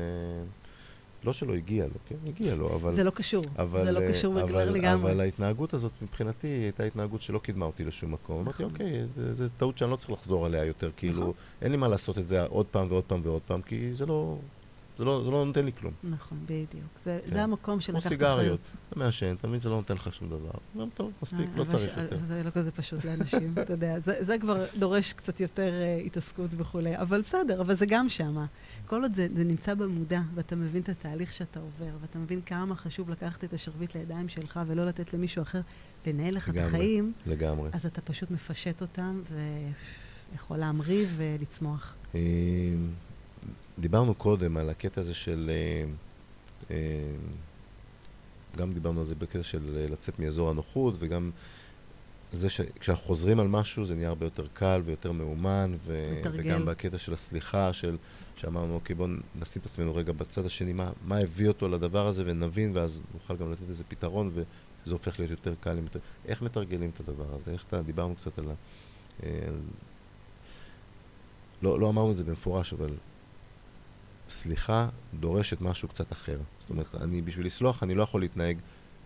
[1.24, 2.14] לא שלא הגיע לו, כן?
[2.26, 2.92] הגיע לו, אבל...
[2.92, 3.44] זה לא קשור.
[3.58, 5.10] אבל, זה לא אה, קשור אבל, וגמר לגמרי.
[5.12, 8.36] אבל ההתנהגות הזאת מבחינתי הייתה התנהגות שלא קידמה אותי לשום מקום.
[8.40, 8.64] אמרתי, נכון.
[8.74, 11.32] אוקיי, זה- זה טעות שאני לא צריך לחזור עליה יותר, כאילו, נכון.
[11.62, 14.38] אין לי מה לעשות את זה עוד פעם ועוד פעם ועוד פעם, כי זה לא,
[14.98, 15.92] זה לא, זה לא נותן לי כלום.
[16.04, 16.70] נכון, בדיוק.
[17.04, 17.30] זה כן.
[17.34, 20.50] זה המקום של כמו לקחת סיגריות, אתה מעשן, תמיד זה לא נותן לך שום דבר.
[20.74, 22.18] אומרים, טוב, מספיק, אה, לא צריך יותר.
[22.26, 24.00] זה לא כזה פשוט לאנשים, אתה יודע.
[24.00, 26.96] זה זה כבר דורש קצת יותר אה, התעסקות וכולי.
[26.98, 28.46] אבל בסדר, אבל זה גם שמה.
[28.86, 32.76] כל עוד זה זה נמצא במודע, ואתה מבין את התהליך שאתה עובר, ואתה מבין כמה
[32.76, 35.60] חשוב לקחת את השרביט לידיים שלך ולא לתת למישהו אחר
[36.06, 36.68] לנהל לך את לגמרי.
[36.68, 37.70] החיים, לגמרי.
[37.72, 39.20] אז אתה פשוט מפשט אותם
[40.32, 41.94] ויכול להמריא ולצמוח.
[42.14, 42.20] אה,
[43.78, 45.50] דיברנו קודם על הקטע הזה של...
[45.50, 45.90] אה,
[46.70, 46.76] אה,
[48.56, 51.30] גם דיברנו על זה בקטע של לצאת מאזור הנוחות, וגם
[52.32, 56.40] זה שכשאנחנו חוזרים על משהו זה נהיה הרבה יותר קל ויותר מאומן, ו- לתרגל.
[56.40, 57.96] וגם בקטע של הסליחה, של
[58.42, 59.08] שאמרנו, אוקיי, בואו
[59.40, 63.36] נשים את עצמנו רגע בצד השני, מה, מה הביא אותו לדבר הזה, ונבין, ואז נוכל
[63.36, 65.78] גם לתת איזה פתרון, וזה הופך להיות יותר קל.
[65.78, 65.98] יותר...
[66.24, 67.50] איך מתרגלים את הדבר הזה?
[67.50, 68.54] איך אתה, דיברנו קצת על ה...
[69.22, 69.60] אה, על-
[71.62, 72.94] לא, לא אמרנו את זה במפורש, אבל
[74.28, 74.88] סליחה
[75.20, 76.38] דורשת משהו קצת אחר.
[76.60, 78.58] זאת אומרת, אני, בשביל לסלוח, אני לא יכול להתנהג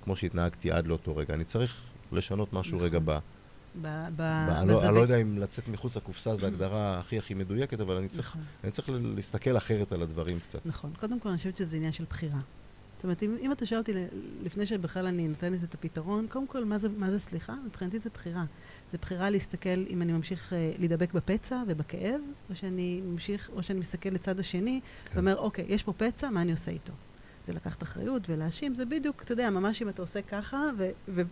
[0.04, 1.34] כמו שהתנהגתי עד לאותו רגע.
[1.34, 1.76] אני צריך
[2.12, 2.88] לשנות משהו נכון.
[2.88, 3.18] רגע ב...
[3.84, 4.84] אני, לא.
[4.88, 8.28] אני לא יודע אם לצאת מחוץ לקופסה זו ההגדרה הכי הכי מדויקת, אבל אני צריך,
[8.28, 8.42] נכון.
[8.64, 10.66] אני צריך להסתכל אחרת על הדברים קצת.
[10.66, 10.92] נכון.
[11.00, 12.38] קודם כל, אני חושבת שזה עניין של בחירה.
[12.96, 13.92] זאת אומרת, אם, אם אתה שואל אותי,
[14.42, 17.54] לפני שבכלל אני נותנת את הפתרון, קודם כל, מה זה, מה זה סליחה?
[17.66, 18.44] מבחינתי זה בחירה.
[18.92, 22.20] זה בחירה להסתכל אם אני ממשיך אה, להידבק בפצע ובכאב,
[22.50, 25.10] או שאני ממשיך, או שאני מסתכל לצד השני, כן.
[25.14, 26.92] ואומר, אוקיי, יש פה פצע, מה אני עושה איתו?
[27.46, 30.70] זה לקחת אחריות ולהאשים, זה בדיוק, אתה יודע, ממש אם אתה עושה ככה,
[31.08, 31.22] ו...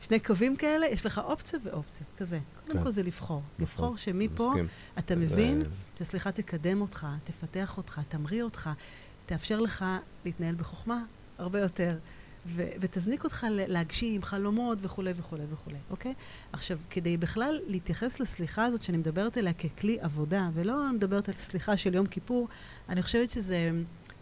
[0.00, 2.38] ושני קווים כאלה, יש לך אופציה ואופציה, כזה.
[2.66, 2.84] קודם כן.
[2.84, 3.42] כל זה לבחור.
[3.58, 4.66] נכון, לבחור שמפה מסכים.
[4.98, 5.62] אתה מבין
[5.98, 8.70] שסליחה תקדם אותך, תפתח אותך, תמריא אותך,
[9.26, 9.84] תאפשר לך
[10.24, 11.04] להתנהל בחוכמה
[11.38, 11.98] הרבה יותר,
[12.46, 16.14] ו- ותזניק אותך להגשים חלומות וכולי וכולי וכולי, אוקיי?
[16.52, 21.76] עכשיו, כדי בכלל להתייחס לסליחה הזאת שאני מדברת עליה ככלי עבודה, ולא מדברת על סליחה
[21.76, 22.48] של יום כיפור,
[22.88, 23.70] אני חושבת שזה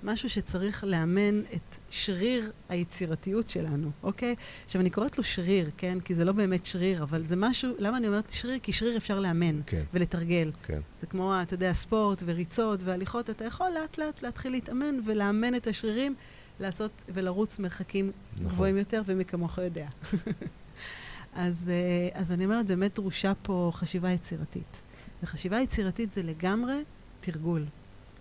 [0.03, 4.35] משהו שצריך לאמן את שריר היצירתיות שלנו, אוקיי?
[4.65, 6.01] עכשיו, אני קוראת לו שריר, כן?
[6.01, 8.59] כי זה לא באמת שריר, אבל זה משהו, למה אני אומרת שריר?
[8.63, 10.51] כי שריר אפשר לאמן כן, ולתרגל.
[10.63, 10.81] כן.
[11.01, 15.67] זה כמו, אתה יודע, ספורט וריצות והליכות, אתה יכול לאט לאט להתחיל להתאמן ולאמן את
[15.67, 16.15] השרירים,
[16.61, 18.49] לעשות ולרוץ מרחקים נכון.
[18.49, 19.89] גבוהים יותר, ומי כמוך יודע.
[21.35, 24.83] אז, אה, אז אני אומרת, באמת דרושה פה חשיבה יצירתית.
[25.23, 26.83] וחשיבה יצירתית זה לגמרי
[27.21, 27.65] תרגול.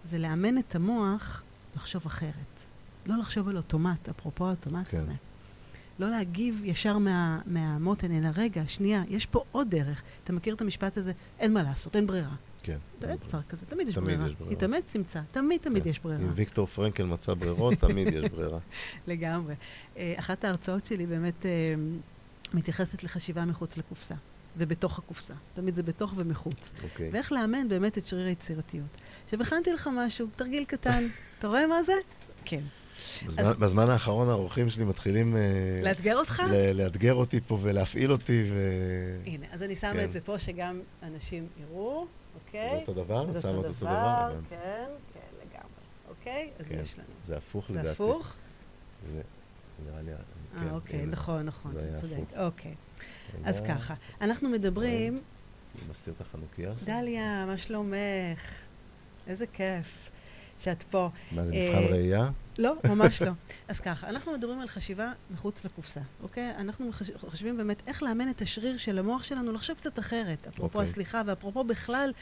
[0.03, 1.43] זה לאמן את המוח
[1.77, 2.61] לחשוב אחרת.
[3.05, 4.97] לא לחשוב על אוטומט, אפרופו האוטומט כן.
[4.97, 5.13] הזה.
[5.99, 10.03] לא להגיב ישר מה, מהמותן, אלא רגע, שנייה, יש פה עוד דרך.
[10.23, 11.11] אתה מכיר את המשפט הזה?
[11.39, 12.35] אין מה לעשות, אין ברירה.
[12.63, 12.77] כן.
[13.03, 14.27] אין דבר כזה, תמיד יש תמיד ברירה.
[14.27, 14.53] יש ברירה.
[14.53, 15.89] התאמץ, תמצא, תמיד תמיד כן.
[15.89, 16.21] יש ברירה.
[16.21, 18.59] אם ויקטור פרנקל מצא ברירות, תמיד יש ברירה.
[19.07, 19.55] לגמרי.
[19.97, 21.51] אה, אחת ההרצאות שלי באמת אה,
[22.53, 24.15] מתייחסת לחשיבה מחוץ לקופסה,
[24.57, 25.33] ובתוך הקופסה.
[25.55, 26.71] תמיד זה בתוך ומחוץ.
[26.83, 27.09] אוקיי.
[27.13, 28.87] ואיך לאמן באמת את שריר היצירתיות.
[29.25, 31.03] עכשיו, הכנתי לך משהו, תרגיל קטן.
[31.39, 31.93] אתה רואה מה זה?
[32.45, 32.61] כן.
[33.25, 35.41] בזמן- בזמן האחרון האורחים שלי מתחילים אה,
[35.83, 36.43] לאתגר אותך?
[36.51, 38.57] ל- לאתגר אותי פה ולהפעיל אותי, ו...
[39.25, 40.03] הנה, אז אני שמה כן.
[40.03, 42.75] את זה פה, שגם אנשים יראו, זה אוקיי?
[42.81, 43.31] אותו דבר?
[43.39, 44.45] זה אותו אותו דבר, הבנתי.
[44.49, 45.69] כן, כן, לגמרי.
[46.09, 46.49] אוקיי?
[46.59, 46.79] אז כן.
[46.81, 47.07] יש לנו.
[47.25, 47.89] זה הפוך זה לדעתי.
[47.89, 48.33] הפוך?
[49.13, 49.21] זה
[49.85, 50.11] נראה לי...
[50.55, 51.05] כן, אה, אוקיי.
[51.05, 52.15] נכון, נכון, זה אתה צודק.
[52.37, 52.73] אוקיי.
[53.43, 55.21] אז רגע, ככה, אנחנו מדברים...
[55.75, 56.87] אני מסתיר את החנוכיה עכשיו.
[56.87, 58.57] דליה, מה שלומך?
[59.27, 60.09] איזה כיף
[60.59, 61.09] שאת פה.
[61.31, 62.29] מה זה, אה, מבחן ראייה?
[62.57, 63.31] לא, ממש לא.
[63.69, 66.53] אז ככה, אנחנו מדברים על חשיבה מחוץ לקופסה, אוקיי?
[66.57, 66.91] אנחנו.
[67.17, 70.47] חושבים באמת איך לאמן את השריר של המוח שלנו לחשוב קצת אחרת.
[70.47, 70.89] אפרופו אוקיי.
[70.89, 72.13] הסליחה, ואפרופו בכלל,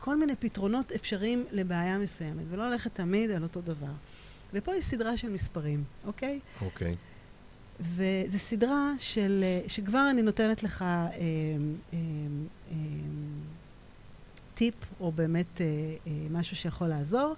[0.00, 3.92] כל מיני פתרונות אפשריים לבעיה מסוימת, ולא ללכת תמיד על אותו דבר.
[4.52, 6.40] ופה יש סדרה של מספרים, אוקיי?
[6.62, 6.96] אוקיי.
[7.80, 11.16] וזו סדרה של, שכבר אני נותנת לך אה, אה,
[12.72, 12.76] אה,
[14.54, 15.66] טיפ, או באמת אה,
[16.06, 17.34] אה, משהו שיכול לעזור.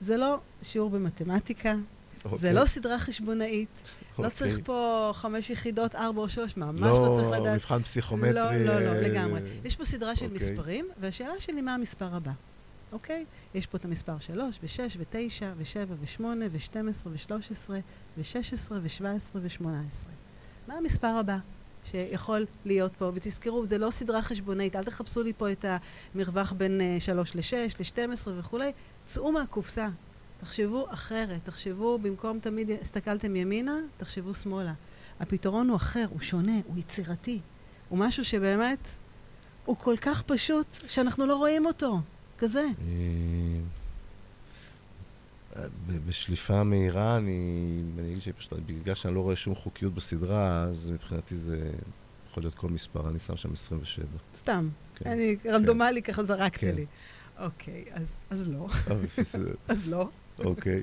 [0.00, 1.74] זה לא שיעור במתמטיקה,
[2.22, 2.52] זה אוקיי.
[2.52, 3.68] לא סדרה חשבונאית,
[4.18, 4.30] לא אוקיי.
[4.30, 7.54] צריך פה חמש יחידות, ארבע או שלוש, ממש לא צריך לא לדעת.
[7.54, 8.32] מבחן פסיכומטרי.
[8.32, 9.40] לא, לא, לא, אה, לגמרי.
[9.64, 10.50] יש פה סדרה של אוקיי.
[10.50, 12.32] מספרים, והשאלה שלי מה המספר הבא,
[12.92, 13.24] אוקיי?
[13.54, 17.70] יש פה את המספר 3, ו-6, ו-9, ו-7, ו-8, ו-12, ו-13,
[18.18, 20.08] ו-16, ו-17, ו-18.
[20.68, 21.38] מה המספר הבא
[21.84, 23.10] שיכול להיות פה?
[23.14, 25.64] ותזכרו, זה לא סדרה חשבונאית, אל תחפשו לי פה את
[26.14, 27.42] המרווח בין uh, 3 ל-6,
[27.80, 28.72] ל-12 וכולי.
[29.06, 29.88] צאו מהקופסה,
[30.40, 34.72] תחשבו אחרת, תחשבו, במקום תמיד הסתכלתם ימינה, תחשבו שמאלה.
[35.20, 37.40] הפתרון הוא אחר, הוא שונה, הוא יצירתי.
[37.88, 38.78] הוא משהו שבאמת,
[39.64, 41.98] הוא כל כך פשוט, שאנחנו לא רואים אותו.
[42.38, 42.64] כזה.
[45.56, 45.62] אה,
[46.06, 51.36] בשליפה מהירה, אני אני אגיד שפשוט, בגלל שאני לא רואה שום חוקיות בסדרה, אז מבחינתי
[51.36, 51.70] זה
[52.30, 54.06] יכול להיות כל מספר, אני שם שם 27.
[54.36, 54.68] סתם.
[54.94, 55.10] כן.
[55.10, 56.74] אני רנדומלי ככה זרקת כן.
[56.74, 56.86] לי.
[57.38, 58.68] אוקיי, אז, אז לא.
[58.90, 58.96] אה.
[59.68, 60.08] אז לא.
[60.38, 60.82] אוקיי.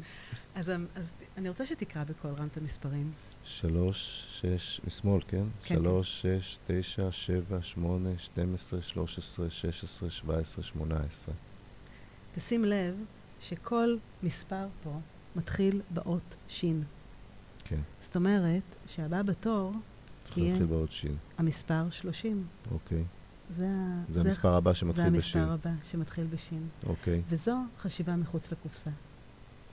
[0.56, 3.12] אז, אז אני רוצה שתקרא בקול רם את המספרים.
[3.46, 5.44] שלוש, שש, משמאל, כן?
[5.64, 5.76] כן.
[5.76, 11.36] שלוש, שש, תשע, שבע, שמונה, שתים עשרה, שלוש עשרה, שש עשרה, שבע עשרה, שמונה עשרה.
[12.36, 12.96] תשים לב
[13.42, 15.00] שכל מספר פה
[15.36, 16.84] מתחיל באות שין.
[17.64, 17.80] כן.
[18.02, 19.74] זאת אומרת שהבא בתור,
[20.24, 20.50] צריך יהיה.
[20.50, 21.16] להתחיל בעוד שין.
[21.38, 22.48] המספר 30.
[22.72, 23.04] אוקיי.
[23.50, 25.42] זה, ה- זה המספר הבא שמתחיל זה בשין.
[25.42, 26.68] המספר הבא שמתחיל בשין.
[26.86, 27.22] אוקיי.
[27.30, 28.90] וזו חשיבה מחוץ לקופסה.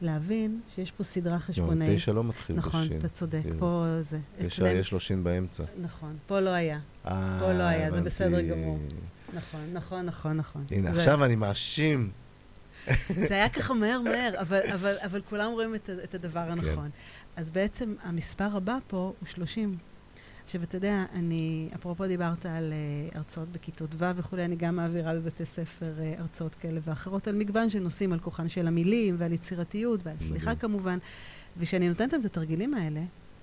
[0.02, 1.96] להבין שיש פה סדרה חשבונאית.
[1.96, 2.98] תשע לא מתחיל נכון, בשין.
[2.98, 3.42] אתה צודק.
[3.58, 4.18] פה זה.
[4.38, 5.64] תשע יש לו שין באמצע.
[5.82, 6.78] נכון, פה לא היה.
[7.06, 8.00] אה, פה לא היה, זה.
[8.00, 8.78] בסדר גמור.
[9.34, 10.64] נכון, נכון, נכון, נכון.
[10.70, 12.10] הנה, עכשיו אני מאשים.
[13.28, 16.50] זה היה ככה מהר מהר, אבל, אבל, אבל כולם רואים את, את הדבר כן.
[16.50, 16.90] הנכון.
[17.36, 19.76] אז בעצם המספר הבא פה הוא 30.
[20.44, 22.73] עכשיו, אתה יודע, אני, אפרופו דיברת על
[23.12, 27.35] uh, הרצאות בכיתות ו' וכולי, אני גם מעבירה בבתי ספר uh, הרצאות כאלה ואחרות על
[27.35, 30.55] מגוון של נושאים, על כוחן של המילים ועל יצירתיות ועל סליחה.
[30.55, 30.98] כמובן.
[31.59, 33.01] וכשאני נותנת להם את התרגילים האלה,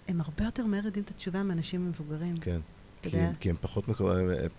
[0.08, 2.38] הם הרבה יותר מהר יודעים את התשובה מאנשים מבוגרים.
[2.38, 2.60] כן.
[3.02, 3.18] כי?
[3.18, 4.12] הם- כי הם פחות מקו...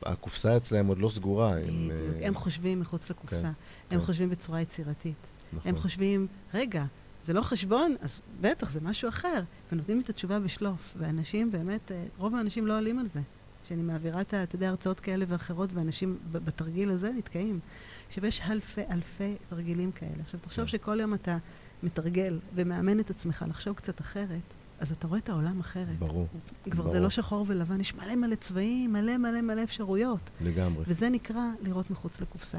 [0.03, 1.57] הקופסה אצלהם עוד לא סגורה.
[1.59, 1.91] הם.
[2.21, 3.41] אה, הם חושבים מחוץ לקופסה.
[3.43, 3.49] כן,
[3.91, 4.07] הם כן.
[4.07, 5.15] חושבים בצורה יצירתית.
[5.53, 5.69] נכון.
[5.69, 6.85] הם חושבים, רגע,
[7.22, 9.42] זה לא חשבון, אז בטח, זה משהו אחר.
[9.72, 10.94] ונותנים את התשובה בשלוף.
[10.98, 13.20] ואנשים באמת, אה, רוב האנשים לא עולים על זה.
[13.64, 17.60] כשאני מעבירה את, אתה יודע, הרצאות כאלה ואחרות, ואנשים בתרגיל הזה נתקעים.
[18.06, 20.22] עכשיו, יש אלפי אלפי תרגילים כאלה.
[20.24, 20.70] עכשיו, תחשוב כן.
[20.70, 21.36] שכל יום אתה
[21.82, 24.42] מתרגל ומאמן את עצמך לחשוב קצת אחרת,
[24.80, 25.98] אז אתה רואה את העולם אחרת.
[25.98, 26.26] ברור,
[26.70, 26.98] כבר זה ברור.
[26.98, 30.30] לא שחור ולבן, יש מלא מלא צבעים, מלא מלא מלא אפשרויות.
[30.40, 30.84] לגמרי.
[30.86, 32.59] וזה נקרא לראות מחוץ לקופסה.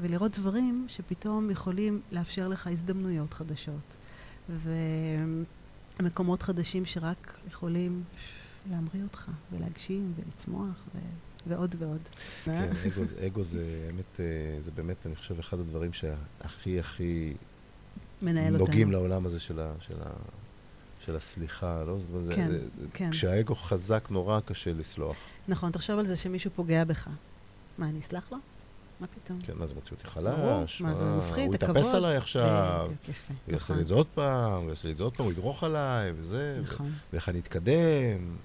[0.00, 3.96] ולראות דברים שפתאום יכולים לאפשר לך הזדמנויות חדשות.
[6.00, 8.02] ומקומות חדשים שרק יכולים
[8.70, 10.98] להמריא אותך, ולהגשים, ולצמוח, ו...
[11.46, 12.00] ועוד ועוד.
[12.44, 17.34] כן, אגו, אגו זה באמת, אה, זה באמת, אני חושב, אחד הדברים שהכי הכי
[18.22, 18.58] מנהל אותנו.
[18.58, 20.10] נוגעים לעולם הזה של, ה, של, ה,
[21.04, 21.98] של הסליחה, לא?
[22.34, 23.10] כן, זה, כן.
[23.10, 25.16] כשהאגו חזק נורא קשה לסלוח.
[25.48, 27.08] נכון, תחשוב על זה שמישהו פוגע בך.
[27.78, 28.38] מה, אני אסלח לו?
[29.00, 29.40] מה פתאום?
[29.40, 30.80] כן, מה זה מוציא אותי חלש?
[30.82, 31.94] מה, זה מפחיד, הוא את יתאפס הכבוד.
[31.94, 33.34] עליי עכשיו, יפה.
[33.46, 35.24] הוא יעשה נכון, לי את זה עוד פעם, הוא יעשה לי את זה עוד פעם,
[35.24, 38.36] הוא ידרוך עליי, וזה, נכון, ואיך אני אתקדם.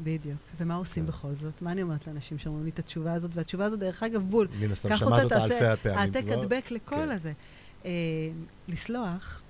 [0.00, 0.38] בדיוק.
[0.60, 1.08] ומה עושים כן.
[1.08, 1.62] בכל זאת?
[1.62, 3.30] מה אני אומרת לאנשים שאומרים לי את התשובה הזאת?
[3.34, 4.48] והתשובה הזאת, דרך אגב, בול.
[4.60, 6.40] מן הסתם שמעת אותה, אלפי הפעמים העתק כבר.
[6.40, 7.10] הדבק לכל כן.
[7.10, 7.32] הזה.
[7.84, 7.90] אה,
[8.68, 9.42] לסלוח,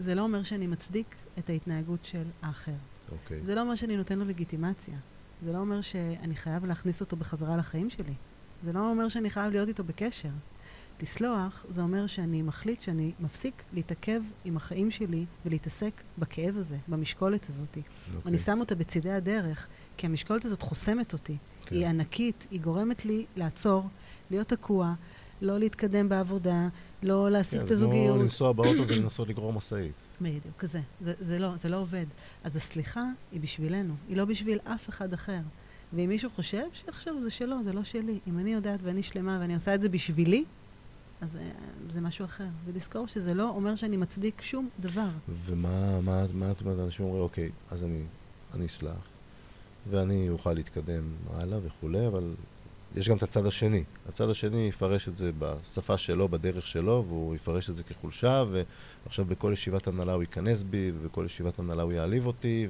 [0.00, 2.72] זה לא אומר שאני מצדיק את ההתנהגות של האחר.
[3.12, 3.40] אוקיי.
[3.42, 4.94] זה לא אומר שאני נותן לו לגיטימציה.
[5.44, 8.14] זה לא אומר שאני חייב להכניס אותו בחזרה לחיים שלי.
[8.62, 10.28] זה לא אומר שאני חייב להיות איתו בקשר.
[11.02, 17.48] לסלוח זה אומר שאני מחליט שאני מפסיק להתעכב עם החיים שלי ולהתעסק בכאב הזה, במשקולת
[17.48, 17.68] הזאת.
[17.68, 17.82] אוקיי.
[18.26, 19.66] אני שם אותה בצידי הדרך,
[19.96, 21.36] כי המשקולת הזאת חוסמת אותי.
[21.60, 21.76] כן.
[21.76, 23.88] היא ענקית, היא גורמת לי לעצור,
[24.30, 24.94] להיות תקוע,
[25.42, 26.68] לא להתקדם בעבודה,
[27.02, 28.20] לא להשיג כן, את זה כמו הזוגיות.
[28.20, 29.92] לנסוע באוטו ולנסות לגרור משאית.
[30.20, 30.80] בדיוק, כזה.
[31.00, 32.06] זה, זה, לא, זה לא עובד.
[32.44, 35.40] אז הסליחה היא בשבילנו, היא לא בשביל אף אחד אחר.
[35.92, 38.18] ואם מישהו חושב, שיחשוב, זה שלו, זה לא שלי.
[38.26, 40.44] אם אני יודעת ואני שלמה ואני עושה את זה בשבילי,
[41.20, 41.42] אז אה,
[41.90, 42.46] זה משהו אחר.
[42.64, 45.08] ולזכור שזה לא אומר שאני מצדיק שום דבר.
[45.46, 46.78] ומה מה, מה את אומרת?
[46.78, 48.02] אנשים אומרים, אוקיי, אז אני,
[48.54, 49.08] אני אסלח,
[49.90, 51.02] ואני אוכל להתקדם
[51.34, 52.34] הלאה וכולי, אבל
[52.96, 53.84] יש גם את הצד השני.
[54.08, 58.44] הצד השני יפרש את זה בשפה שלו, בדרך שלו, והוא יפרש את זה כחולשה,
[59.04, 62.68] ועכשיו בכל ישיבת הנהלה הוא ייכנס בי, ובכל ישיבת הנהלה הוא יעליב אותי,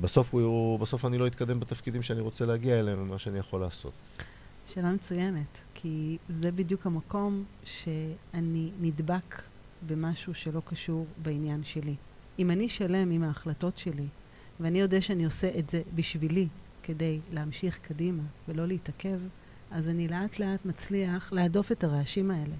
[0.00, 3.92] ובסוף הוא, בסוף אני לא אתקדם בתפקידים שאני רוצה להגיע אליהם, ומה שאני יכול לעשות.
[4.66, 9.42] שאלה מצוינת, כי זה בדיוק המקום שאני נדבק
[9.86, 11.94] במשהו שלא קשור בעניין שלי.
[12.38, 14.06] אם אני שלם עם ההחלטות שלי,
[14.60, 16.48] ואני יודע שאני עושה את זה בשבילי,
[16.82, 19.18] כדי להמשיך קדימה ולא להתעכב,
[19.70, 22.54] אז אני לאט לאט מצליח להדוף את הרעשים האלה.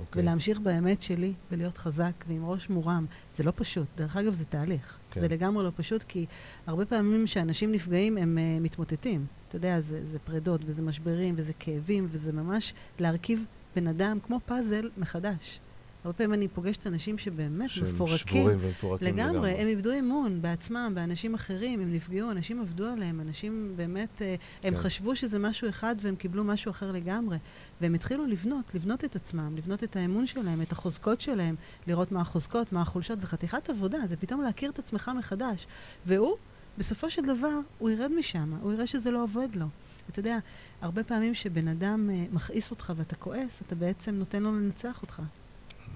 [0.00, 0.22] אוקיי.
[0.22, 3.06] ולהמשיך באמת שלי, ולהיות חזק ועם ראש מורם.
[3.36, 3.86] זה לא פשוט.
[3.96, 4.98] דרך אגב, זה תהליך.
[5.10, 5.20] כן.
[5.20, 6.26] זה לגמרי לא פשוט, כי
[6.66, 9.26] הרבה פעמים כשאנשים נפגעים, הם uh, מתמוטטים.
[9.48, 13.44] אתה יודע, זה, זה פרדות, וזה משברים, וזה כאבים, וזה ממש להרכיב
[13.76, 15.60] בן אדם כמו פאזל מחדש.
[16.04, 18.16] הרבה פעמים אני פוגשת אנשים שבאמת שהם מפורקים.
[18.16, 23.72] שבורים ומפורקים לגמרי, הם איבדו אמון בעצמם, באנשים אחרים, הם נפגעו, אנשים עבדו עליהם, אנשים
[23.76, 24.80] באמת, אה, הם כן.
[24.80, 27.36] חשבו שזה משהו אחד והם קיבלו משהו אחר לגמרי.
[27.80, 31.54] והם התחילו לבנות, לבנות את עצמם, לבנות את האמון שלהם, את החוזקות שלהם,
[31.86, 35.66] לראות מה החוזקות, מה החולשות, זה חתיכת עבודה, זה פתאום להכיר את עצמך מחדש.
[36.06, 36.36] והוא,
[36.78, 39.66] בסופו של דבר, הוא ירד משם, הוא יראה שזה לא עובד לו.
[40.10, 40.38] אתה יודע,
[40.80, 45.22] הרבה פעמים שבן אדם אה, מכעיס אותך ואתה כועס, אתה בעצם נותן לו לנצח אותך.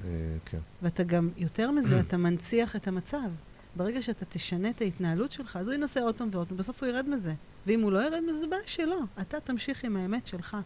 [0.04, 0.10] אה,
[0.44, 0.58] כן.
[0.82, 3.30] ואתה גם, יותר מזה, אתה מנציח את המצב.
[3.76, 6.88] ברגע שאתה תשנה את ההתנהלות שלך, אז הוא ינסה עוד פעם ועוד פעם, בסוף הוא
[6.88, 7.34] ירד מזה.
[7.66, 9.00] ואם הוא לא ירד מזה, זה בעיה שלו.
[9.20, 10.56] אתה תמשיך עם האמת שלך.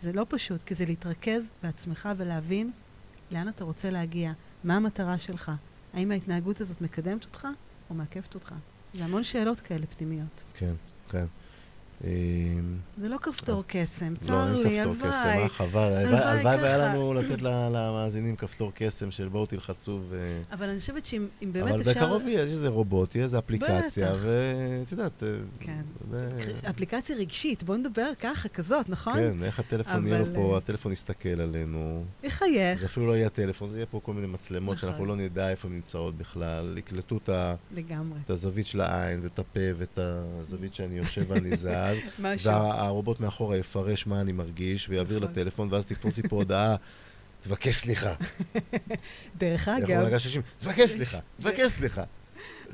[0.00, 2.70] זה לא פשוט, כי זה להתרכז בעצמך ולהבין
[3.30, 4.32] לאן אתה רוצה להגיע,
[4.64, 5.52] מה המטרה שלך.
[5.94, 7.48] האם ההתנהגות הזאת מקדמת אותך
[7.90, 8.54] או מעכבת אותך?
[8.94, 10.44] זה המון שאלות כאלה פנימיות.
[10.54, 10.74] כן,
[11.10, 11.24] כן.
[12.00, 15.42] זה לא כפתור קסם, לא, צר אין לי, כפתור קסם, הלוואי.
[15.42, 15.80] אה, חבל.
[15.80, 16.94] הלוואי הלוואי הלוואי והיה.
[16.94, 20.42] לנו לתת למאזינים כפתור קסם של בואו תלחצו ו...
[20.52, 21.90] אבל אני חושבת שאם אם באמת אבל אפשר...
[21.90, 24.12] בקרוב יהיה איזה רובוט, תהיה איזה אפליקציה.
[24.20, 25.22] ואת יודעת...
[25.22, 25.28] אה,
[25.60, 25.82] כן.
[26.70, 29.14] אפליקציה רגשית, בוא נדבר ככה, כזאת, נכון?
[29.14, 32.04] כן, איך הטלפון יהיה לו אבל, פה, אה, הטלפון יסתכל עלינו.
[32.22, 34.88] יחייך, זה אפילו לא יהיה טלפון, זה יהיה פה כל מיני מצלמות נכון.
[34.88, 39.98] שאנחנו לא נדע איפה הן נמצאות בכלל, יקלטו את הזווית של העין ואת הפה ואת
[39.98, 41.66] הזווית שאני יושב ואני זז,
[42.18, 42.52] משהו.
[42.52, 45.30] והרובוט מאחורה יפרש מה אני מרגיש ויעביר נכון.
[45.30, 46.76] לטלפון, ואז תתפוס לי פה הודעה,
[47.40, 48.14] תבקש סליחה.
[49.38, 52.04] דרך אגב, הוא רגע 60, תבקש סליחה, תבקש סליחה.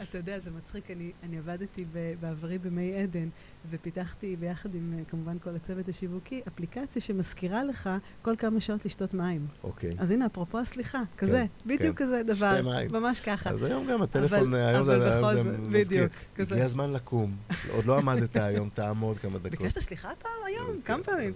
[0.03, 1.85] אתה יודע, זה מצחיק, אני, אני עבדתי
[2.21, 3.29] בעברי במי עדן,
[3.71, 7.91] ופיתחתי ביחד עם אה, כמובן כל הצוות השיווקי, אפליקציה שמזכירה לך
[8.23, 9.47] כל כמה שעות לשתות מים.
[9.65, 9.91] אוקיי.
[9.99, 12.05] אז הנה, אפרופו הסליחה, כזה, בדיוק כן.
[12.05, 12.61] כזה דבר.
[12.93, 13.51] ממש ככה.
[13.51, 15.71] אז היום גם הטלפון, אבל- היום אבל זה זה זאת, מזכיר.
[15.87, 16.55] בדיוק, כזה.
[16.55, 17.37] הגיע הזמן לקום.
[17.71, 19.51] עוד לא עמדת היום, תעמוד כמה דקות.
[19.51, 20.66] ביקשת סליחה פעם היום?
[20.66, 20.81] כן.
[20.95, 21.33] כמה פעמים?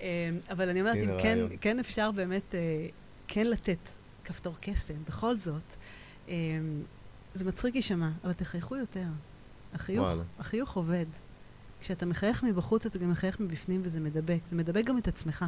[0.00, 0.06] אמ,
[0.50, 1.38] אבל אני אומרת, אם כן.
[1.60, 2.86] כן אפשר באמת, אה,
[3.28, 3.78] כן לתת
[4.24, 5.62] כפתור קסם, בכל זאת,
[6.28, 6.34] אמ,
[7.34, 9.06] זה מצחיק יישמע, אבל תחייכו יותר.
[9.74, 10.22] החיוך, וואלה.
[10.38, 11.06] החיוך עובד.
[11.80, 14.38] כשאתה מחייך מבחוץ, אתה גם מחייך מבפנים וזה מדבק.
[14.50, 15.44] זה מדבק גם את עצמך.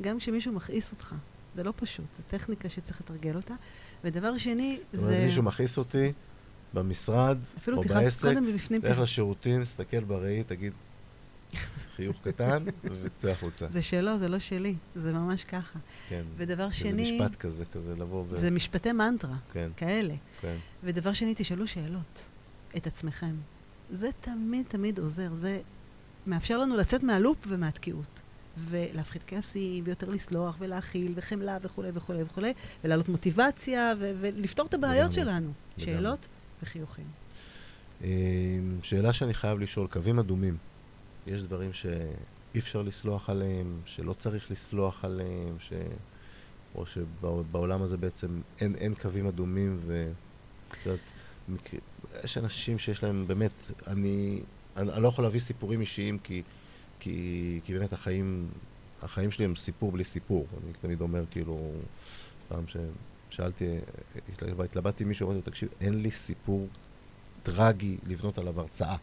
[0.00, 1.14] גם כשמישהו מכעיס אותך.
[1.54, 3.54] זה לא פשוט, זו טכניקה שצריך לתרגל אותה.
[4.04, 5.24] ודבר שני, זאת אומרת, זה...
[5.24, 6.12] מישהו מכעיס אותי
[6.74, 8.80] במשרד, אפילו או בעסק, קודם מבפנים.
[8.80, 10.72] תלך לשירותים, תסתכל בראי, תגיד
[11.96, 12.64] חיוך קטן,
[13.02, 13.66] וצא החוצה.
[13.70, 14.74] זה שלו, זה לא שלי.
[14.94, 15.78] זה ממש ככה.
[16.08, 16.22] כן.
[16.36, 17.20] ודבר זה שני...
[17.20, 18.36] משפט כזה, כזה לבוא ו...
[18.36, 20.14] זה משפטי מנטרה, כן, כאלה.
[20.40, 20.56] כן.
[20.84, 22.26] ודבר שני, תשאלו שאלות
[22.76, 23.34] את עצמכם.
[23.90, 25.60] זה תמיד תמיד עוזר, זה
[26.26, 28.20] מאפשר לנו לצאת מהלופ ומהתקיעות.
[28.58, 32.52] ולהפחית כעסים, ויותר לסלוח, ולהכיל, וחמלה, וכולי וכולי וכולי,
[32.84, 35.52] ולהעלות מוטיבציה, ו- ולפתור את הבעיות לגמרי, שלנו.
[35.78, 35.94] לגמרי.
[35.94, 36.26] שאלות
[36.62, 37.04] וחיוכים.
[38.04, 38.08] אמ,
[38.82, 40.56] שאלה שאני חייב לשאול, קווים אדומים.
[41.26, 45.72] יש דברים שאי אפשר לסלוח עליהם, שלא צריך לסלוח עליהם, ש...
[46.74, 50.12] או שבעולם הזה בעצם אין, אין קווים אדומים, ו...
[50.86, 51.00] יודעת,
[51.48, 51.78] מקר...
[52.24, 53.50] יש אנשים שיש להם באמת,
[53.86, 54.40] אני,
[54.76, 56.42] אני, אני לא יכול להביא סיפורים אישיים, כי,
[57.00, 58.48] כי, כי באמת החיים,
[59.02, 60.46] החיים שלי הם סיפור בלי סיפור.
[60.64, 61.72] אני תמיד אומר, כאילו,
[62.48, 62.64] פעם
[63.30, 63.64] ששאלתי,
[64.58, 66.68] התלבטתי מישהו, אמרתי לו, תקשיב, אין לי סיפור
[67.42, 68.96] טרגי לבנות עליו הרצאה.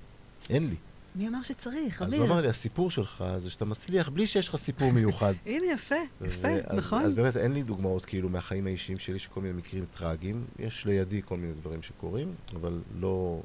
[0.50, 0.76] אין לי.
[1.16, 2.22] מי אמר שצריך, אז אמיר?
[2.22, 5.34] הוא אמר לי, הסיפור שלך זה שאתה מצליח בלי שיש לך סיפור מיוחד.
[5.46, 7.02] הנה, יפה, יפה, ואז- נכון.
[7.04, 10.46] אז באמת אין לי דוגמאות כאילו מהחיים האישיים שלי של כל מיני מקרים טרגיים.
[10.60, 13.42] יש לידי כל מיני דברים שקורים, אבל לא,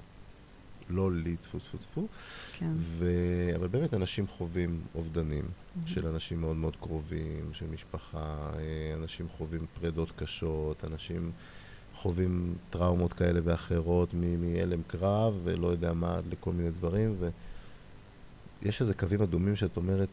[0.91, 2.07] לא לי, טפו טפו טפו.
[2.59, 2.71] כן.
[2.77, 3.11] ו...
[3.57, 5.45] אבל באמת אנשים חווים אובדנים
[5.87, 11.31] של אנשים מאוד מאוד קרובים, של משפחה, אה, אנשים חווים פרדות קשות, אנשים
[11.95, 17.17] חווים טראומות כאלה ואחרות מ- מהלם קרב ולא יודע מה, לכל מיני דברים,
[18.62, 20.09] ויש איזה קווים אדומים שאת אומרת,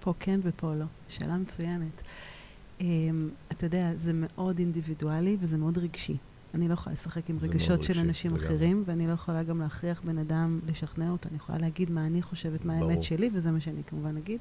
[0.00, 0.84] פה כן ופה לא.
[1.08, 2.02] שאלה מצוינת.
[2.78, 2.82] Um,
[3.52, 6.16] אתה יודע, זה מאוד אינדיבידואלי וזה מאוד רגשי.
[6.54, 8.46] אני לא יכולה לשחק עם רגשות של רגשי, אנשים לגמרי.
[8.46, 11.28] אחרים, ואני לא יכולה גם להכריח בן אדם לשכנע אותו.
[11.28, 13.02] אני יכולה להגיד מה אני חושבת, מה האמת ברור.
[13.02, 14.38] שלי, וזה מה שאני כמובן אגיד.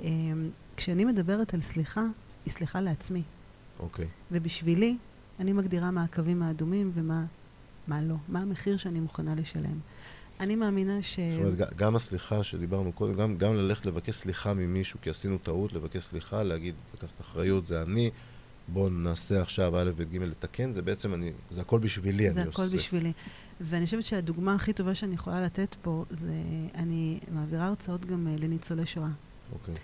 [0.00, 0.02] Um,
[0.76, 2.04] כשאני מדברת על סליחה,
[2.46, 3.22] היא סליחה לעצמי.
[3.78, 4.96] אוקיי, ובשבילי,
[5.40, 7.24] אני מגדירה מה הקווים האדומים ומה
[7.88, 8.16] מה לא.
[8.28, 9.78] מה המחיר שאני מוכנה לשלם.
[10.40, 11.20] אני מאמינה ש...
[11.20, 15.72] זאת אומרת, גם הסליחה שדיברנו קודם, גם, גם ללכת לבקש סליחה ממישהו, כי עשינו טעות,
[15.72, 18.10] לבקש סליחה, להגיד, לקחת אחריות, זה אני,
[18.68, 22.48] בואו נעשה עכשיו א', ב', ג', לתקן, זה בעצם אני, זה הכל בשבילי, זה אני
[22.48, 22.76] הכל עושה.
[22.76, 23.12] בשבילי.
[23.60, 26.34] ואני חושבת שהדוגמה הכי טובה שאני יכולה לתת פה, זה
[26.74, 29.08] אני מעבירה הרצאות גם אה, לניצולי שואה.
[29.52, 29.74] אוקיי.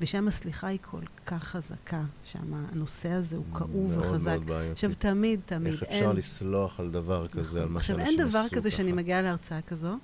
[0.00, 4.28] ושם הסליחה היא כל כך חזקה, שם הנושא הזה הוא כאוב מאוד וחזק.
[4.28, 4.72] מאוד בעייתי.
[4.72, 5.98] עכשיו, תמיד, תמיד, איך אין...
[5.98, 8.96] אפשר לסלוח על דבר כזה, על מה עכשיו, שאנשים אין עשו דבר כזה שאני ככה?
[8.96, 9.96] מגיעה להרצאה כזו,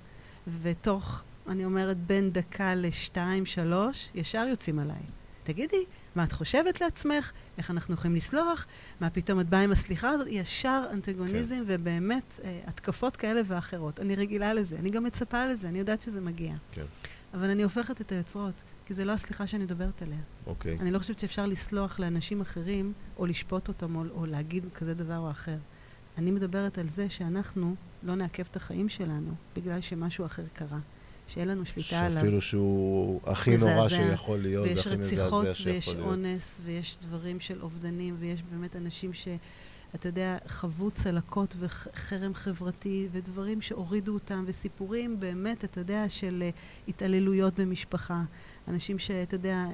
[0.61, 5.01] ותוך, אני אומרת, בין דקה לשתיים, שלוש, ישר יוצאים עליי.
[5.43, 5.83] תגידי,
[6.15, 7.31] מה את חושבת לעצמך?
[7.57, 8.65] איך אנחנו יכולים לסלוח?
[9.01, 10.27] מה פתאום את באה עם הסליחה הזאת?
[10.29, 11.63] ישר אנטגוניזם כן.
[11.67, 13.99] ובאמת אה, התקפות כאלה ואחרות.
[13.99, 16.53] אני רגילה לזה, אני גם מצפה לזה, אני יודעת שזה מגיע.
[16.71, 16.83] כן,
[17.33, 18.53] אבל אני הופכת את היוצרות,
[18.87, 20.19] כי זה לא הסליחה שאני מדברת עליה.
[20.45, 20.77] אוקיי.
[20.79, 25.17] אני לא חושבת שאפשר לסלוח לאנשים אחרים, או לשפוט אותם, או, או להגיד כזה דבר
[25.17, 25.57] או אחר.
[26.17, 30.79] אני מדברת על זה שאנחנו לא נעכב את החיים שלנו בגלל שמשהו אחר קרה.
[31.27, 32.19] שאין לנו שליטה עליו.
[32.19, 36.07] שאפילו שהוא הכי נורא שיכול להיות, ויש והכי רציחות, מזעזע שיכול ויש להיות.
[36.07, 39.27] אונס, ויש דברים של אובדנים, ויש באמת אנשים ש...
[39.95, 46.49] אתה יודע, חוו צלקות וחרם חברתי, ודברים שהורידו אותם, וסיפורים באמת, אתה יודע, של אה,
[46.87, 48.23] התעללויות במשפחה.
[48.67, 49.65] אנשים שאתה יודע,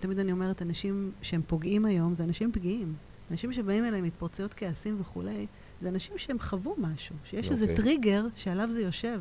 [0.00, 2.94] תמיד אני אומרת, אנשים שהם פוגעים היום, זה אנשים פגיעים.
[3.30, 5.46] אנשים שבאים אליהם התפרצויות כעסים וכולי,
[5.82, 7.76] זה אנשים שהם חוו משהו, שיש איזה אוקיי.
[7.76, 9.20] טריגר שעליו זה יושב.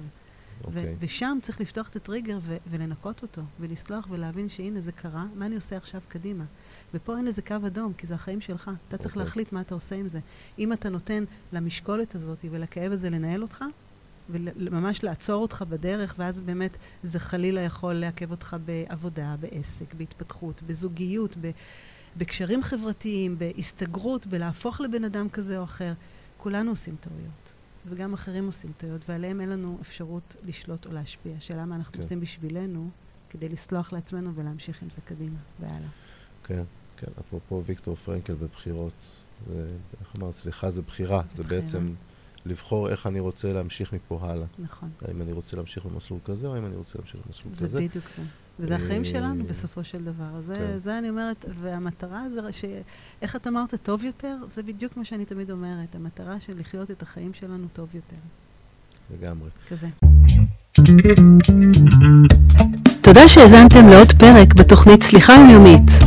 [0.61, 0.95] ו- אוקיי.
[0.99, 5.55] ושם צריך לפתוח את הטריגר ו- ולנקות אותו, ולסלוח ולהבין שהנה זה קרה, מה אני
[5.55, 6.43] עושה עכשיו קדימה.
[6.93, 8.71] ופה אין לזה קו אדום, כי זה החיים שלך.
[8.87, 9.23] אתה צריך אוקיי.
[9.23, 10.19] להחליט מה אתה עושה עם זה.
[10.59, 11.23] אם אתה נותן
[11.53, 13.63] למשקולת הזאת ולכאב הזה לנהל אותך,
[14.29, 21.35] וממש לעצור אותך בדרך, ואז באמת זה חלילה יכול לעכב אותך בעבודה, בעסק, בהתפתחות, בזוגיות,
[21.41, 21.51] ב-
[22.17, 25.93] בקשרים חברתיים, בהסתגרות, בלהפוך לבן אדם כזה או אחר.
[26.37, 27.53] כולנו עושים טעויות,
[27.85, 31.33] וגם אחרים עושים טעויות, ועליהם אין לנו אפשרות לשלוט או להשפיע.
[31.37, 32.01] השאלה מה אנחנו כן.
[32.01, 32.89] עושים בשבילנו
[33.29, 35.89] כדי לסלוח לעצמנו ולהמשיך עם זה קדימה והלאה.
[36.43, 36.63] כן,
[36.97, 37.07] כן.
[37.19, 38.93] אפרופו ויקטור פרנקל ובחירות.
[39.47, 39.67] זה,
[40.01, 41.21] איך אמרת, סליחה, זה בחירה.
[41.35, 41.61] זה בחירה.
[41.61, 41.93] בעצם
[42.47, 44.45] לבחור איך אני רוצה להמשיך מפה הלאה.
[44.59, 44.89] נכון.
[45.07, 47.77] האם אני רוצה להמשיך במסלול כזה, או האם אני רוצה להמשיך במסלול זה כזה.
[47.77, 48.23] בדיוק זה.
[48.59, 50.41] וזה החיים אה, שלנו בסופו של דבר.
[50.41, 50.77] זה, כן.
[50.77, 52.65] זה אני אומרת, והמטרה זה, ש...
[53.21, 54.35] איך את אמרת, טוב יותר?
[54.49, 55.95] זה בדיוק מה שאני תמיד אומרת.
[55.95, 58.15] המטרה של לחיות את החיים שלנו טוב יותר.
[59.13, 59.49] לגמרי.
[59.69, 59.87] כזה.
[63.03, 66.06] תודה שהאזנתם לעוד פרק בתוכנית סליחה יומיומית.